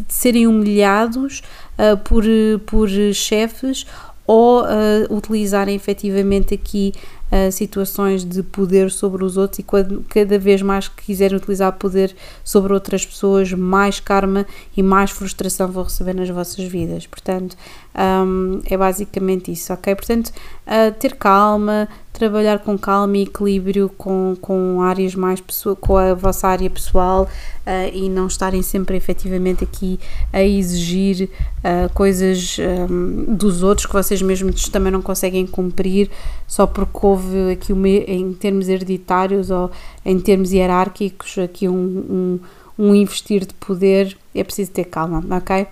serem 0.08 0.45
humilhados 0.45 1.41
uh, 1.74 1.97
por, 1.97 2.24
por 2.68 2.88
chefes 3.14 3.86
ou 4.28 4.66
utilizarem 5.10 5.74
efetivamente 5.74 6.53
aqui 6.53 6.93
uh, 7.32 7.51
situações 7.51 8.23
de 8.23 8.43
poder 8.43 8.91
sobre 8.91 9.23
os 9.23 9.38
outros 9.38 9.59
e 9.59 9.63
quando, 9.63 10.05
cada 10.09 10.38
vez 10.38 10.61
mais 10.61 10.88
que 10.88 11.05
quiserem 11.05 11.38
utilizar 11.38 11.71
poder 11.73 12.15
sobre 12.43 12.73
outras 12.73 13.05
pessoas, 13.05 13.51
mais 13.53 13.99
karma 13.99 14.45
e 14.75 14.84
mais 14.84 15.11
frustração 15.11 15.71
vão 15.71 15.84
receber 15.84 16.13
nas 16.13 16.30
vossas 16.30 16.65
vidas. 16.65 17.05
Portanto, 17.07 17.55
um, 17.97 18.61
é 18.65 18.78
basicamente 18.78 19.51
isso, 19.51 19.73
ok? 19.73 19.95
Portanto, 19.95 20.32
uh, 20.68 20.93
ter 20.99 21.15
calma, 21.15 21.88
trabalhar 22.13 22.59
com 22.59 22.78
calma 22.78 23.18
e 23.18 23.24
equilíbrio 23.24 23.89
com, 23.97 24.36
com 24.41 24.82
áreas 24.82 25.15
mais 25.15 25.41
com 25.80 25.97
a 25.97 26.13
vossa 26.13 26.47
área 26.47 26.70
pessoal 26.70 27.24
uh, 27.24 27.95
e 27.95 28.09
não 28.09 28.28
estarem 28.28 28.61
sempre 28.61 28.97
efetivamente 28.97 29.63
aqui 29.63 29.99
a 30.34 30.43
exigir 30.43 31.30
uh, 31.59 31.93
coisas 31.93 32.57
um, 32.89 33.36
dos 33.36 33.63
outros 33.63 33.86
que 33.86 33.93
vocês 33.93 34.22
mesmos 34.22 34.68
também 34.70 34.91
não 34.91 35.01
conseguem 35.01 35.45
cumprir 35.45 36.09
só 36.47 36.65
porque 36.65 36.99
houve 37.05 37.51
aqui 37.51 37.72
uma, 37.72 37.88
em 37.88 38.34
termos 38.34 38.68
hereditários 38.68 39.49
ou 39.49 39.72
em 40.05 40.20
termos 40.20 40.51
hierárquicos 40.51 41.38
aqui 41.38 41.70
um, 41.70 41.74
um, 41.74 42.39
um 42.78 42.95
investir 42.95 43.45
de 43.45 43.53
poder 43.53 44.18
é 44.34 44.43
preciso 44.43 44.72
ter 44.72 44.86
calma, 44.86 45.24
ok? 45.32 45.68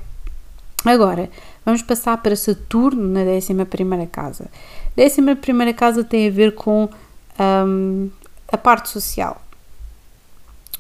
Agora, 0.86 1.32
vamos 1.66 1.82
passar 1.82 2.18
para 2.18 2.36
Saturno 2.36 3.08
na 3.08 3.22
11 3.22 3.54
casa. 4.12 4.46
A 4.98 5.02
11 5.02 5.74
casa 5.74 6.04
tem 6.04 6.28
a 6.28 6.32
ver 6.32 6.56
com 6.56 6.90
um, 7.40 8.10
a 8.48 8.58
parte 8.58 8.90
social, 8.90 9.42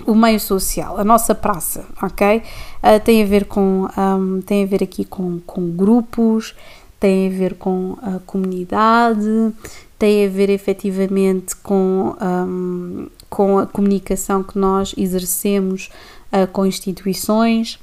o 0.05 0.15
meio 0.15 0.39
social, 0.39 0.97
a 0.97 1.03
nossa 1.03 1.35
praça, 1.35 1.85
ok? 2.01 2.37
Uh, 2.37 2.99
tem 3.03 3.23
a 3.23 3.25
ver 3.25 3.45
com, 3.45 3.87
um, 3.97 4.41
tem 4.41 4.63
a 4.63 4.67
ver 4.67 4.83
aqui 4.83 5.03
com, 5.03 5.39
com 5.45 5.69
grupos, 5.71 6.55
tem 6.99 7.27
a 7.27 7.29
ver 7.29 7.55
com 7.55 7.97
a 8.01 8.19
comunidade, 8.25 9.53
tem 9.99 10.25
a 10.25 10.29
ver 10.29 10.49
efetivamente 10.49 11.55
com, 11.57 12.15
um, 12.21 13.07
com 13.29 13.59
a 13.59 13.65
comunicação 13.65 14.43
que 14.43 14.57
nós 14.57 14.93
exercemos 14.97 15.89
uh, 16.31 16.47
com 16.51 16.65
instituições 16.65 17.79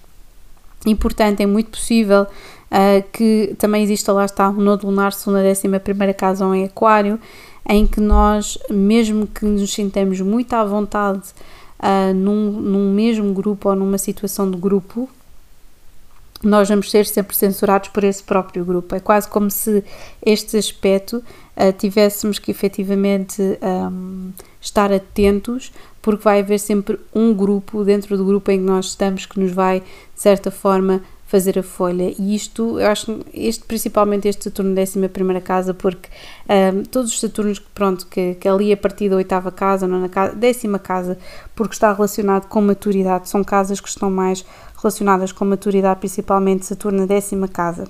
e, 0.87 0.95
portanto, 0.95 1.41
é 1.41 1.47
muito 1.47 1.70
possível 1.70 2.26
uh, 2.73 3.05
que 3.12 3.55
também 3.59 3.83
exista, 3.85 4.12
lá 4.12 4.25
está, 4.25 4.49
o 4.49 4.55
nodo 4.55 4.87
lunar 4.87 5.12
sul 5.12 5.35
na 5.35 5.41
11 5.41 5.68
casa 6.16 6.47
ou 6.47 6.55
em 6.55 6.64
Aquário, 6.64 7.20
em 7.68 7.87
que 7.87 8.01
nós, 8.01 8.59
mesmo 8.70 9.27
que 9.27 9.45
nos 9.45 9.73
sintamos 9.73 10.20
muito 10.20 10.53
à 10.55 10.64
vontade 10.64 11.23
uh, 11.79 12.14
num, 12.14 12.51
num 12.51 12.93
mesmo 12.93 13.33
grupo 13.35 13.68
ou 13.68 13.77
numa 13.77 13.99
situação 13.99 14.51
de 14.51 14.57
grupo, 14.57 15.09
nós 16.43 16.68
vamos 16.68 16.91
ser 16.91 17.07
sempre 17.07 17.37
censurados 17.37 17.89
por 17.91 18.03
esse 18.03 18.23
próprio 18.23 18.64
grupo. 18.64 18.95
É 18.97 19.01
quase 19.01 19.29
como 19.29 19.49
se 19.49 19.85
este 20.25 20.57
aspecto 20.57 21.18
uh, 21.57 21.73
tivéssemos 21.79 22.39
que 22.41 22.51
efetivamente 22.51 23.41
um, 23.62 24.33
estar 24.61 24.93
atentos, 24.93 25.73
porque 26.01 26.25
vai 26.25 26.41
haver 26.41 26.59
sempre 26.59 26.99
um 27.14 27.33
grupo 27.33 27.85
dentro 27.85 28.16
do 28.16 28.25
grupo 28.25 28.51
em 28.51 28.59
que 28.59 28.64
nós 28.64 28.87
estamos 28.87 29.25
que 29.25 29.39
nos 29.39 29.53
vai, 29.53 29.81
de 29.81 30.20
certa 30.20 30.51
forma, 30.51 31.01
fazer 31.33 31.59
a 31.59 31.62
folha. 31.62 32.14
E 32.18 32.35
isto, 32.35 32.78
eu 32.78 32.87
acho, 32.87 33.20
este, 33.33 33.64
principalmente 33.64 34.28
este 34.28 34.45
Saturno 34.45 34.74
décima 34.74 35.09
primeira 35.09 35.41
casa, 35.41 35.72
porque 35.72 36.11
um, 36.47 36.83
todos 36.83 37.11
os 37.11 37.18
Saturnos, 37.18 37.59
pronto, 37.59 38.07
que, 38.07 38.35
que 38.35 38.47
ali 38.47 38.70
a 38.70 38.76
partir 38.76 39.09
da 39.09 39.16
oitava 39.16 39.51
casa, 39.51 39.89
nona 39.89 40.11
casa, 40.11 40.37
décima 40.37 40.78
casa, 40.78 41.16
porque 41.57 41.72
está 41.72 41.91
relacionado 41.91 42.49
com 42.49 42.61
maturidade, 42.61 43.30
são 43.30 43.43
casas 43.43 43.80
que 43.80 43.89
estão 43.89 44.11
mais 44.11 44.45
relacionadas 44.76 45.33
com 45.33 45.47
maturidade, 45.47 46.01
principalmente 46.01 46.66
Saturno 46.66 47.01
na 47.01 47.07
décima 47.07 47.49
casa, 47.49 47.89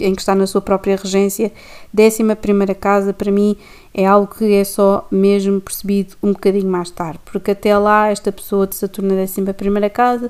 em 0.00 0.12
que 0.12 0.20
está 0.22 0.34
na 0.34 0.48
sua 0.48 0.60
própria 0.60 0.96
regência. 0.96 1.52
Décima 1.94 2.34
primeira 2.34 2.74
casa, 2.74 3.12
para 3.12 3.30
mim, 3.30 3.56
é 3.94 4.04
algo 4.04 4.34
que 4.34 4.52
é 4.52 4.64
só 4.64 5.06
mesmo 5.12 5.60
percebido 5.60 6.16
um 6.20 6.32
bocadinho 6.32 6.68
mais 6.68 6.90
tarde, 6.90 7.20
porque 7.24 7.52
até 7.52 7.78
lá, 7.78 8.08
esta 8.08 8.32
pessoa 8.32 8.66
de 8.66 8.74
Saturno 8.74 9.10
na 9.10 9.20
décima 9.20 9.54
primeira 9.54 9.88
casa 9.88 10.28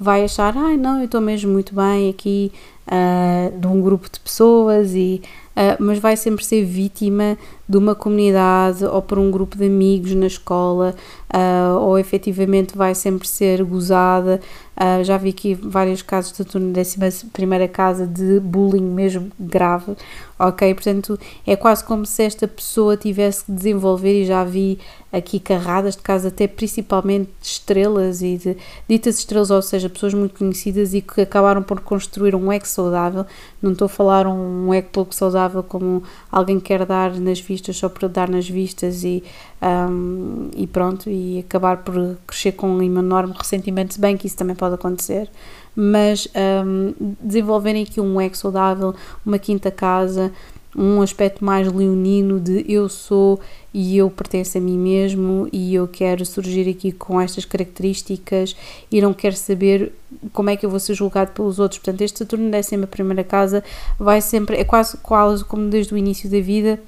vai 0.00 0.24
achar, 0.24 0.56
ai 0.56 0.74
ah, 0.74 0.76
não, 0.78 0.98
eu 0.98 1.04
estou 1.04 1.20
mesmo 1.20 1.52
muito 1.52 1.74
bem 1.74 2.08
aqui 2.08 2.50
uh, 2.86 3.58
de 3.60 3.66
um 3.66 3.82
grupo 3.82 4.08
de 4.10 4.18
pessoas 4.18 4.94
e 4.94 5.20
uh, 5.50 5.76
mas 5.78 5.98
vai 5.98 6.16
sempre 6.16 6.42
ser 6.42 6.64
vítima 6.64 7.36
de 7.70 7.76
uma 7.76 7.94
comunidade 7.94 8.84
ou 8.84 9.00
por 9.00 9.16
um 9.16 9.30
grupo 9.30 9.56
de 9.56 9.66
amigos 9.66 10.12
na 10.12 10.26
escola 10.26 10.92
uh, 11.32 11.78
ou 11.78 11.96
efetivamente 11.96 12.76
vai 12.76 12.96
sempre 12.96 13.28
ser 13.28 13.62
gozada. 13.62 14.40
Uh, 14.76 15.04
já 15.04 15.16
vi 15.16 15.28
aqui 15.28 15.54
vários 15.54 16.02
casos 16.02 16.32
de 16.32 16.44
turno 16.44 16.72
décima 16.72 17.06
primeira 17.32 17.68
casa 17.68 18.06
de 18.06 18.40
bullying 18.40 18.82
mesmo 18.82 19.30
grave, 19.38 19.94
ok? 20.38 20.74
Portanto, 20.74 21.18
é 21.46 21.54
quase 21.54 21.84
como 21.84 22.04
se 22.06 22.24
esta 22.24 22.48
pessoa 22.48 22.96
tivesse 22.96 23.44
que 23.44 23.52
desenvolver, 23.52 24.22
e 24.22 24.24
já 24.24 24.42
vi 24.42 24.78
aqui 25.12 25.38
carradas 25.38 25.96
de 25.96 26.02
casa, 26.02 26.28
até 26.28 26.48
principalmente 26.48 27.28
de 27.40 27.46
estrelas 27.46 28.22
e 28.22 28.38
de 28.38 28.56
ditas 28.88 29.18
estrelas, 29.18 29.50
ou 29.50 29.60
seja, 29.60 29.90
pessoas 29.90 30.14
muito 30.14 30.38
conhecidas 30.38 30.94
e 30.94 31.02
que 31.02 31.20
acabaram 31.20 31.62
por 31.62 31.80
construir 31.80 32.34
um 32.34 32.50
ego 32.50 32.66
saudável. 32.66 33.26
Não 33.60 33.72
estou 33.72 33.84
a 33.84 33.88
falar 33.88 34.26
um 34.26 34.72
ego 34.72 34.88
pouco 34.90 35.14
saudável 35.14 35.62
como 35.62 36.02
alguém 36.32 36.58
quer 36.58 36.86
dar 36.86 37.12
nas 37.20 37.38
vistas 37.38 37.59
só 37.72 37.88
por 37.88 38.08
dar 38.08 38.28
nas 38.28 38.48
vistas 38.48 39.04
e, 39.04 39.22
um, 39.62 40.50
e 40.56 40.66
pronto, 40.66 41.08
e 41.08 41.38
acabar 41.40 41.78
por 41.78 42.16
crescer 42.26 42.52
com 42.52 42.68
um 42.68 42.82
enorme 42.82 43.34
ressentimento, 43.36 43.94
se 43.94 44.00
bem 44.00 44.16
que 44.16 44.26
isso 44.26 44.36
também 44.36 44.56
pode 44.56 44.74
acontecer, 44.74 45.30
mas 45.74 46.28
um, 46.64 47.14
desenvolverem 47.20 47.82
aqui 47.82 48.00
um 48.00 48.20
ego 48.20 48.36
saudável, 48.36 48.94
uma 49.24 49.38
quinta 49.38 49.70
casa, 49.70 50.32
um 50.76 51.02
aspecto 51.02 51.44
mais 51.44 51.70
leonino 51.72 52.38
de 52.38 52.64
eu 52.68 52.88
sou 52.88 53.40
e 53.74 53.96
eu 53.96 54.08
pertenço 54.10 54.58
a 54.58 54.60
mim 54.60 54.78
mesmo 54.78 55.48
e 55.52 55.74
eu 55.74 55.88
quero 55.88 56.24
surgir 56.24 56.68
aqui 56.68 56.92
com 56.92 57.20
estas 57.20 57.44
características 57.44 58.56
e 58.90 59.00
não 59.00 59.12
quero 59.12 59.36
saber 59.36 59.92
como 60.32 60.50
é 60.50 60.56
que 60.56 60.64
eu 60.64 60.70
vou 60.70 60.80
ser 60.80 60.94
julgado 60.94 61.32
pelos 61.32 61.58
outros. 61.58 61.78
Portanto, 61.80 62.00
este 62.02 62.20
Saturno 62.20 62.50
décima 62.50 62.86
primeira 62.86 63.24
casa 63.24 63.64
vai 63.98 64.20
sempre, 64.20 64.56
é 64.56 64.64
quase, 64.64 64.96
quase 64.98 65.44
como 65.44 65.68
desde 65.68 65.92
o 65.94 65.96
início 65.96 66.30
da 66.30 66.40
vida, 66.40 66.80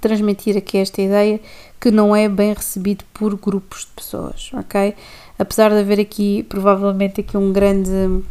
transmitir 0.00 0.56
aqui 0.56 0.78
esta 0.78 1.00
ideia 1.00 1.40
que 1.80 1.90
não 1.90 2.14
é 2.14 2.28
bem 2.28 2.52
recebido 2.52 3.04
por 3.12 3.36
grupos 3.36 3.80
de 3.80 3.92
pessoas, 3.96 4.50
ok? 4.54 4.94
Apesar 5.38 5.70
de 5.70 5.78
haver 5.78 6.00
aqui 6.00 6.42
provavelmente 6.44 7.20
aqui 7.20 7.36
um 7.36 7.52
grande 7.52 8.22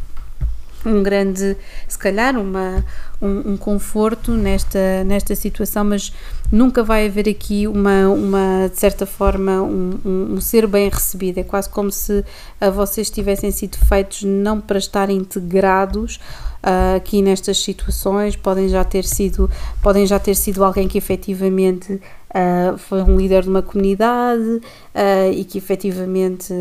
um 0.86 1.02
grande, 1.02 1.56
se 1.88 1.98
calhar, 1.98 2.38
uma, 2.38 2.84
um, 3.22 3.54
um, 3.54 3.58
conforto 3.58 4.32
nesta, 4.32 5.04
nesta 5.06 5.36
situação, 5.36 5.84
mas 5.86 6.14
nunca 6.52 6.84
vai 6.84 7.08
haver 7.08 7.30
aqui 7.30 7.68
uma, 7.68 8.10
uma 8.10 8.70
de 8.70 8.80
certa 8.80 9.06
forma, 9.06 9.62
um, 9.62 10.00
um, 10.06 10.34
um 10.34 10.42
ser 10.42 10.68
bem 10.68 10.90
recebido. 10.90 11.40
É 11.40 11.44
quase 11.44 11.70
como 11.70 11.92
se 11.92 12.20
uh, 12.20 12.72
vocês 12.72 13.10
tivessem 13.10 13.52
sido 13.52 13.78
feitos 13.78 14.24
não 14.24 14.60
para 14.60 14.78
estar 14.78 15.10
integrados 15.10 16.20
uh, 16.64 16.98
aqui 16.98 17.22
nestas 17.22 17.60
situações, 17.60 18.36
podem 18.36 18.68
já 18.70 18.84
ter 18.84 19.06
sido, 19.06 19.50
podem 19.82 20.06
já 20.06 20.20
ter 20.20 20.36
sido 20.36 20.64
alguém 20.64 20.88
que 20.88 20.98
efetivamente 20.98 22.02
uh, 22.34 22.78
foi 22.78 23.02
um 23.04 23.18
líder 23.18 23.44
de 23.44 23.50
uma 23.50 23.62
comunidade 23.62 24.42
uh, 24.44 25.32
e 25.34 25.44
que 25.44 25.58
efetivamente 25.58 26.54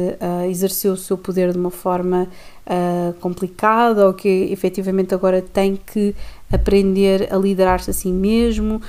exerceu 0.49 0.93
o 0.93 0.97
seu 0.97 1.16
poder 1.16 1.53
de 1.53 1.59
uma 1.59 1.70
forma 1.70 2.29
complicada 3.20 4.07
ou 4.07 4.14
que 4.14 4.29
efetivamente 4.51 5.12
agora 5.12 5.43
tem 5.43 5.77
que 5.77 6.14
aprender 6.51 7.29
a 7.33 7.37
liderar-se 7.37 7.91
a 7.91 7.93
si 7.93 8.12
mesmo 8.12 8.81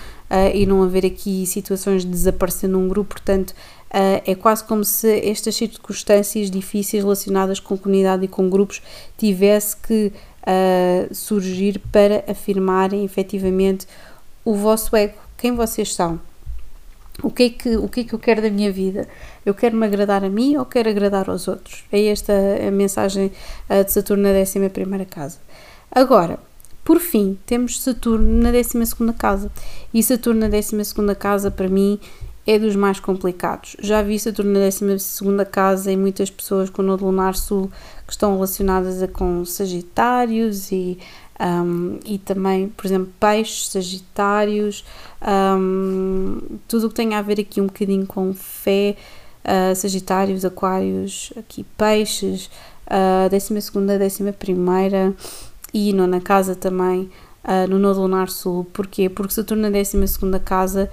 e 0.53 0.63
não 0.65 0.83
haver 0.83 1.05
aqui 1.05 1.45
situações 1.47 2.05
de 2.05 2.11
desaparecer 2.11 2.69
num 2.69 2.87
grupo, 2.87 3.15
portanto 3.15 3.53
Uh, 3.93 4.17
é 4.25 4.33
quase 4.33 4.63
como 4.63 4.83
se 4.83 5.19
estas 5.19 5.53
circunstâncias 5.53 6.49
difíceis 6.49 7.03
relacionadas 7.03 7.59
com 7.59 7.77
comunidade 7.77 8.25
e 8.25 8.27
com 8.27 8.49
grupos 8.49 8.81
tivesse 9.15 9.77
que 9.77 10.11
uh, 10.47 11.13
surgir 11.13 11.79
para 11.91 12.23
afirmarem 12.27 13.05
efetivamente 13.05 13.85
o 14.43 14.55
vosso 14.55 14.95
ego, 14.95 15.19
quem 15.37 15.55
vocês 15.55 15.93
são. 15.93 16.19
O 17.21 17.29
que, 17.29 17.43
é 17.43 17.49
que, 17.49 17.77
o 17.77 17.87
que 17.87 17.99
é 18.01 18.03
que 18.05 18.13
eu 18.13 18.19
quero 18.19 18.41
da 18.41 18.49
minha 18.49 18.71
vida? 18.71 19.07
Eu 19.45 19.53
quero 19.53 19.77
me 19.77 19.85
agradar 19.85 20.23
a 20.23 20.29
mim 20.29 20.57
ou 20.57 20.65
quero 20.65 20.89
agradar 20.89 21.29
aos 21.29 21.47
outros? 21.47 21.83
É 21.91 22.05
esta 22.07 22.33
a 22.67 22.71
mensagem 22.71 23.31
de 23.85 23.91
Saturno 23.91 24.23
na 24.23 24.29
11 24.39 25.05
casa. 25.09 25.37
Agora, 25.91 26.39
por 26.83 26.99
fim, 26.99 27.37
temos 27.45 27.81
Saturno 27.81 28.41
na 28.41 28.51
12 28.51 28.95
casa. 29.17 29.51
E 29.93 30.01
Saturno 30.01 30.41
na 30.41 30.47
12 30.47 30.75
casa, 31.17 31.51
para 31.51 31.69
mim, 31.69 31.99
é 32.45 32.59
dos 32.59 32.75
mais 32.75 32.99
complicados. 32.99 33.75
Já 33.79 34.01
vi 34.01 34.19
Saturno 34.19 34.51
na 34.51 34.59
12 34.59 35.45
casa 35.49 35.91
em 35.91 35.97
muitas 35.97 36.29
pessoas 36.29 36.69
com 36.69 36.81
o 36.81 36.85
Nodo 36.85 37.05
Lunar 37.05 37.35
Sul 37.35 37.71
que 38.05 38.11
estão 38.11 38.33
relacionadas 38.33 39.01
a, 39.01 39.07
com 39.07 39.45
Sagitários 39.45 40.71
e, 40.71 40.97
um, 41.43 41.99
e 42.05 42.17
também, 42.17 42.69
por 42.69 42.85
exemplo, 42.85 43.11
Peixes, 43.19 43.67
Sagitários, 43.67 44.85
um, 45.21 46.39
tudo 46.67 46.87
o 46.87 46.89
que 46.89 46.95
tem 46.95 47.13
a 47.15 47.21
ver 47.21 47.39
aqui 47.41 47.59
um 47.59 47.67
bocadinho 47.67 48.05
com 48.05 48.33
fé, 48.33 48.95
uh, 49.43 49.75
Sagitários, 49.75 50.45
Aquários, 50.45 51.33
aqui 51.37 51.65
Peixes, 51.77 52.49
uh, 52.87 53.29
12 53.29 53.61
segunda, 53.61 53.93
11 54.01 54.31
primeira 54.31 55.13
e 55.73 55.91
nona 55.91 56.21
casa 56.21 56.55
também, 56.55 57.09
uh, 57.43 57.67
no 57.69 57.77
Nodo 57.77 58.01
Lunar 58.01 58.29
Sul. 58.29 58.65
Porquê? 58.71 59.09
Porque 59.09 59.33
Saturno 59.33 59.63
na 59.63 59.69
12 59.69 60.07
segunda 60.07 60.39
casa 60.39 60.89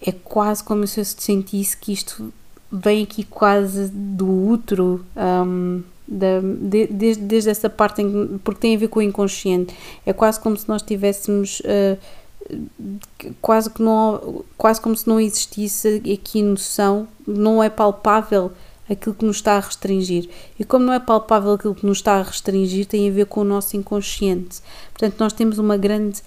é 0.00 0.12
quase 0.12 0.62
como 0.62 0.86
se 0.86 1.00
eu 1.00 1.04
sentisse 1.04 1.76
que 1.76 1.92
isto 1.92 2.32
vem 2.70 3.02
aqui 3.02 3.24
quase 3.24 3.88
do 3.88 4.28
útero, 4.48 5.04
um, 5.16 5.82
da, 6.06 6.40
de, 6.40 6.86
desde, 6.86 7.22
desde 7.22 7.50
essa 7.50 7.68
parte, 7.68 8.02
em, 8.02 8.38
porque 8.44 8.60
tem 8.60 8.76
a 8.76 8.78
ver 8.78 8.88
com 8.88 9.00
o 9.00 9.02
inconsciente. 9.02 9.74
É 10.04 10.12
quase 10.12 10.40
como 10.40 10.56
se 10.56 10.68
nós 10.68 10.82
tivéssemos. 10.82 11.60
Uh, 11.60 11.98
quase 13.42 13.68
que 13.68 13.82
não 13.82 14.44
quase 14.56 14.80
como 14.80 14.96
se 14.96 15.08
não 15.08 15.18
existisse 15.18 16.00
aqui 16.14 16.40
noção 16.42 17.08
não 17.26 17.60
é 17.60 17.68
palpável 17.68 18.52
aquilo 18.88 19.16
que 19.16 19.24
nos 19.24 19.38
está 19.38 19.56
a 19.56 19.60
restringir 19.60 20.28
e 20.56 20.64
como 20.64 20.84
não 20.84 20.92
é 20.92 21.00
palpável 21.00 21.54
aquilo 21.54 21.74
que 21.74 21.84
nos 21.84 21.98
está 21.98 22.20
a 22.20 22.22
restringir 22.22 22.86
tem 22.86 23.08
a 23.08 23.12
ver 23.12 23.26
com 23.26 23.40
o 23.40 23.44
nosso 23.44 23.76
inconsciente 23.76 24.60
portanto 24.92 25.18
nós 25.18 25.32
temos 25.32 25.58
uma 25.58 25.76
grande 25.76 26.22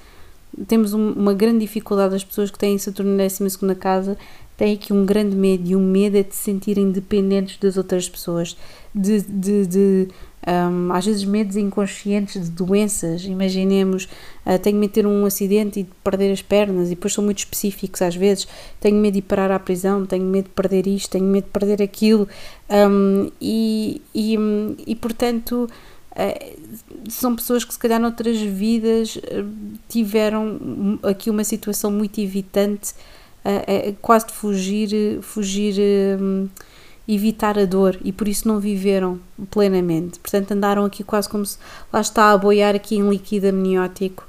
temos 0.68 0.94
uma 0.94 1.34
grande 1.34 1.60
dificuldade, 1.60 2.16
as 2.16 2.24
pessoas 2.24 2.52
que 2.52 2.58
têm 2.58 2.78
Saturno 2.78 3.16
na 3.16 3.28
12 3.28 3.76
casa 3.76 4.18
têm 4.58 4.74
aqui 4.74 4.92
um 4.92 5.06
grande 5.06 5.36
medo 5.36 5.70
e 5.70 5.76
o 5.76 5.80
medo 5.80 6.18
é 6.18 6.24
de 6.24 6.36
se 6.36 6.44
sentirem 6.44 6.92
dependentes 6.92 7.58
das 7.58 7.78
outras 7.78 8.10
pessoas, 8.10 8.58
de, 8.94 9.22
de, 9.22 9.68
de 9.68 10.08
um, 10.48 10.94
às 10.94 11.06
vezes 11.06 11.24
medos 11.26 11.56
inconscientes 11.56 12.46
de 12.46 12.52
doenças, 12.52 13.24
imaginemos, 13.26 14.06
uh, 14.46 14.58
tenho 14.58 14.78
medo 14.78 14.90
de 14.90 14.94
ter 14.96 15.06
um 15.06 15.26
acidente 15.26 15.82
e 15.82 15.84
de 15.84 15.90
perder 16.04 16.32
as 16.32 16.42
pernas 16.42 16.88
e 16.88 16.92
depois 16.92 17.14
são 17.14 17.24
muito 17.24 17.40
específicos 17.40 18.02
às 18.02 18.16
vezes, 18.16 18.48
tenho 18.80 18.96
medo 18.98 19.14
de 19.14 19.20
ir 19.20 19.24
parar 19.24 19.52
à 19.52 19.60
prisão, 19.60 20.06
tenho 20.06 20.26
medo 20.26 20.46
de 20.46 20.52
perder 20.52 20.88
isto, 20.88 21.12
tenho 21.12 21.26
medo 21.26 21.46
de 21.46 21.52
perder 21.52 21.82
aquilo. 21.82 22.28
Um, 22.70 23.30
e, 23.42 24.02
e, 24.14 24.38
e 24.88 24.96
portanto 24.96 25.68
eh, 26.16 26.56
são 27.10 27.36
pessoas 27.36 27.64
que 27.64 27.74
se 27.74 27.80
calhar 27.80 28.00
noutras 28.00 28.40
vidas 28.40 29.20
eh, 29.24 29.44
tiveram 29.88 31.00
aqui 31.04 31.30
uma 31.30 31.44
situação 31.44 31.92
muito 31.92 32.20
evitante, 32.20 32.94
quase 34.02 34.28
de 34.28 34.34
fugir, 34.34 35.22
fugir, 35.22 35.76
evitar 37.14 37.58
a 37.58 37.66
dor 37.66 37.98
e 38.04 38.12
por 38.12 38.28
isso 38.28 38.48
não 38.48 38.60
viveram 38.60 39.20
plenamente. 39.50 40.20
Portanto, 40.20 40.52
andaram 40.52 40.86
aqui 40.86 41.04
quase 41.04 41.28
como 41.28 41.46
se 41.46 41.58
lá 41.92 42.02
está 42.02 42.32
a 42.32 42.38
boiar 42.38 42.76
aqui 42.76 42.96
em 42.96 43.10
líquido 43.10 43.48
amniótico 43.48 44.28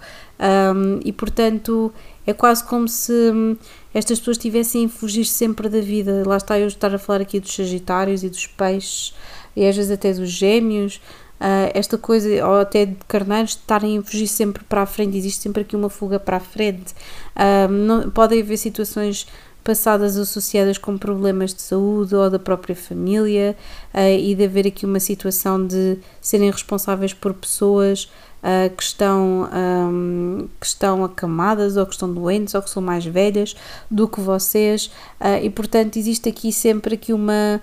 um, 0.75 1.01
e 1.05 1.13
portanto 1.13 1.93
é 2.27 2.33
quase 2.33 2.65
como 2.65 2.89
se 2.89 3.13
hum, 3.13 3.57
estas 3.93 4.19
pessoas 4.19 4.39
tivessem 4.39 4.87
a 4.87 4.89
fugir 4.89 5.27
sempre 5.27 5.69
da 5.69 5.81
vida. 5.81 6.23
Lá 6.27 6.39
está 6.39 6.59
eu 6.59 6.69
estar 6.69 6.95
a 6.95 6.99
falar 6.99 7.21
aqui 7.21 7.39
dos 7.39 7.55
Sagitários 7.55 8.25
e 8.25 8.31
dos 8.31 8.47
Peixes 8.47 9.15
e 9.55 9.67
às 9.67 9.77
vezes 9.77 9.91
até 9.91 10.13
dos 10.15 10.31
Gêmeos 10.31 11.01
uh, 11.41 11.71
esta 11.75 11.99
coisa, 11.99 12.29
ou 12.47 12.61
até 12.61 12.87
de 12.87 12.97
carneiros, 13.09 13.53
estarem 13.53 13.99
a 13.99 14.03
fugir 14.03 14.29
sempre 14.29 14.63
para 14.65 14.83
a 14.83 14.87
frente, 14.87 15.17
existe 15.17 15.43
sempre 15.43 15.63
aqui 15.63 15.75
uma 15.75 15.89
fuga 15.89 16.21
para 16.21 16.37
a 16.37 16.41
frente. 16.41 16.95
Uh, 17.35 17.69
não, 17.71 18.11
podem 18.11 18.43
haver 18.43 18.59
situações 18.59 19.27
passadas 19.71 20.17
associadas 20.17 20.79
com 20.79 20.99
problemas 20.99 21.55
de 21.55 21.63
saúde 21.63 22.13
ou 22.17 22.29
da 22.29 22.41
própria 22.41 22.75
família 22.75 23.57
uh, 23.95 24.19
e 24.19 24.35
de 24.35 24.45
haver 24.45 24.67
aqui 24.67 24.85
uma 24.85 24.99
situação 24.99 25.65
de 25.65 25.97
serem 26.21 26.51
responsáveis 26.51 27.15
por 27.15 27.33
pessoas 27.33 28.11
uh, 28.43 28.69
que, 28.77 28.83
estão, 28.83 29.49
um, 29.55 30.49
que 30.59 30.67
estão 30.67 31.05
acamadas 31.05 31.77
ou 31.77 31.87
que 31.87 31.93
estão 31.93 32.13
doentes 32.13 32.53
ou 32.53 32.61
que 32.61 32.69
são 32.69 32.83
mais 32.83 33.07
velhas 33.07 33.55
do 33.89 34.09
que 34.09 34.21
vocês 34.21 34.87
uh, 35.21 35.41
e 35.41 35.49
portanto 35.49 35.97
existe 35.97 36.29
aqui 36.29 36.53
sempre 36.53 36.97
aqui 36.97 37.13
uma, 37.13 37.63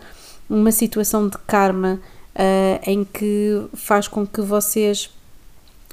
uma 0.50 0.72
situação 0.72 1.28
de 1.28 1.38
karma 1.40 2.00
uh, 2.36 2.90
em 2.90 3.04
que 3.04 3.66
faz 3.74 4.08
com 4.08 4.26
que 4.26 4.40
vocês 4.40 5.10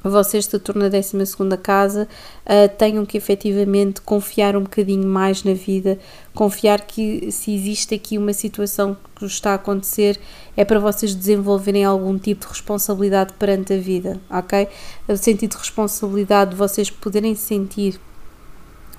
vocês 0.09 0.45
se 0.45 0.59
tornam 0.59 0.85
a 0.85 0.89
12 0.89 1.17
casa, 1.61 2.07
uh, 2.45 2.77
tenham 2.77 3.05
que 3.05 3.17
efetivamente 3.17 4.01
confiar 4.01 4.55
um 4.55 4.61
bocadinho 4.61 5.07
mais 5.07 5.43
na 5.43 5.53
vida, 5.53 5.97
confiar 6.33 6.81
que 6.81 7.31
se 7.31 7.53
existe 7.55 7.95
aqui 7.95 8.17
uma 8.17 8.33
situação 8.33 8.95
que 9.15 9.25
está 9.25 9.51
a 9.51 9.55
acontecer, 9.55 10.19
é 10.55 10.63
para 10.63 10.79
vocês 10.79 11.15
desenvolverem 11.15 11.83
algum 11.83 12.17
tipo 12.17 12.45
de 12.45 12.51
responsabilidade 12.51 13.33
perante 13.33 13.73
a 13.73 13.77
vida, 13.77 14.19
ok? 14.29 14.67
O 15.07 15.17
sentido 15.17 15.51
de 15.51 15.57
responsabilidade, 15.57 16.55
vocês 16.55 16.89
poderem 16.89 17.33
sentir 17.35 17.99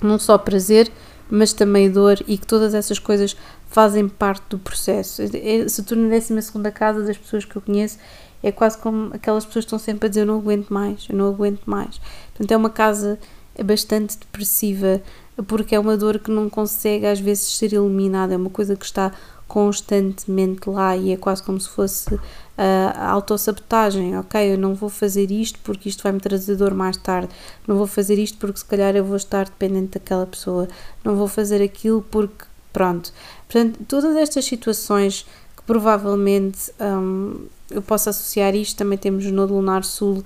não 0.01 0.19
só 0.19 0.37
prazer, 0.37 0.91
mas 1.29 1.53
também 1.53 1.91
dor 1.91 2.19
e 2.27 2.37
que 2.37 2.47
todas 2.47 2.73
essas 2.73 2.99
coisas 2.99 3.35
fazem 3.69 4.07
parte 4.07 4.43
do 4.49 4.59
processo. 4.59 5.21
Saturno 5.67 6.07
na 6.07 6.17
12 6.17 6.71
casa 6.73 7.03
das 7.03 7.17
pessoas 7.17 7.45
que 7.45 7.55
eu 7.55 7.61
conheço 7.61 7.97
é 8.41 8.51
quase 8.51 8.77
como 8.77 9.13
aquelas 9.13 9.45
pessoas 9.45 9.65
que 9.65 9.67
estão 9.67 9.79
sempre 9.79 10.07
a 10.07 10.09
dizer 10.09 10.21
eu 10.21 10.25
não 10.25 10.37
aguento 10.37 10.69
mais, 10.69 11.07
eu 11.09 11.15
não 11.15 11.29
aguento 11.29 11.63
mais. 11.65 11.99
Portanto, 12.33 12.51
é 12.51 12.57
uma 12.57 12.69
casa 12.69 13.19
bastante 13.63 14.17
depressiva 14.17 15.01
porque 15.47 15.75
é 15.75 15.79
uma 15.79 15.97
dor 15.97 16.19
que 16.19 16.31
não 16.31 16.49
consegue 16.49 17.05
às 17.05 17.19
vezes 17.19 17.57
ser 17.57 17.73
eliminada, 17.73 18.33
é 18.33 18.37
uma 18.37 18.49
coisa 18.49 18.75
que 18.75 18.85
está 18.85 19.11
constantemente 19.47 20.69
lá 20.69 20.95
e 20.95 21.11
é 21.11 21.17
quase 21.17 21.41
como 21.41 21.59
se 21.59 21.69
fosse 21.69 22.13
uh, 22.13 22.21
a 22.57 23.09
autossabotagem, 23.11 24.17
ok, 24.17 24.53
eu 24.53 24.57
não 24.57 24.75
vou 24.75 24.89
fazer 24.89 25.31
isto 25.31 25.57
porque 25.63 25.87
isto 25.87 26.03
vai 26.03 26.11
me 26.11 26.19
trazer 26.19 26.55
dor 26.55 26.73
mais 26.73 26.97
tarde, 26.97 27.29
não 27.65 27.77
vou 27.77 27.87
fazer 27.87 28.19
isto 28.19 28.37
porque 28.37 28.59
se 28.59 28.65
calhar 28.65 28.95
eu 28.95 29.05
vou 29.05 29.15
estar 29.15 29.45
dependente 29.45 29.97
daquela 29.99 30.25
pessoa, 30.25 30.67
não 31.03 31.15
vou 31.15 31.27
fazer 31.27 31.61
aquilo 31.61 32.01
porque 32.11 32.45
pronto. 32.73 33.13
Portanto, 33.47 33.79
todas 33.87 34.15
estas 34.17 34.45
situações 34.45 35.25
provavelmente 35.67 36.71
um, 36.79 37.45
eu 37.69 37.81
posso 37.81 38.09
associar 38.09 38.55
isto, 38.55 38.77
também 38.77 38.97
temos 38.97 39.25
no 39.25 39.45
Lunar 39.45 39.83
Sul 39.83 40.23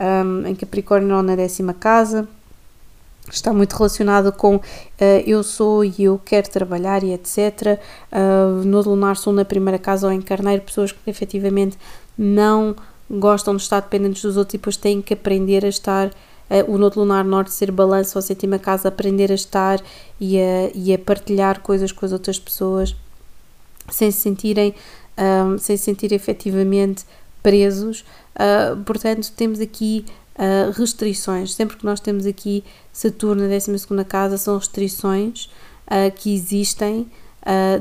um, 0.00 0.46
em 0.46 0.54
Capricórnio 0.54 1.20
na 1.20 1.34
décima 1.34 1.74
casa, 1.74 2.28
está 3.30 3.52
muito 3.52 3.74
relacionado 3.74 4.32
com 4.32 4.56
uh, 4.56 4.62
eu 5.26 5.42
sou 5.42 5.84
e 5.84 5.94
eu 5.98 6.20
quero 6.24 6.48
trabalhar 6.48 7.02
e 7.02 7.12
etc. 7.12 7.80
Uh, 8.12 8.64
no 8.64 8.80
Lunar 8.82 9.16
Sul, 9.16 9.32
na 9.32 9.44
primeira 9.44 9.78
casa 9.78 10.06
ou 10.06 10.12
em 10.12 10.22
Carneiro, 10.22 10.62
pessoas 10.62 10.92
que 10.92 11.10
efetivamente 11.10 11.76
não 12.16 12.76
gostam 13.10 13.56
de 13.56 13.62
estar 13.62 13.80
dependentes 13.80 14.22
dos 14.22 14.36
outros 14.36 14.54
e 14.54 14.58
depois 14.58 14.76
têm 14.76 15.02
que 15.02 15.14
aprender 15.14 15.64
a 15.64 15.68
estar. 15.68 16.08
Uh, 16.08 16.72
o 16.72 16.78
Nodo 16.78 17.00
Lunar 17.00 17.24
Norte 17.24 17.52
ser 17.52 17.72
balanço 17.72 18.16
ou 18.16 18.22
sétima 18.22 18.58
casa, 18.58 18.88
aprender 18.88 19.32
a 19.32 19.34
estar 19.34 19.80
e 20.20 20.38
a, 20.38 20.70
e 20.74 20.94
a 20.94 20.98
partilhar 20.98 21.60
coisas 21.60 21.90
com 21.90 22.04
as 22.04 22.12
outras 22.12 22.38
pessoas 22.38 22.94
sem 23.90 24.10
se 24.10 24.20
sentirem, 24.20 24.74
um, 25.18 25.58
sem 25.58 25.76
se 25.76 25.84
sentir 25.84 26.12
efetivamente 26.12 27.04
presos. 27.42 28.04
Uh, 28.34 28.82
portanto, 28.84 29.30
temos 29.36 29.60
aqui 29.60 30.04
uh, 30.36 30.70
restrições. 30.72 31.52
Sempre 31.54 31.76
que 31.76 31.84
nós 31.84 32.00
temos 32.00 32.26
aqui 32.26 32.64
Saturno 32.92 33.42
na 33.42 33.48
12 33.48 34.04
casa, 34.08 34.38
são 34.38 34.56
restrições 34.56 35.46
uh, 35.86 36.10
que 36.14 36.34
existem 36.34 37.08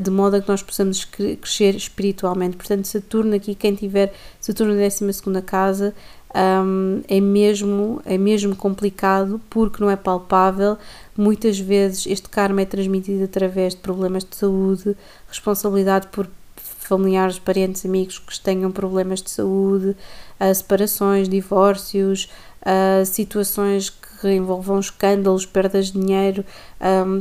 de 0.02 0.12
modo 0.12 0.36
a 0.36 0.42
que 0.42 0.50
nós 0.50 0.62
possamos 0.62 1.06
crescer 1.06 1.74
espiritualmente. 1.74 2.58
Portanto, 2.58 2.86
Saturno 2.86 3.34
aqui, 3.34 3.56
quem 3.56 3.74
tiver 3.74 4.14
Saturno 4.38 4.74
na 4.74 4.82
12 4.82 5.42
casa, 5.46 5.96
um, 6.36 7.02
é, 7.08 7.22
mesmo, 7.22 8.02
é 8.06 8.18
mesmo 8.18 8.56
complicado 8.56 9.40
porque 9.50 9.82
não 9.82 9.90
é 9.90 9.96
palpável. 9.96 10.78
Muitas 11.16 11.60
vezes 11.60 12.06
este 12.08 12.30
karma 12.30 12.62
é 12.62 12.66
transmitido 12.66 13.24
através 13.24 13.76
de 13.76 13.82
problemas 13.82 14.24
de 14.24 14.36
saúde, 14.36 14.98
responsabilidade 15.28 16.08
por 16.08 16.28
familiares, 16.56 17.40
parentes, 17.40 17.86
amigos 17.86 18.20
que 18.20 18.40
tenham 18.40 18.72
problemas 18.72 19.22
de 19.22 19.32
saúde, 19.32 19.96
uh, 20.40 20.54
separações, 20.54 21.30
divórcios, 21.30 22.30
uh, 22.62 23.06
situações 23.06 23.90
que 23.90 24.30
envolvam 24.32 24.80
escândalos, 24.80 25.46
perdas 25.46 25.88
de 25.92 26.00
dinheiro, 26.00 26.46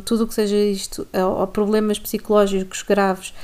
tudo 0.04 0.22
o 0.22 0.26
que 0.28 0.34
seja 0.34 0.56
isto, 0.56 1.06
uh, 1.12 1.40
ou 1.40 1.46
problemas 1.48 1.98
psicológicos 1.98 2.82
graves, 2.82 3.34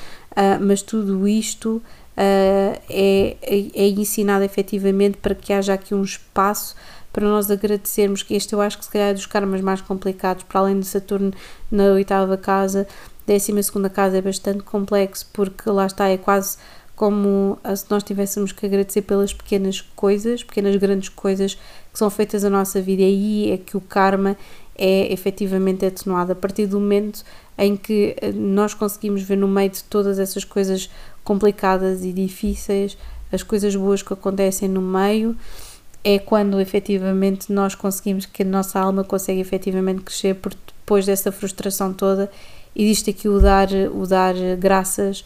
mas 0.61 0.81
tudo 0.83 1.27
isto 1.27 1.83
é, 2.21 3.37
é, 3.43 3.85
é 3.85 3.89
ensinado 3.89 4.45
efetivamente 4.45 5.19
para 5.19 5.35
que 5.35 5.53
haja 5.53 5.75
aqui 5.75 5.95
um 5.95 6.03
espaço 6.03 6.75
para 7.13 7.27
nós 7.27 7.51
agradecermos 7.51 8.23
que 8.23 8.35
este 8.35 8.53
eu 8.53 8.61
acho 8.61 8.77
que 8.79 8.85
se 8.85 8.91
calhar 8.91 9.09
é 9.09 9.15
dos 9.15 9.27
karmas 9.27 9.61
mais 9.61 9.81
complicados, 9.81 10.45
para 10.45 10.61
além 10.61 10.81
de 10.81 10.87
Saturno 10.87 11.33
na 11.71 11.85
oitava 11.85 12.37
casa, 12.37 12.87
décima 13.27 13.63
segunda 13.63 13.89
casa 13.89 14.19
é 14.19 14.23
bastante 14.23 14.63
complexo 14.63 15.27
porque 15.33 15.71
lá 15.71 15.87
está, 15.87 16.09
é 16.09 16.17
quase 16.17 16.59
como 16.95 17.57
se 17.77 17.85
nós 17.89 18.03
tivéssemos 18.03 18.51
que 18.51 18.67
agradecer 18.67 19.03
pelas 19.03 19.33
pequenas 19.33 19.81
coisas, 19.81 20.43
pequenas 20.43 20.75
grandes 20.75 21.09
coisas 21.09 21.55
que 21.55 21.99
são 21.99 22.11
feitas 22.11 22.43
na 22.43 22.51
nossa 22.51 22.83
vida, 22.83 23.03
e 23.03 23.05
aí 23.05 23.53
é 23.53 23.57
que 23.57 23.77
o 23.77 23.81
karma 23.81 24.37
é 24.77 25.13
efetivamente 25.13 25.87
atenuado. 25.87 26.33
A 26.33 26.35
partir 26.35 26.67
do 26.67 26.81
momento 26.81 27.25
em 27.57 27.77
que 27.77 28.17
eh, 28.21 28.33
nós 28.33 28.75
conseguimos 28.75 29.23
ver 29.23 29.37
no 29.37 29.47
meio 29.47 29.71
de 29.71 29.83
todas 29.85 30.19
essas 30.19 30.45
coisas 30.45 30.91
complicadas 31.25 32.05
e 32.05 32.13
difíceis, 32.13 32.97
as 33.33 33.43
coisas 33.43 33.75
boas 33.77 34.03
que 34.03 34.13
acontecem 34.13 34.69
no 34.69 34.81
meio, 34.81 35.37
é 36.03 36.19
quando 36.19 36.61
efetivamente 36.61 37.53
nós 37.53 37.75
conseguimos 37.75 38.25
que 38.25 38.43
a 38.43 38.47
nossa 38.47 38.81
alma 38.81 39.05
consegue 39.05 39.41
efetivamente 39.41 40.03
crescer, 40.03 40.35
porque 40.35 40.59
depois 40.67 41.05
dessa 41.05 41.31
frustração 41.31 41.93
toda 41.93 42.31
existe 42.75 43.11
aqui 43.11 43.29
o 43.29 43.41
dar, 43.41 43.69
o 43.93 44.07
dar 44.07 44.35
graças 44.59 45.25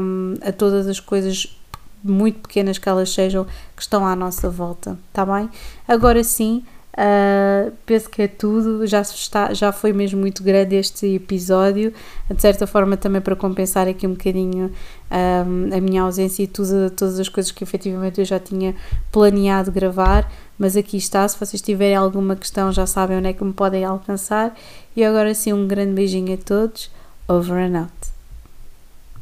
um, 0.00 0.34
a 0.42 0.50
todas 0.50 0.88
as 0.88 0.98
coisas 0.98 1.56
muito 2.02 2.40
pequenas 2.40 2.78
que 2.78 2.88
elas 2.88 3.12
sejam 3.12 3.46
que 3.76 3.82
estão 3.82 4.06
à 4.06 4.16
nossa 4.16 4.48
volta, 4.48 4.98
tá 5.12 5.24
bem? 5.24 5.50
Agora 5.86 6.24
sim, 6.24 6.64
Uh, 6.92 7.72
penso 7.86 8.10
que 8.10 8.22
é 8.22 8.28
tudo, 8.28 8.84
já, 8.84 9.00
está, 9.00 9.54
já 9.54 9.70
foi 9.70 9.92
mesmo 9.92 10.20
muito 10.20 10.42
grande 10.42 10.74
este 10.74 11.06
episódio, 11.14 11.94
de 12.28 12.42
certa 12.42 12.66
forma 12.66 12.96
também 12.96 13.20
para 13.20 13.36
compensar 13.36 13.86
aqui 13.86 14.06
um 14.06 14.10
bocadinho 14.10 14.72
um, 15.10 15.76
a 15.76 15.80
minha 15.80 16.02
ausência 16.02 16.42
e 16.42 16.46
tudo, 16.48 16.90
todas 16.90 17.20
as 17.20 17.28
coisas 17.28 17.52
que 17.52 17.62
efetivamente 17.62 18.20
eu 18.20 18.24
já 18.24 18.40
tinha 18.40 18.74
planeado 19.12 19.70
gravar, 19.70 20.30
mas 20.58 20.76
aqui 20.76 20.96
está, 20.96 21.26
se 21.28 21.38
vocês 21.38 21.62
tiverem 21.62 21.94
alguma 21.94 22.34
questão 22.34 22.72
já 22.72 22.86
sabem 22.86 23.18
onde 23.18 23.28
é 23.28 23.32
que 23.32 23.44
me 23.44 23.52
podem 23.52 23.84
alcançar. 23.84 24.54
E 24.96 25.04
agora 25.04 25.32
sim 25.32 25.52
um 25.52 25.66
grande 25.68 25.92
beijinho 25.92 26.34
a 26.34 26.36
todos, 26.36 26.90
over 27.28 27.56
and 27.56 27.78
out. 27.78 28.19